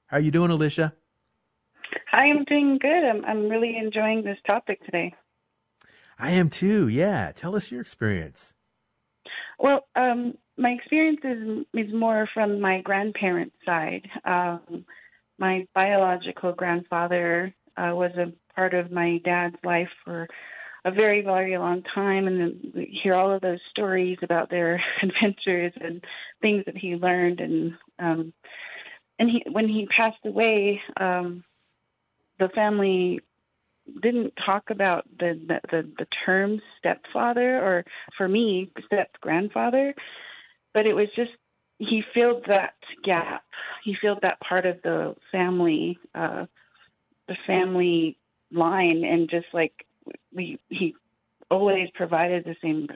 How 0.08 0.18
are 0.18 0.22
you 0.22 0.30
doing, 0.30 0.52
Alicia? 0.52 0.94
Hi, 2.12 2.26
I'm 2.26 2.44
doing 2.44 2.78
good. 2.80 3.04
I'm 3.04 3.26
I'm 3.26 3.50
really 3.50 3.78
enjoying 3.78 4.24
this 4.24 4.38
topic 4.46 4.84
today. 4.86 5.14
I 6.20 6.32
am 6.32 6.50
too. 6.50 6.88
Yeah, 6.88 7.32
tell 7.34 7.56
us 7.56 7.72
your 7.72 7.82
experience. 7.82 8.54
Well, 9.58 9.88
um, 9.96 10.36
my 10.58 10.70
experience 10.70 11.22
is 11.24 11.66
is 11.74 11.94
more 11.94 12.30
from 12.32 12.62
my 12.62 12.82
grandparents' 12.82 13.56
side. 13.66 14.08
Um, 14.24 14.86
my 15.40 15.66
biological 15.74 16.54
grandfather 16.54 17.56
uh, 17.76 17.96
was 17.96 18.12
a 18.18 18.34
part 18.54 18.76
of 18.76 18.92
my 18.92 19.20
dad's 19.26 19.56
life 19.64 19.90
for 20.06 20.28
a 20.84 20.92
very, 20.92 21.22
very 21.22 21.58
long 21.58 21.84
time, 21.84 22.28
and 22.28 22.88
hear 23.04 23.14
all 23.14 23.32
of 23.32 23.42
those 23.42 23.60
stories 23.70 24.18
about 24.22 24.50
their 24.50 24.84
adventures 25.04 25.74
and 25.80 26.04
things 26.42 26.64
that 26.66 26.78
he 26.78 26.96
learned. 26.96 27.40
And 27.40 27.74
um, 28.00 28.34
and 29.20 29.30
he, 29.30 29.44
when 29.52 29.68
he 29.68 29.88
passed 29.96 30.26
away, 30.26 30.82
um, 30.98 31.44
the 32.40 32.50
family 32.50 33.20
didn't 34.02 34.34
talk 34.44 34.70
about 34.70 35.06
the, 35.20 35.40
the 35.48 35.60
the 35.70 35.92
the 36.00 36.08
term 36.26 36.60
stepfather 36.80 37.58
or 37.58 37.86
for 38.18 38.28
me 38.28 38.72
step 38.86 39.10
grandfather, 39.22 39.94
but 40.74 40.86
it 40.86 40.94
was 40.94 41.08
just 41.16 41.32
he 41.78 42.04
filled 42.14 42.46
that 42.48 42.74
gap. 43.04 43.44
He 43.84 43.96
filled 44.00 44.20
that 44.22 44.40
part 44.40 44.66
of 44.68 44.82
the 44.84 45.16
family, 45.32 45.98
uh, 46.14 46.46
the 47.28 47.36
family 47.48 48.18
line, 48.52 49.04
and 49.04 49.30
just 49.30 49.48
like 49.52 49.86
we, 50.34 50.60
he 50.70 50.96
always 51.50 51.90
provided 51.94 52.46
the 52.46 52.56
same 52.62 52.88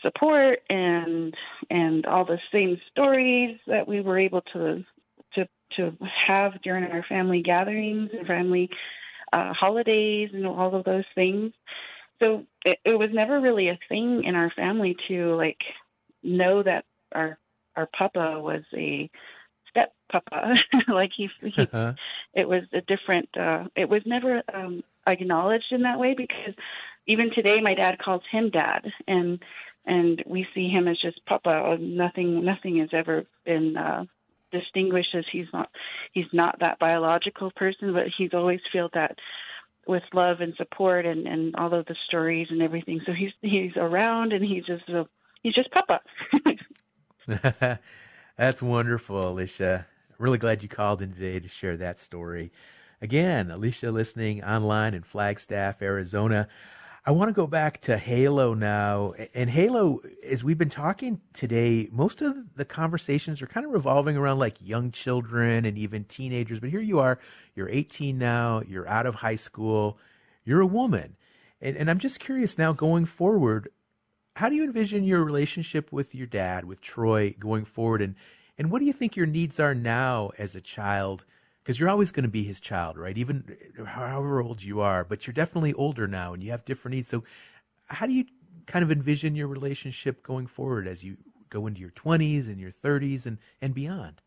support 0.00 0.60
and 0.70 1.34
and 1.70 2.06
all 2.06 2.24
the 2.24 2.38
same 2.52 2.78
stories 2.90 3.58
that 3.66 3.88
we 3.88 4.00
were 4.00 4.18
able 4.18 4.42
to 4.52 4.84
to 5.34 5.48
to 5.76 5.96
have 6.26 6.60
during 6.62 6.84
our 6.84 7.04
family 7.08 7.42
gatherings 7.42 8.10
and 8.16 8.26
family 8.26 8.70
uh, 9.32 9.52
holidays 9.52 10.30
and 10.32 10.46
all 10.46 10.74
of 10.74 10.84
those 10.84 11.04
things. 11.14 11.52
so 12.20 12.44
it, 12.64 12.78
it 12.84 12.98
was 12.98 13.10
never 13.12 13.40
really 13.40 13.68
a 13.68 13.78
thing 13.88 14.24
in 14.24 14.34
our 14.34 14.50
family 14.56 14.96
to 15.08 15.34
like 15.34 15.58
know 16.22 16.62
that 16.62 16.84
our 17.14 17.38
our 17.76 17.88
papa 17.96 18.40
was 18.40 18.62
a 18.74 19.10
step 19.68 19.92
papa 20.10 20.54
like 20.88 21.10
he, 21.16 21.28
he 21.42 21.68
Uh-huh. 21.72 21.92
it 22.34 22.48
was 22.48 22.62
a 22.72 22.80
different 22.82 23.28
uh 23.36 23.64
it 23.76 23.88
was 23.88 24.02
never 24.06 24.42
um 24.54 24.82
acknowledged 25.12 25.72
in 25.72 25.82
that 25.82 25.98
way 25.98 26.14
because 26.16 26.54
even 27.06 27.30
today 27.34 27.60
my 27.62 27.74
dad 27.74 27.98
calls 27.98 28.22
him 28.30 28.50
dad 28.50 28.84
and 29.06 29.42
and 29.86 30.22
we 30.26 30.46
see 30.54 30.68
him 30.68 30.88
as 30.88 30.98
just 31.00 31.24
papa 31.26 31.76
nothing 31.80 32.44
nothing 32.44 32.78
has 32.78 32.90
ever 32.92 33.24
been 33.44 33.76
uh 33.76 34.04
distinguished 34.50 35.14
as 35.14 35.24
he's 35.30 35.46
not 35.52 35.68
he's 36.12 36.32
not 36.32 36.58
that 36.60 36.78
biological 36.78 37.50
person 37.56 37.92
but 37.92 38.04
he's 38.16 38.32
always 38.32 38.60
felt 38.72 38.92
that 38.94 39.16
with 39.86 40.02
love 40.12 40.40
and 40.40 40.54
support 40.56 41.04
and 41.06 41.26
and 41.26 41.54
all 41.56 41.72
of 41.74 41.86
the 41.86 41.96
stories 42.06 42.48
and 42.50 42.62
everything 42.62 43.00
so 43.04 43.12
he's 43.12 43.32
he's 43.42 43.76
around 43.76 44.32
and 44.32 44.44
he's 44.44 44.64
just 44.64 44.88
a, 44.88 45.06
he's 45.42 45.54
just 45.54 45.70
papa 45.70 46.00
That's 48.38 48.62
wonderful, 48.62 49.30
Alicia. 49.30 49.86
Really 50.16 50.38
glad 50.38 50.62
you 50.62 50.68
called 50.68 51.02
in 51.02 51.12
today 51.12 51.40
to 51.40 51.48
share 51.48 51.76
that 51.76 51.98
story. 51.98 52.52
Again, 53.00 53.52
Alicia 53.52 53.92
listening 53.92 54.42
online 54.42 54.92
in 54.92 55.04
Flagstaff, 55.04 55.80
Arizona. 55.80 56.48
I 57.06 57.12
want 57.12 57.28
to 57.28 57.32
go 57.32 57.46
back 57.46 57.80
to 57.82 57.96
Halo 57.96 58.54
now. 58.54 59.14
And 59.34 59.48
Halo, 59.50 60.00
as 60.26 60.42
we've 60.42 60.58
been 60.58 60.68
talking 60.68 61.20
today, 61.32 61.88
most 61.92 62.22
of 62.22 62.56
the 62.56 62.64
conversations 62.64 63.40
are 63.40 63.46
kind 63.46 63.64
of 63.64 63.72
revolving 63.72 64.16
around 64.16 64.40
like 64.40 64.56
young 64.60 64.90
children 64.90 65.64
and 65.64 65.78
even 65.78 66.04
teenagers. 66.04 66.58
But 66.58 66.70
here 66.70 66.80
you 66.80 66.98
are, 66.98 67.20
you're 67.54 67.68
18 67.68 68.18
now, 68.18 68.62
you're 68.66 68.88
out 68.88 69.06
of 69.06 69.16
high 69.16 69.36
school, 69.36 69.96
you're 70.44 70.60
a 70.60 70.66
woman. 70.66 71.16
And, 71.60 71.76
and 71.76 71.88
I'm 71.88 72.00
just 72.00 72.18
curious 72.18 72.58
now 72.58 72.72
going 72.72 73.04
forward, 73.04 73.68
how 74.34 74.48
do 74.48 74.56
you 74.56 74.64
envision 74.64 75.04
your 75.04 75.22
relationship 75.22 75.92
with 75.92 76.16
your 76.16 76.26
dad, 76.26 76.64
with 76.64 76.80
Troy, 76.80 77.32
going 77.38 77.64
forward? 77.64 78.02
And, 78.02 78.16
and 78.58 78.72
what 78.72 78.80
do 78.80 78.86
you 78.86 78.92
think 78.92 79.14
your 79.14 79.26
needs 79.26 79.60
are 79.60 79.74
now 79.74 80.32
as 80.36 80.56
a 80.56 80.60
child? 80.60 81.24
Because 81.68 81.78
you're 81.78 81.90
always 81.90 82.12
going 82.12 82.22
to 82.22 82.30
be 82.30 82.44
his 82.44 82.60
child, 82.60 82.96
right? 82.96 83.18
Even 83.18 83.44
however 83.84 84.40
old 84.40 84.62
you 84.62 84.80
are, 84.80 85.04
but 85.04 85.26
you're 85.26 85.34
definitely 85.34 85.74
older 85.74 86.08
now 86.08 86.32
and 86.32 86.42
you 86.42 86.50
have 86.50 86.64
different 86.64 86.94
needs. 86.94 87.08
So, 87.08 87.24
how 87.88 88.06
do 88.06 88.14
you 88.14 88.24
kind 88.64 88.82
of 88.82 88.90
envision 88.90 89.36
your 89.36 89.48
relationship 89.48 90.22
going 90.22 90.46
forward 90.46 90.88
as 90.88 91.04
you 91.04 91.18
go 91.50 91.66
into 91.66 91.82
your 91.82 91.90
20s 91.90 92.48
and 92.48 92.58
your 92.58 92.70
30s 92.70 93.26
and, 93.26 93.36
and 93.60 93.74
beyond? 93.74 94.22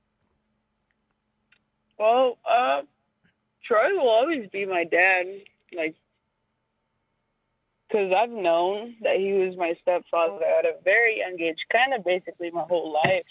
Well, 1.97 2.37
uh, 2.47 2.83
Troy 3.65 3.89
will 3.93 4.07
always 4.07 4.47
be 4.51 4.67
my 4.67 4.83
dad, 4.83 5.25
like, 5.75 5.95
because 7.87 8.13
I've 8.15 8.29
known 8.29 8.97
that 9.01 9.15
he 9.15 9.33
was 9.33 9.57
my 9.57 9.73
stepfather 9.81 10.45
at 10.45 10.65
a 10.65 10.75
very 10.83 11.17
young 11.17 11.41
age, 11.41 11.57
kind 11.71 11.95
of 11.95 12.05
basically 12.05 12.51
my 12.51 12.65
whole 12.69 12.93
life. 12.93 13.25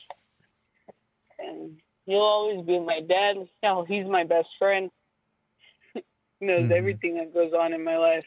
And 1.39 1.77
he'll 2.07 2.21
always 2.21 2.65
be 2.65 2.79
my 2.79 3.01
dad. 3.01 3.37
Hell, 3.63 3.85
he's 3.85 4.07
my 4.07 4.25
best 4.25 4.49
friend. 4.59 4.91
he 5.95 6.03
knows 6.41 6.69
Mhm. 6.71 6.77
everything 6.77 7.17
that 7.17 7.33
goes 7.35 7.53
on 7.53 7.73
in 7.73 7.85
my 7.85 7.97
life. 7.97 8.27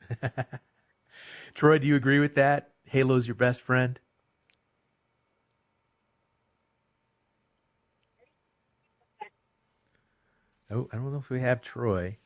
Troy, 1.54 1.78
do 1.78 1.86
you 1.86 1.96
agree 1.96 2.20
with 2.20 2.34
that? 2.34 2.72
Halo's 2.84 3.26
your 3.26 3.34
best 3.34 3.62
friend? 3.62 3.98
Oh, 10.70 10.88
I 10.92 10.96
don't 10.96 11.12
know 11.12 11.18
if 11.18 11.30
we 11.30 11.40
have 11.40 11.60
Troy. 11.60 12.18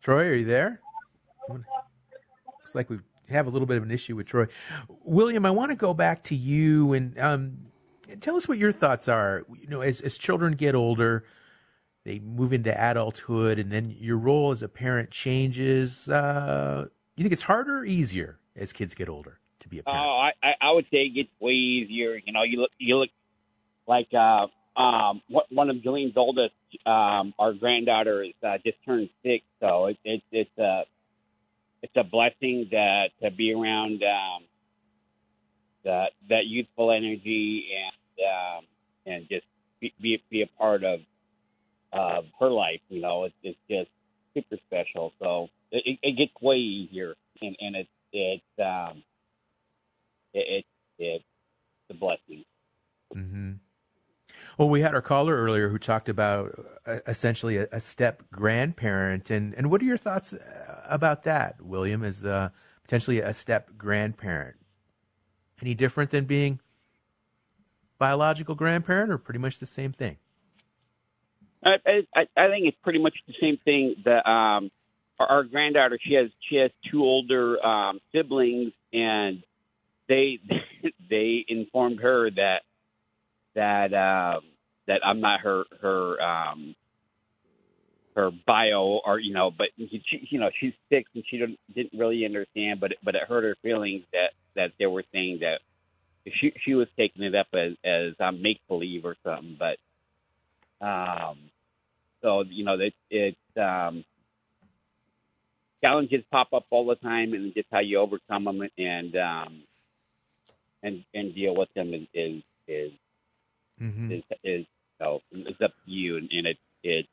Troy, 0.00 0.28
are 0.28 0.34
you 0.34 0.44
there? 0.44 0.80
Looks 1.48 2.74
like 2.74 2.88
we 2.90 3.00
have 3.30 3.46
a 3.46 3.50
little 3.50 3.66
bit 3.66 3.76
of 3.76 3.82
an 3.82 3.90
issue 3.90 4.16
with 4.16 4.26
Troy. 4.26 4.46
William, 5.04 5.46
I 5.46 5.50
want 5.50 5.70
to 5.70 5.76
go 5.76 5.94
back 5.94 6.22
to 6.24 6.34
you 6.34 6.92
and 6.92 7.18
um, 7.18 7.58
tell 8.20 8.36
us 8.36 8.48
what 8.48 8.58
your 8.58 8.72
thoughts 8.72 9.08
are. 9.08 9.44
You 9.60 9.68
know, 9.68 9.80
as 9.80 10.00
as 10.00 10.18
children 10.18 10.54
get 10.54 10.74
older, 10.74 11.24
they 12.04 12.18
move 12.18 12.52
into 12.52 12.70
adulthood, 12.70 13.58
and 13.58 13.70
then 13.72 13.94
your 13.98 14.18
role 14.18 14.50
as 14.50 14.62
a 14.62 14.68
parent 14.68 15.10
changes. 15.10 16.08
Uh, 16.08 16.86
you 17.16 17.22
think 17.22 17.32
it's 17.32 17.44
harder 17.44 17.78
or 17.78 17.84
easier 17.84 18.38
as 18.56 18.72
kids 18.72 18.94
get 18.94 19.08
older 19.08 19.38
to 19.60 19.68
be 19.68 19.78
a 19.78 19.82
parent? 19.82 20.02
Oh, 20.04 20.28
I, 20.42 20.54
I 20.60 20.72
would 20.72 20.84
say 20.90 21.04
it 21.06 21.14
gets 21.14 21.30
way 21.40 21.52
easier. 21.52 22.20
You 22.24 22.32
know, 22.32 22.42
you 22.42 22.60
look 22.60 22.70
you 22.78 22.96
look 22.98 23.10
like 23.86 24.08
uh 24.14 24.46
um 24.78 25.22
one 25.50 25.70
of 25.70 25.82
Julian's 25.82 26.16
oldest 26.16 26.54
um 26.84 27.34
our 27.38 27.52
granddaughter 27.52 28.24
is 28.24 28.32
uh, 28.42 28.58
just 28.64 28.78
turned 28.84 29.08
six, 29.22 29.44
so 29.60 29.86
it, 29.86 29.98
it 30.04 30.22
it's 30.32 30.58
a 30.58 30.84
it's 31.84 31.92
a 31.96 32.02
blessing 32.02 32.68
that 32.70 33.10
to 33.22 33.30
be 33.30 33.52
around 33.52 34.02
um 34.02 34.42
that 35.84 36.12
that 36.30 36.46
youthful 36.46 36.90
energy 36.90 37.68
and 37.76 38.26
um 38.26 38.64
and 39.04 39.28
just 39.28 39.44
be 39.80 39.92
be, 40.00 40.22
be 40.30 40.40
a 40.40 40.46
part 40.58 40.82
of 40.82 41.00
of 41.92 42.24
her 42.40 42.48
life. 42.48 42.80
You 42.88 43.02
know, 43.02 43.24
it's 43.24 43.34
it's 43.42 43.58
just 43.68 43.90
super 44.32 44.56
special. 44.66 45.12
So 45.20 45.48
it, 45.70 45.98
it, 46.02 46.16
gets 46.16 46.32
way 46.40 46.56
easier, 46.56 47.14
and 47.42 47.54
and 47.60 47.76
it's 47.76 47.90
it's 48.12 48.42
um 48.58 49.02
it, 50.32 50.64
it 50.64 50.64
it's 50.98 51.24
a 51.90 51.94
blessing. 51.94 52.44
Mm-hmm. 53.14 53.52
Well, 54.58 54.68
we 54.70 54.80
had 54.80 54.94
our 54.94 55.02
caller 55.02 55.36
earlier 55.36 55.68
who 55.68 55.78
talked 55.78 56.08
about 56.08 56.52
uh, 56.86 57.00
essentially 57.06 57.56
a, 57.56 57.80
step 57.80 58.22
grandparent, 58.32 59.30
and 59.30 59.52
and 59.54 59.70
what 59.70 59.82
are 59.82 59.84
your 59.84 59.96
thoughts 59.96 60.32
about 60.88 61.24
that, 61.24 61.60
William, 61.60 62.04
as 62.04 62.24
uh, 62.24 62.50
potentially 62.82 63.20
a 63.20 63.32
step 63.32 63.76
grandparent? 63.76 64.56
Any 65.60 65.74
different 65.74 66.10
than 66.10 66.24
being 66.24 66.60
biological 67.98 68.54
grandparent, 68.54 69.10
or 69.10 69.18
pretty 69.18 69.38
much 69.38 69.60
the 69.60 69.66
same 69.66 69.92
thing? 69.92 70.18
I, 71.64 71.78
I 72.14 72.26
I 72.36 72.48
think 72.48 72.66
it's 72.66 72.76
pretty 72.82 72.98
much 72.98 73.14
the 73.26 73.34
same 73.40 73.58
thing. 73.64 73.96
That 74.04 74.28
um, 74.28 74.70
our, 75.18 75.26
our 75.26 75.44
granddaughter 75.44 75.98
she 76.00 76.14
has 76.14 76.30
she 76.48 76.56
has 76.56 76.70
two 76.90 77.02
older 77.02 77.64
um, 77.64 78.00
siblings, 78.12 78.72
and 78.92 79.42
they 80.08 80.40
they 81.10 81.44
informed 81.48 82.00
her 82.00 82.30
that 82.30 82.62
that 83.54 83.94
um, 83.94 84.42
that 84.86 85.00
I'm 85.04 85.20
not 85.20 85.40
her 85.40 85.64
her 85.80 86.22
um, 86.22 86.74
her 88.16 88.30
bio 88.46 89.00
or 89.04 89.18
you 89.18 89.34
know, 89.34 89.50
but 89.50 89.68
she, 89.76 90.28
you 90.30 90.38
know 90.38 90.50
she's 90.58 90.74
six 90.90 91.10
and 91.14 91.24
she 91.28 91.38
didn't 91.38 91.58
didn't 91.74 91.98
really 91.98 92.24
understand, 92.24 92.80
but 92.80 92.92
but 93.02 93.14
it 93.14 93.22
hurt 93.28 93.44
her 93.44 93.56
feelings 93.62 94.04
that 94.12 94.32
that 94.56 94.72
they 94.78 94.86
were 94.86 95.04
saying 95.12 95.40
that 95.42 95.60
she 96.32 96.52
she 96.64 96.74
was 96.74 96.88
taking 96.96 97.22
it 97.22 97.34
up 97.34 97.48
as 97.54 97.72
as 97.84 98.14
um, 98.20 98.42
make 98.42 98.60
believe 98.68 99.04
or 99.04 99.16
something, 99.24 99.58
but 99.58 99.78
um, 100.86 101.38
so 102.22 102.44
you 102.48 102.64
know 102.64 102.76
that 102.78 102.92
it's 103.10 103.36
um, 103.56 104.04
challenges 105.84 106.24
pop 106.30 106.52
up 106.52 106.66
all 106.70 106.86
the 106.86 106.96
time, 106.96 107.34
and 107.34 107.54
just 107.54 107.68
how 107.72 107.80
you 107.80 107.98
overcome 107.98 108.44
them 108.44 108.68
and 108.78 109.16
um, 109.16 109.62
and 110.82 111.04
and 111.14 111.34
deal 111.34 111.54
with 111.54 111.72
them 111.74 111.92
is 111.94 112.06
is 112.14 112.42
is 112.68 112.92
Mm-hmm. 113.82 114.12
is, 114.12 114.22
is 114.44 114.66
you 115.00 115.00
know, 115.00 115.20
it's 115.32 115.60
up 115.60 115.72
to 115.84 115.90
you, 115.90 116.16
and, 116.16 116.30
and 116.32 116.46
it 116.46 116.58
it 116.82 117.06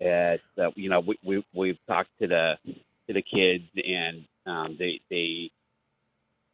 it's 0.00 0.42
uh, 0.58 0.70
you 0.74 0.90
know 0.90 1.00
we 1.00 1.18
we 1.24 1.44
we've 1.54 1.78
talked 1.86 2.10
to 2.20 2.26
the 2.28 2.54
to 2.64 3.12
the 3.12 3.22
kids, 3.22 3.64
and 3.76 4.24
um, 4.46 4.76
they 4.78 5.00
they 5.10 5.50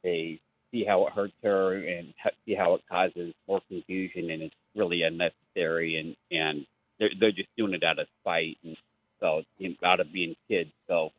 they 0.03 0.41
see 0.71 0.85
how 0.85 1.07
it 1.07 1.13
hurts 1.13 1.35
her 1.43 1.75
and 1.75 2.13
see 2.47 2.55
how 2.55 2.75
it 2.75 2.83
causes 2.91 3.35
more 3.47 3.61
confusion, 3.69 4.31
and 4.31 4.43
it's 4.43 4.55
really 4.75 5.03
unnecessary, 5.03 5.97
and 5.97 6.17
and 6.31 6.67
they're 6.99 7.11
they're 7.19 7.33
just 7.33 7.49
doing 7.57 7.75
it 7.75 7.85
out 7.85 7.99
of 7.99 8.07
spite, 8.21 8.57
and 8.65 8.77
so 9.21 9.43
out 9.85 10.01
of 10.01 10.13
being 10.13 10.37
kids, 10.49 10.71
so. 10.89 11.11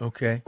Okay. 0.00 0.42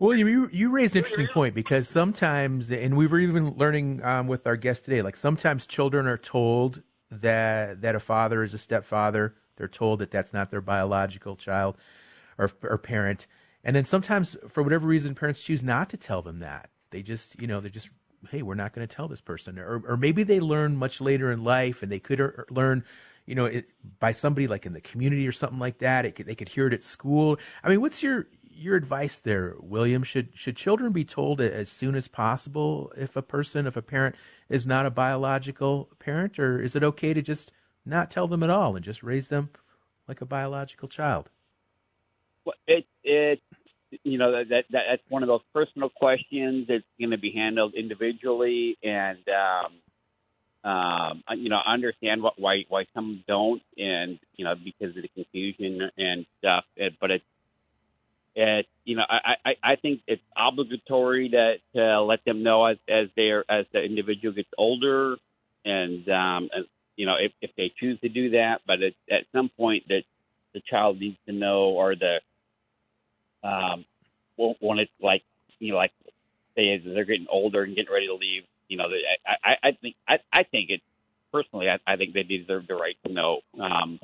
Well, 0.00 0.14
you 0.14 0.48
you 0.52 0.70
raised 0.70 0.96
an 0.96 1.00
interesting 1.00 1.28
point 1.28 1.54
because 1.54 1.88
sometimes, 1.88 2.70
and 2.70 2.96
we 2.96 3.06
were 3.06 3.18
even 3.18 3.56
learning 3.56 4.02
um, 4.02 4.26
with 4.26 4.46
our 4.46 4.56
guest 4.56 4.84
today, 4.84 5.02
like 5.02 5.16
sometimes 5.16 5.66
children 5.66 6.06
are 6.06 6.18
told 6.18 6.82
that 7.10 7.82
that 7.82 7.94
a 7.94 8.00
father 8.00 8.42
is 8.42 8.54
a 8.54 8.58
stepfather. 8.58 9.34
They're 9.58 9.68
told 9.68 9.98
that 9.98 10.10
that's 10.10 10.32
not 10.32 10.50
their 10.50 10.62
biological 10.62 11.36
child 11.36 11.76
or 12.38 12.50
or 12.62 12.78
parent, 12.78 13.26
and 13.62 13.76
then 13.76 13.84
sometimes 13.84 14.36
for 14.48 14.62
whatever 14.62 14.86
reason, 14.86 15.14
parents 15.14 15.42
choose 15.42 15.62
not 15.62 15.90
to 15.90 15.98
tell 15.98 16.22
them 16.22 16.38
that. 16.38 16.70
They 16.90 17.02
just, 17.02 17.38
you 17.38 17.46
know, 17.46 17.60
they're 17.60 17.68
just, 17.70 17.90
hey, 18.30 18.40
we're 18.40 18.54
not 18.54 18.72
going 18.72 18.86
to 18.86 18.96
tell 18.96 19.08
this 19.08 19.20
person, 19.20 19.58
or 19.58 19.82
or 19.86 19.98
maybe 19.98 20.22
they 20.22 20.40
learn 20.40 20.76
much 20.76 21.00
later 21.00 21.30
in 21.30 21.44
life, 21.44 21.82
and 21.82 21.92
they 21.92 21.98
could 21.98 22.20
er, 22.20 22.46
learn 22.48 22.84
you 23.28 23.34
know, 23.34 23.44
it, 23.44 23.68
by 24.00 24.10
somebody 24.10 24.46
like 24.46 24.64
in 24.64 24.72
the 24.72 24.80
community 24.80 25.28
or 25.28 25.32
something 25.32 25.58
like 25.58 25.78
that. 25.78 26.06
It 26.06 26.24
they 26.24 26.34
could 26.34 26.48
hear 26.48 26.66
it 26.66 26.72
at 26.72 26.82
school. 26.82 27.38
I 27.62 27.68
mean, 27.68 27.82
what's 27.82 28.02
your 28.02 28.26
your 28.42 28.74
advice 28.74 29.18
there, 29.18 29.54
William? 29.60 30.02
Should 30.02 30.30
should 30.34 30.56
children 30.56 30.92
be 30.92 31.04
told 31.04 31.42
as 31.42 31.68
soon 31.68 31.94
as 31.94 32.08
possible 32.08 32.90
if 32.96 33.16
a 33.16 33.22
person, 33.22 33.66
if 33.66 33.76
a 33.76 33.82
parent 33.82 34.16
is 34.48 34.66
not 34.66 34.86
a 34.86 34.90
biological 34.90 35.90
parent, 35.98 36.38
or 36.38 36.58
is 36.58 36.74
it 36.74 36.82
okay 36.82 37.12
to 37.12 37.20
just 37.20 37.52
not 37.88 38.10
tell 38.10 38.28
them 38.28 38.42
at 38.42 38.50
all 38.50 38.76
and 38.76 38.84
just 38.84 39.02
raise 39.02 39.28
them 39.28 39.50
like 40.06 40.20
a 40.20 40.26
biological 40.26 40.88
child? 40.88 41.30
Well, 42.44 42.56
it 42.66 42.86
it 43.04 43.40
you 44.04 44.18
know 44.18 44.32
that, 44.32 44.48
that 44.48 44.66
that's 44.70 45.02
one 45.08 45.22
of 45.22 45.28
those 45.28 45.42
personal 45.52 45.88
questions 45.88 46.66
that's 46.68 46.84
going 46.98 47.10
to 47.10 47.18
be 47.18 47.32
handled 47.32 47.74
individually, 47.74 48.76
and 48.82 49.18
um, 49.28 49.72
um, 50.70 51.22
you 51.36 51.48
know, 51.48 51.60
understand 51.64 52.22
what 52.22 52.34
why 52.38 52.64
why 52.68 52.86
some 52.94 53.24
don't, 53.26 53.62
and 53.76 54.18
you 54.36 54.44
know, 54.44 54.54
because 54.54 54.96
of 54.96 55.02
the 55.02 55.08
confusion 55.08 55.90
and 55.96 56.26
stuff. 56.38 56.64
But 57.00 57.10
it's 57.10 57.24
it 58.34 58.66
you 58.84 58.96
know, 58.96 59.04
I, 59.08 59.36
I 59.44 59.54
I 59.62 59.76
think 59.76 60.00
it's 60.06 60.22
obligatory 60.36 61.30
to 61.30 61.56
to 61.74 62.02
let 62.02 62.24
them 62.24 62.42
know 62.42 62.64
as 62.66 62.78
as 62.88 63.08
they 63.16 63.30
are 63.30 63.44
as 63.48 63.66
the 63.72 63.82
individual 63.82 64.34
gets 64.34 64.50
older, 64.58 65.16
and 65.64 66.08
um, 66.08 66.50
you 66.98 67.06
know, 67.06 67.14
if 67.18 67.32
if 67.40 67.52
they 67.56 67.72
choose 67.78 67.98
to 68.00 68.08
do 68.08 68.30
that, 68.30 68.60
but 68.66 68.82
at, 68.82 68.94
at 69.08 69.24
some 69.32 69.48
point 69.48 69.84
that 69.88 70.02
the 70.52 70.60
child 70.60 70.98
needs 70.98 71.16
to 71.26 71.32
know 71.32 71.68
or 71.68 71.94
the 71.94 72.20
um, 73.44 73.84
won't 74.36 74.58
when 74.60 74.80
it's 74.80 74.90
like 75.00 75.22
you 75.60 75.72
know, 75.72 75.78
like 75.78 75.92
say 76.56 76.74
as 76.74 76.80
they're 76.84 77.04
getting 77.04 77.28
older 77.30 77.62
and 77.62 77.76
getting 77.76 77.92
ready 77.92 78.08
to 78.08 78.14
leave, 78.14 78.42
you 78.68 78.76
know, 78.76 78.90
they, 78.90 79.02
I, 79.24 79.50
I, 79.50 79.68
I 79.68 79.72
think 79.80 79.94
I, 80.08 80.18
I 80.32 80.42
think 80.42 80.70
it 80.70 80.82
personally, 81.32 81.68
I, 81.70 81.78
I 81.86 81.96
think 81.96 82.14
they 82.14 82.24
deserve 82.24 82.66
the 82.66 82.74
right 82.74 82.96
to 83.06 83.12
know. 83.12 83.40
Um, 83.60 84.00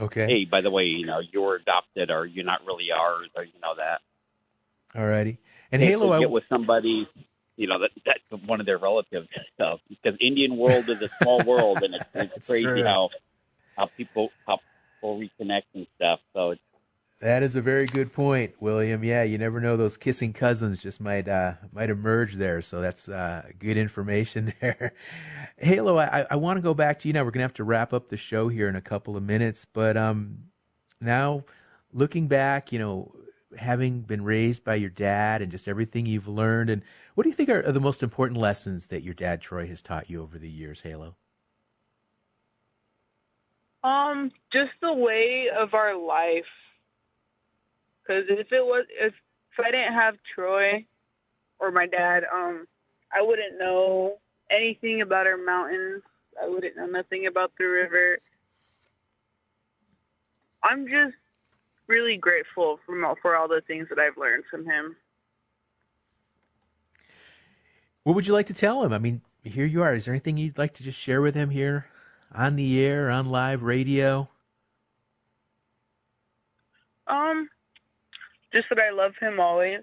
okay. 0.00 0.26
Hey, 0.26 0.44
by 0.44 0.60
the 0.60 0.72
way, 0.72 0.84
you 0.86 1.06
know, 1.06 1.20
you're 1.20 1.54
adopted, 1.54 2.10
or 2.10 2.26
you're 2.26 2.44
not 2.44 2.66
really 2.66 2.88
ours, 2.90 3.28
or 3.36 3.44
you 3.44 3.60
know 3.62 3.74
that. 3.76 4.00
Alrighty. 4.98 5.38
And 5.70 5.80
They 5.80 5.86
Halo, 5.86 6.08
could 6.08 6.14
I, 6.16 6.20
get 6.20 6.30
with 6.30 6.44
somebody, 6.48 7.08
you 7.62 7.68
know, 7.68 7.78
that 7.78 7.90
that's 8.04 8.42
one 8.44 8.58
of 8.58 8.66
their 8.66 8.76
relatives 8.76 9.28
and 9.34 9.44
stuff. 9.54 9.78
Because 9.88 10.18
Indian 10.20 10.56
world 10.56 10.88
is 10.88 11.00
a 11.00 11.08
small 11.22 11.42
world, 11.46 11.78
and 11.82 11.94
it's, 11.94 12.34
it's 12.34 12.48
crazy 12.48 12.64
true. 12.64 12.84
how 12.84 13.10
how 13.76 13.86
people 13.96 14.30
how 14.48 14.58
people 14.96 15.20
reconnect 15.20 15.62
and 15.74 15.86
stuff. 15.94 16.18
So 16.34 16.50
it's 16.50 16.60
that 17.20 17.44
is 17.44 17.54
a 17.54 17.62
very 17.62 17.86
good 17.86 18.12
point, 18.12 18.54
William. 18.58 19.04
Yeah, 19.04 19.22
you 19.22 19.38
never 19.38 19.60
know; 19.60 19.76
those 19.76 19.96
kissing 19.96 20.32
cousins 20.32 20.82
just 20.82 21.00
might 21.00 21.28
uh, 21.28 21.52
might 21.72 21.88
emerge 21.88 22.34
there. 22.34 22.60
So 22.62 22.80
that's 22.80 23.08
uh, 23.08 23.44
good 23.60 23.76
information 23.76 24.52
there. 24.60 24.92
Halo, 25.56 25.98
I, 25.98 26.26
I 26.28 26.34
want 26.34 26.56
to 26.56 26.62
go 26.62 26.74
back 26.74 26.98
to 26.98 27.08
you 27.08 27.14
now. 27.14 27.22
We're 27.22 27.30
gonna 27.30 27.44
have 27.44 27.54
to 27.54 27.64
wrap 27.64 27.92
up 27.92 28.08
the 28.08 28.16
show 28.16 28.48
here 28.48 28.68
in 28.68 28.74
a 28.74 28.80
couple 28.80 29.16
of 29.16 29.22
minutes, 29.22 29.68
but 29.72 29.96
um, 29.96 30.46
now 31.00 31.44
looking 31.92 32.26
back, 32.26 32.72
you 32.72 32.80
know, 32.80 33.14
having 33.58 34.00
been 34.02 34.24
raised 34.24 34.64
by 34.64 34.74
your 34.76 34.90
dad 34.90 35.42
and 35.42 35.50
just 35.50 35.68
everything 35.68 36.06
you've 36.06 36.28
learned, 36.28 36.70
and 36.70 36.82
what 37.14 37.24
do 37.24 37.30
you 37.30 37.34
think 37.34 37.48
are, 37.48 37.66
are 37.66 37.72
the 37.72 37.80
most 37.80 38.02
important 38.02 38.38
lessons 38.38 38.86
that 38.88 39.02
your 39.02 39.14
dad 39.14 39.40
Troy 39.40 39.66
has 39.66 39.82
taught 39.82 40.10
you 40.10 40.22
over 40.22 40.38
the 40.38 40.50
years, 40.50 40.80
Halo? 40.82 41.16
Um, 43.84 44.30
just 44.52 44.70
the 44.80 44.92
way 44.92 45.46
of 45.56 45.74
our 45.74 45.96
life. 45.96 46.44
Because 48.02 48.24
if 48.28 48.52
it 48.52 48.64
was, 48.64 48.84
if 48.90 49.12
if 49.52 49.64
I 49.64 49.70
didn't 49.70 49.94
have 49.94 50.14
Troy 50.34 50.86
or 51.58 51.70
my 51.70 51.86
dad, 51.86 52.24
um, 52.32 52.66
I 53.12 53.22
wouldn't 53.22 53.58
know 53.58 54.18
anything 54.50 55.02
about 55.02 55.26
our 55.26 55.36
mountains. 55.36 56.02
I 56.42 56.48
wouldn't 56.48 56.76
know 56.76 56.86
nothing 56.86 57.26
about 57.26 57.52
the 57.58 57.64
river. 57.64 58.18
I'm 60.62 60.86
just 60.86 61.16
really 61.92 62.16
grateful 62.16 62.80
for 62.86 63.04
all, 63.04 63.16
for 63.20 63.36
all 63.36 63.48
the 63.48 63.60
things 63.66 63.86
that 63.90 63.98
I've 63.98 64.16
learned 64.16 64.44
from 64.50 64.64
him. 64.64 64.96
What 68.02 68.16
would 68.16 68.26
you 68.26 68.32
like 68.32 68.46
to 68.46 68.54
tell 68.54 68.82
him? 68.82 68.92
I 68.92 68.98
mean, 68.98 69.20
here 69.44 69.66
you 69.66 69.82
are. 69.82 69.94
Is 69.94 70.06
there 70.06 70.14
anything 70.14 70.38
you'd 70.38 70.58
like 70.58 70.74
to 70.74 70.82
just 70.82 70.98
share 70.98 71.20
with 71.20 71.34
him 71.34 71.50
here 71.50 71.86
on 72.34 72.56
the 72.56 72.84
air, 72.84 73.10
on 73.10 73.26
live 73.26 73.62
radio? 73.62 74.28
Um, 77.06 77.48
just 78.52 78.68
that 78.70 78.78
I 78.78 78.90
love 78.90 79.12
him 79.20 79.38
always, 79.38 79.82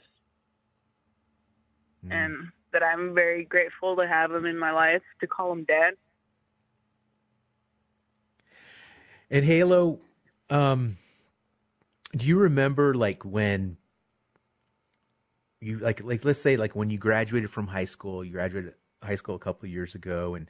and 2.10 2.48
that 2.74 2.82
I'm 2.82 3.14
very 3.14 3.46
grateful 3.46 3.96
to 3.98 4.08
have 4.08 4.32
him 4.32 4.46
in 4.46 4.58
my 4.58 4.72
life 4.72 5.04
to 5.22 5.28
call 5.28 5.52
him 5.52 5.64
dad. 5.66 5.94
And 9.30 9.46
Halo, 9.46 10.00
um, 10.50 10.98
do 12.16 12.28
you 12.28 12.38
remember 12.38 12.94
like 12.94 13.24
when 13.24 13.78
you 15.62 15.78
like 15.80 16.04
like 16.04 16.26
let's 16.26 16.42
say 16.42 16.58
like 16.58 16.76
when 16.76 16.90
you 16.90 16.98
graduated 16.98 17.50
from 17.50 17.68
high 17.68 17.86
school, 17.86 18.24
you 18.24 18.32
graduated 18.32 18.74
high 19.04 19.16
school 19.16 19.36
a 19.36 19.40
couple 19.40 19.68
years 19.68 19.96
ago, 19.96 20.36
and 20.36 20.50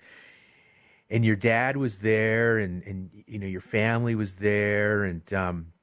and 1.09 1.25
your 1.25 1.35
dad 1.35 1.77
was 1.77 1.99
there, 1.99 2.57
and 2.59 2.83
and 2.83 3.09
you 3.25 3.39
know 3.39 3.47
your 3.47 3.61
family 3.61 4.15
was 4.15 4.35
there, 4.35 5.03
and 5.03 5.33
um, 5.33 5.73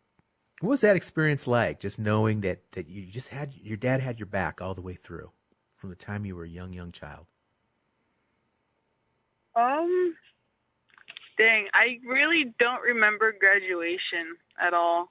what 0.60 0.70
was 0.70 0.80
that 0.82 0.96
experience 0.96 1.46
like? 1.46 1.80
Just 1.80 1.98
knowing 1.98 2.40
that 2.42 2.72
that 2.72 2.88
you 2.88 3.06
just 3.06 3.28
had 3.28 3.54
your 3.54 3.76
dad 3.76 4.00
had 4.00 4.18
your 4.18 4.26
back 4.26 4.60
all 4.62 4.74
the 4.74 4.82
way 4.82 4.94
through 4.94 5.30
from 5.74 5.90
the 5.90 5.96
time 5.96 6.24
you 6.24 6.36
were 6.36 6.44
a 6.44 6.48
young 6.48 6.72
young 6.72 6.92
child. 6.92 7.26
Um, 9.56 10.14
dang, 11.38 11.68
I 11.72 11.98
really 12.06 12.54
don't 12.58 12.82
remember 12.82 13.34
graduation 13.38 14.36
at 14.60 14.74
all. 14.74 15.10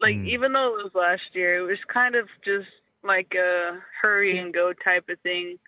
Like, 0.00 0.16
even 0.16 0.52
though 0.52 0.78
it 0.78 0.84
was 0.84 0.92
last 0.94 1.22
year, 1.32 1.58
it 1.58 1.66
was 1.66 1.78
kind 1.88 2.14
of 2.14 2.28
just 2.44 2.68
like 3.02 3.34
a 3.34 3.78
hurry 4.02 4.38
and 4.38 4.52
go 4.52 4.72
type 4.72 5.08
of 5.08 5.18
thing. 5.20 5.58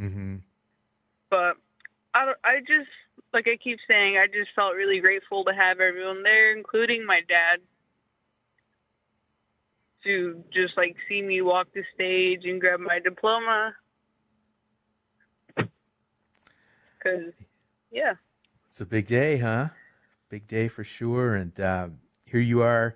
Mm-hmm. 0.00 0.36
But 1.30 1.56
I, 2.14 2.24
don't- 2.26 2.38
I 2.44 2.60
just, 2.60 2.90
like 3.32 3.48
I 3.48 3.56
keep 3.56 3.78
saying, 3.88 4.18
I 4.18 4.26
just 4.26 4.50
felt 4.54 4.74
really 4.74 5.00
grateful 5.00 5.44
to 5.44 5.52
have 5.52 5.80
everyone 5.80 6.22
there, 6.22 6.56
including 6.56 7.04
my 7.04 7.20
dad, 7.28 7.60
to 10.04 10.42
just 10.52 10.76
like 10.76 10.96
see 11.08 11.20
me 11.20 11.42
walk 11.42 11.68
the 11.74 11.84
stage 11.94 12.44
and 12.44 12.60
grab 12.60 12.80
my 12.80 12.98
diploma. 13.00 13.74
Cause, 17.02 17.32
yeah. 17.90 18.14
It's 18.68 18.80
a 18.80 18.86
big 18.86 19.06
day, 19.06 19.38
huh? 19.38 19.68
Big 20.28 20.46
day 20.46 20.68
for 20.68 20.84
sure. 20.84 21.34
And 21.34 21.58
uh, 21.60 21.88
here 22.24 22.40
you 22.40 22.62
are, 22.62 22.94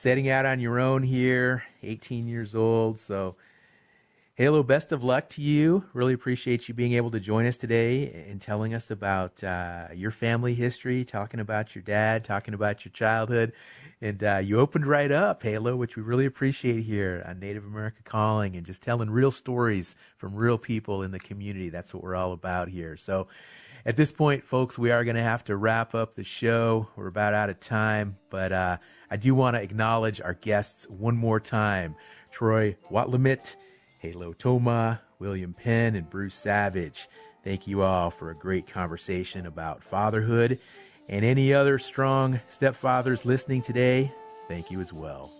setting 0.00 0.30
out 0.30 0.46
on 0.46 0.58
your 0.58 0.80
own 0.80 1.02
here, 1.02 1.62
18 1.82 2.26
years 2.26 2.54
old. 2.54 2.98
So, 2.98 3.36
Halo, 4.34 4.62
best 4.62 4.92
of 4.92 5.04
luck 5.04 5.28
to 5.28 5.42
you. 5.42 5.84
Really 5.92 6.14
appreciate 6.14 6.66
you 6.68 6.74
being 6.74 6.94
able 6.94 7.10
to 7.10 7.20
join 7.20 7.44
us 7.44 7.58
today 7.58 8.24
and 8.26 8.40
telling 8.40 8.72
us 8.72 8.90
about 8.90 9.44
uh, 9.44 9.88
your 9.94 10.10
family 10.10 10.54
history, 10.54 11.04
talking 11.04 11.38
about 11.38 11.74
your 11.74 11.82
dad, 11.82 12.24
talking 12.24 12.54
about 12.54 12.82
your 12.82 12.92
childhood. 12.92 13.52
And 14.00 14.24
uh, 14.24 14.40
you 14.42 14.58
opened 14.58 14.86
right 14.86 15.12
up, 15.12 15.42
Halo, 15.42 15.76
which 15.76 15.96
we 15.96 16.02
really 16.02 16.24
appreciate 16.24 16.84
here 16.84 17.22
on 17.28 17.38
Native 17.38 17.66
America 17.66 18.00
Calling 18.02 18.56
and 18.56 18.64
just 18.64 18.82
telling 18.82 19.10
real 19.10 19.30
stories 19.30 19.96
from 20.16 20.34
real 20.34 20.56
people 20.56 21.02
in 21.02 21.10
the 21.10 21.20
community. 21.20 21.68
That's 21.68 21.92
what 21.92 22.02
we're 22.02 22.16
all 22.16 22.32
about 22.32 22.68
here. 22.68 22.96
So, 22.96 23.28
at 23.86 23.96
this 23.96 24.12
point, 24.12 24.44
folks, 24.44 24.78
we 24.78 24.90
are 24.90 25.04
going 25.04 25.16
to 25.16 25.22
have 25.22 25.44
to 25.44 25.56
wrap 25.56 25.94
up 25.94 26.14
the 26.14 26.24
show. 26.24 26.88
We're 26.96 27.06
about 27.06 27.34
out 27.34 27.50
of 27.50 27.60
time, 27.60 28.18
but 28.28 28.52
uh, 28.52 28.76
I 29.10 29.16
do 29.16 29.34
want 29.34 29.56
to 29.56 29.62
acknowledge 29.62 30.20
our 30.20 30.34
guests 30.34 30.86
one 30.88 31.16
more 31.16 31.40
time 31.40 31.96
Troy 32.30 32.76
Watlamit, 32.90 33.56
Halo 34.00 34.32
Toma, 34.32 35.00
William 35.18 35.54
Penn, 35.54 35.94
and 35.94 36.08
Bruce 36.08 36.34
Savage. 36.34 37.08
Thank 37.42 37.66
you 37.66 37.82
all 37.82 38.10
for 38.10 38.30
a 38.30 38.34
great 38.34 38.66
conversation 38.66 39.46
about 39.46 39.82
fatherhood. 39.82 40.58
And 41.08 41.24
any 41.24 41.52
other 41.52 41.78
strong 41.78 42.40
stepfathers 42.48 43.24
listening 43.24 43.62
today, 43.62 44.12
thank 44.46 44.70
you 44.70 44.80
as 44.80 44.92
well. 44.92 45.32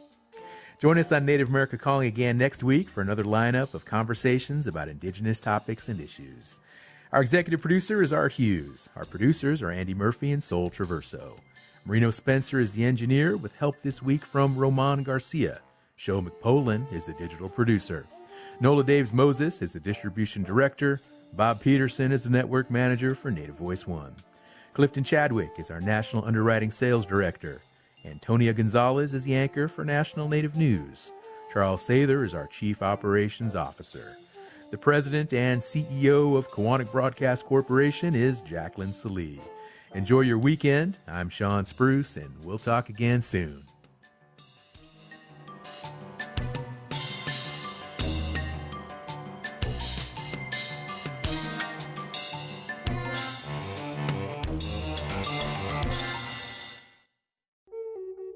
Join 0.81 0.97
us 0.97 1.13
on 1.13 1.27
Native 1.27 1.51
America 1.51 1.77
Calling 1.77 2.09
again 2.09 2.39
next 2.39 2.65
week 2.65 2.89
for 2.89 3.03
another 3.03 3.23
lineup 3.23 3.75
of 3.75 3.85
conversations 3.85 4.67
about 4.67 4.89
Indigenous 4.89 5.39
topics 5.39 5.91
and 5.91 6.01
issues. 6.01 6.61
Our 7.13 7.23
executive 7.23 7.61
producer 7.61 8.03
is 8.03 8.13
Art 8.13 8.35
Hughes. 8.35 8.89
Our 8.95 9.05
producers 9.05 9.63
are 9.63 9.67
Andi 9.71 9.97
Murphy 9.97 10.31
and 10.31 10.41
Sol 10.41 10.71
Traverso. 10.71 11.41
Marino 11.85 12.13
Spencer 12.13 12.61
is 12.61 12.73
the 12.73 12.85
engineer 12.85 13.37
with 13.37 13.53
help 13.57 13.81
this 13.81 14.01
week 14.01 14.25
from 14.25 14.57
Roman 14.57 15.03
Garcia. 15.03 15.59
Show 15.97 16.23
McPolin 16.23 16.91
is 16.93 17.07
the 17.07 17.13
digital 17.15 17.49
producer. 17.49 18.07
Nola 18.61 18.85
Daves 18.85 19.13
Moses 19.13 19.61
is 19.61 19.73
the 19.73 19.81
distribution 19.81 20.45
director. 20.45 21.01
Bob 21.33 21.61
Peterson 21.61 22.13
is 22.13 22.23
the 22.23 22.31
network 22.31 22.71
manager 22.71 23.17
for 23.17 23.33
Native 23.33 23.57
Voice 23.57 23.89
One. 23.89 24.15
Clifton 24.73 25.03
Chadwick 25.03 25.51
is 25.59 25.69
our 25.69 25.81
national 25.81 26.25
underwriting 26.25 26.71
sales 26.71 27.05
director. 27.05 27.61
Antonia 28.05 28.53
Gonzales 28.53 29.15
is 29.15 29.25
the 29.25 29.35
anchor 29.35 29.67
for 29.67 29.85
National 29.85 30.29
Native 30.29 30.55
News. 30.55 31.11
Charles 31.53 31.85
Sather 31.85 32.25
is 32.25 32.37
our 32.37 32.47
chief 32.47 32.85
operations 32.85 33.57
officer. 33.57 34.15
The 34.71 34.79
president 34.79 35.33
and 35.33 35.61
CEO 35.61 36.37
of 36.37 36.49
Koahnic 36.49 36.93
Broadcast 36.93 37.45
Corporation 37.45 38.15
is 38.15 38.41
Jaclyn 38.41 38.95
Sallee. 38.95 39.41
Enjoy 39.97 40.21
your 40.21 40.39
weekend. 40.39 41.01
I'm 41.09 41.29
Shawn 41.29 41.65
Spruce, 41.65 42.17
and 42.17 42.33
we'll 42.45 42.57
talk 42.57 42.89
again 42.89 43.21
soon. 43.21 43.65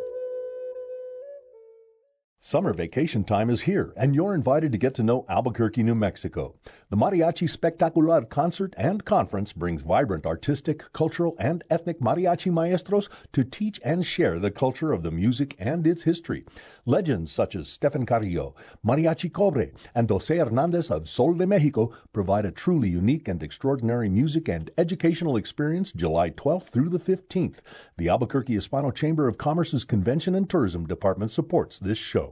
Summer 2.44 2.72
vacation 2.72 3.22
time 3.22 3.50
is 3.50 3.60
here, 3.62 3.92
and 3.96 4.16
you're 4.16 4.34
invited 4.34 4.72
to 4.72 4.76
get 4.76 4.94
to 4.94 5.04
know 5.04 5.24
Albuquerque, 5.28 5.84
New 5.84 5.94
Mexico. 5.94 6.56
The 6.90 6.96
Mariachi 6.96 7.48
Spectacular 7.48 8.20
concert 8.22 8.74
and 8.76 9.04
conference 9.04 9.52
brings 9.52 9.82
vibrant 9.82 10.26
artistic, 10.26 10.82
cultural, 10.92 11.36
and 11.38 11.62
ethnic 11.70 12.00
mariachi 12.00 12.52
maestros 12.52 13.08
to 13.32 13.44
teach 13.44 13.78
and 13.84 14.04
share 14.04 14.40
the 14.40 14.50
culture 14.50 14.92
of 14.92 15.04
the 15.04 15.12
music 15.12 15.54
and 15.60 15.86
its 15.86 16.02
history. 16.02 16.44
Legends 16.84 17.30
such 17.30 17.54
as 17.54 17.68
Stephen 17.68 18.04
Carrillo, 18.04 18.56
Mariachi 18.84 19.32
Cobre, 19.32 19.70
and 19.94 20.10
Jose 20.10 20.36
Hernandez 20.36 20.90
of 20.90 21.08
Sol 21.08 21.34
de 21.34 21.46
Mexico 21.46 21.92
provide 22.12 22.44
a 22.44 22.50
truly 22.50 22.88
unique 22.88 23.28
and 23.28 23.40
extraordinary 23.40 24.08
music 24.08 24.48
and 24.48 24.68
educational 24.76 25.36
experience 25.36 25.92
July 25.92 26.30
12th 26.30 26.70
through 26.70 26.88
the 26.88 26.98
15th. 26.98 27.60
The 27.96 28.08
Albuquerque 28.08 28.54
Hispano 28.54 28.90
Chamber 28.90 29.28
of 29.28 29.38
Commerce's 29.38 29.84
Convention 29.84 30.34
and 30.34 30.50
Tourism 30.50 30.88
Department 30.88 31.30
supports 31.30 31.78
this 31.78 31.98
show. 31.98 32.31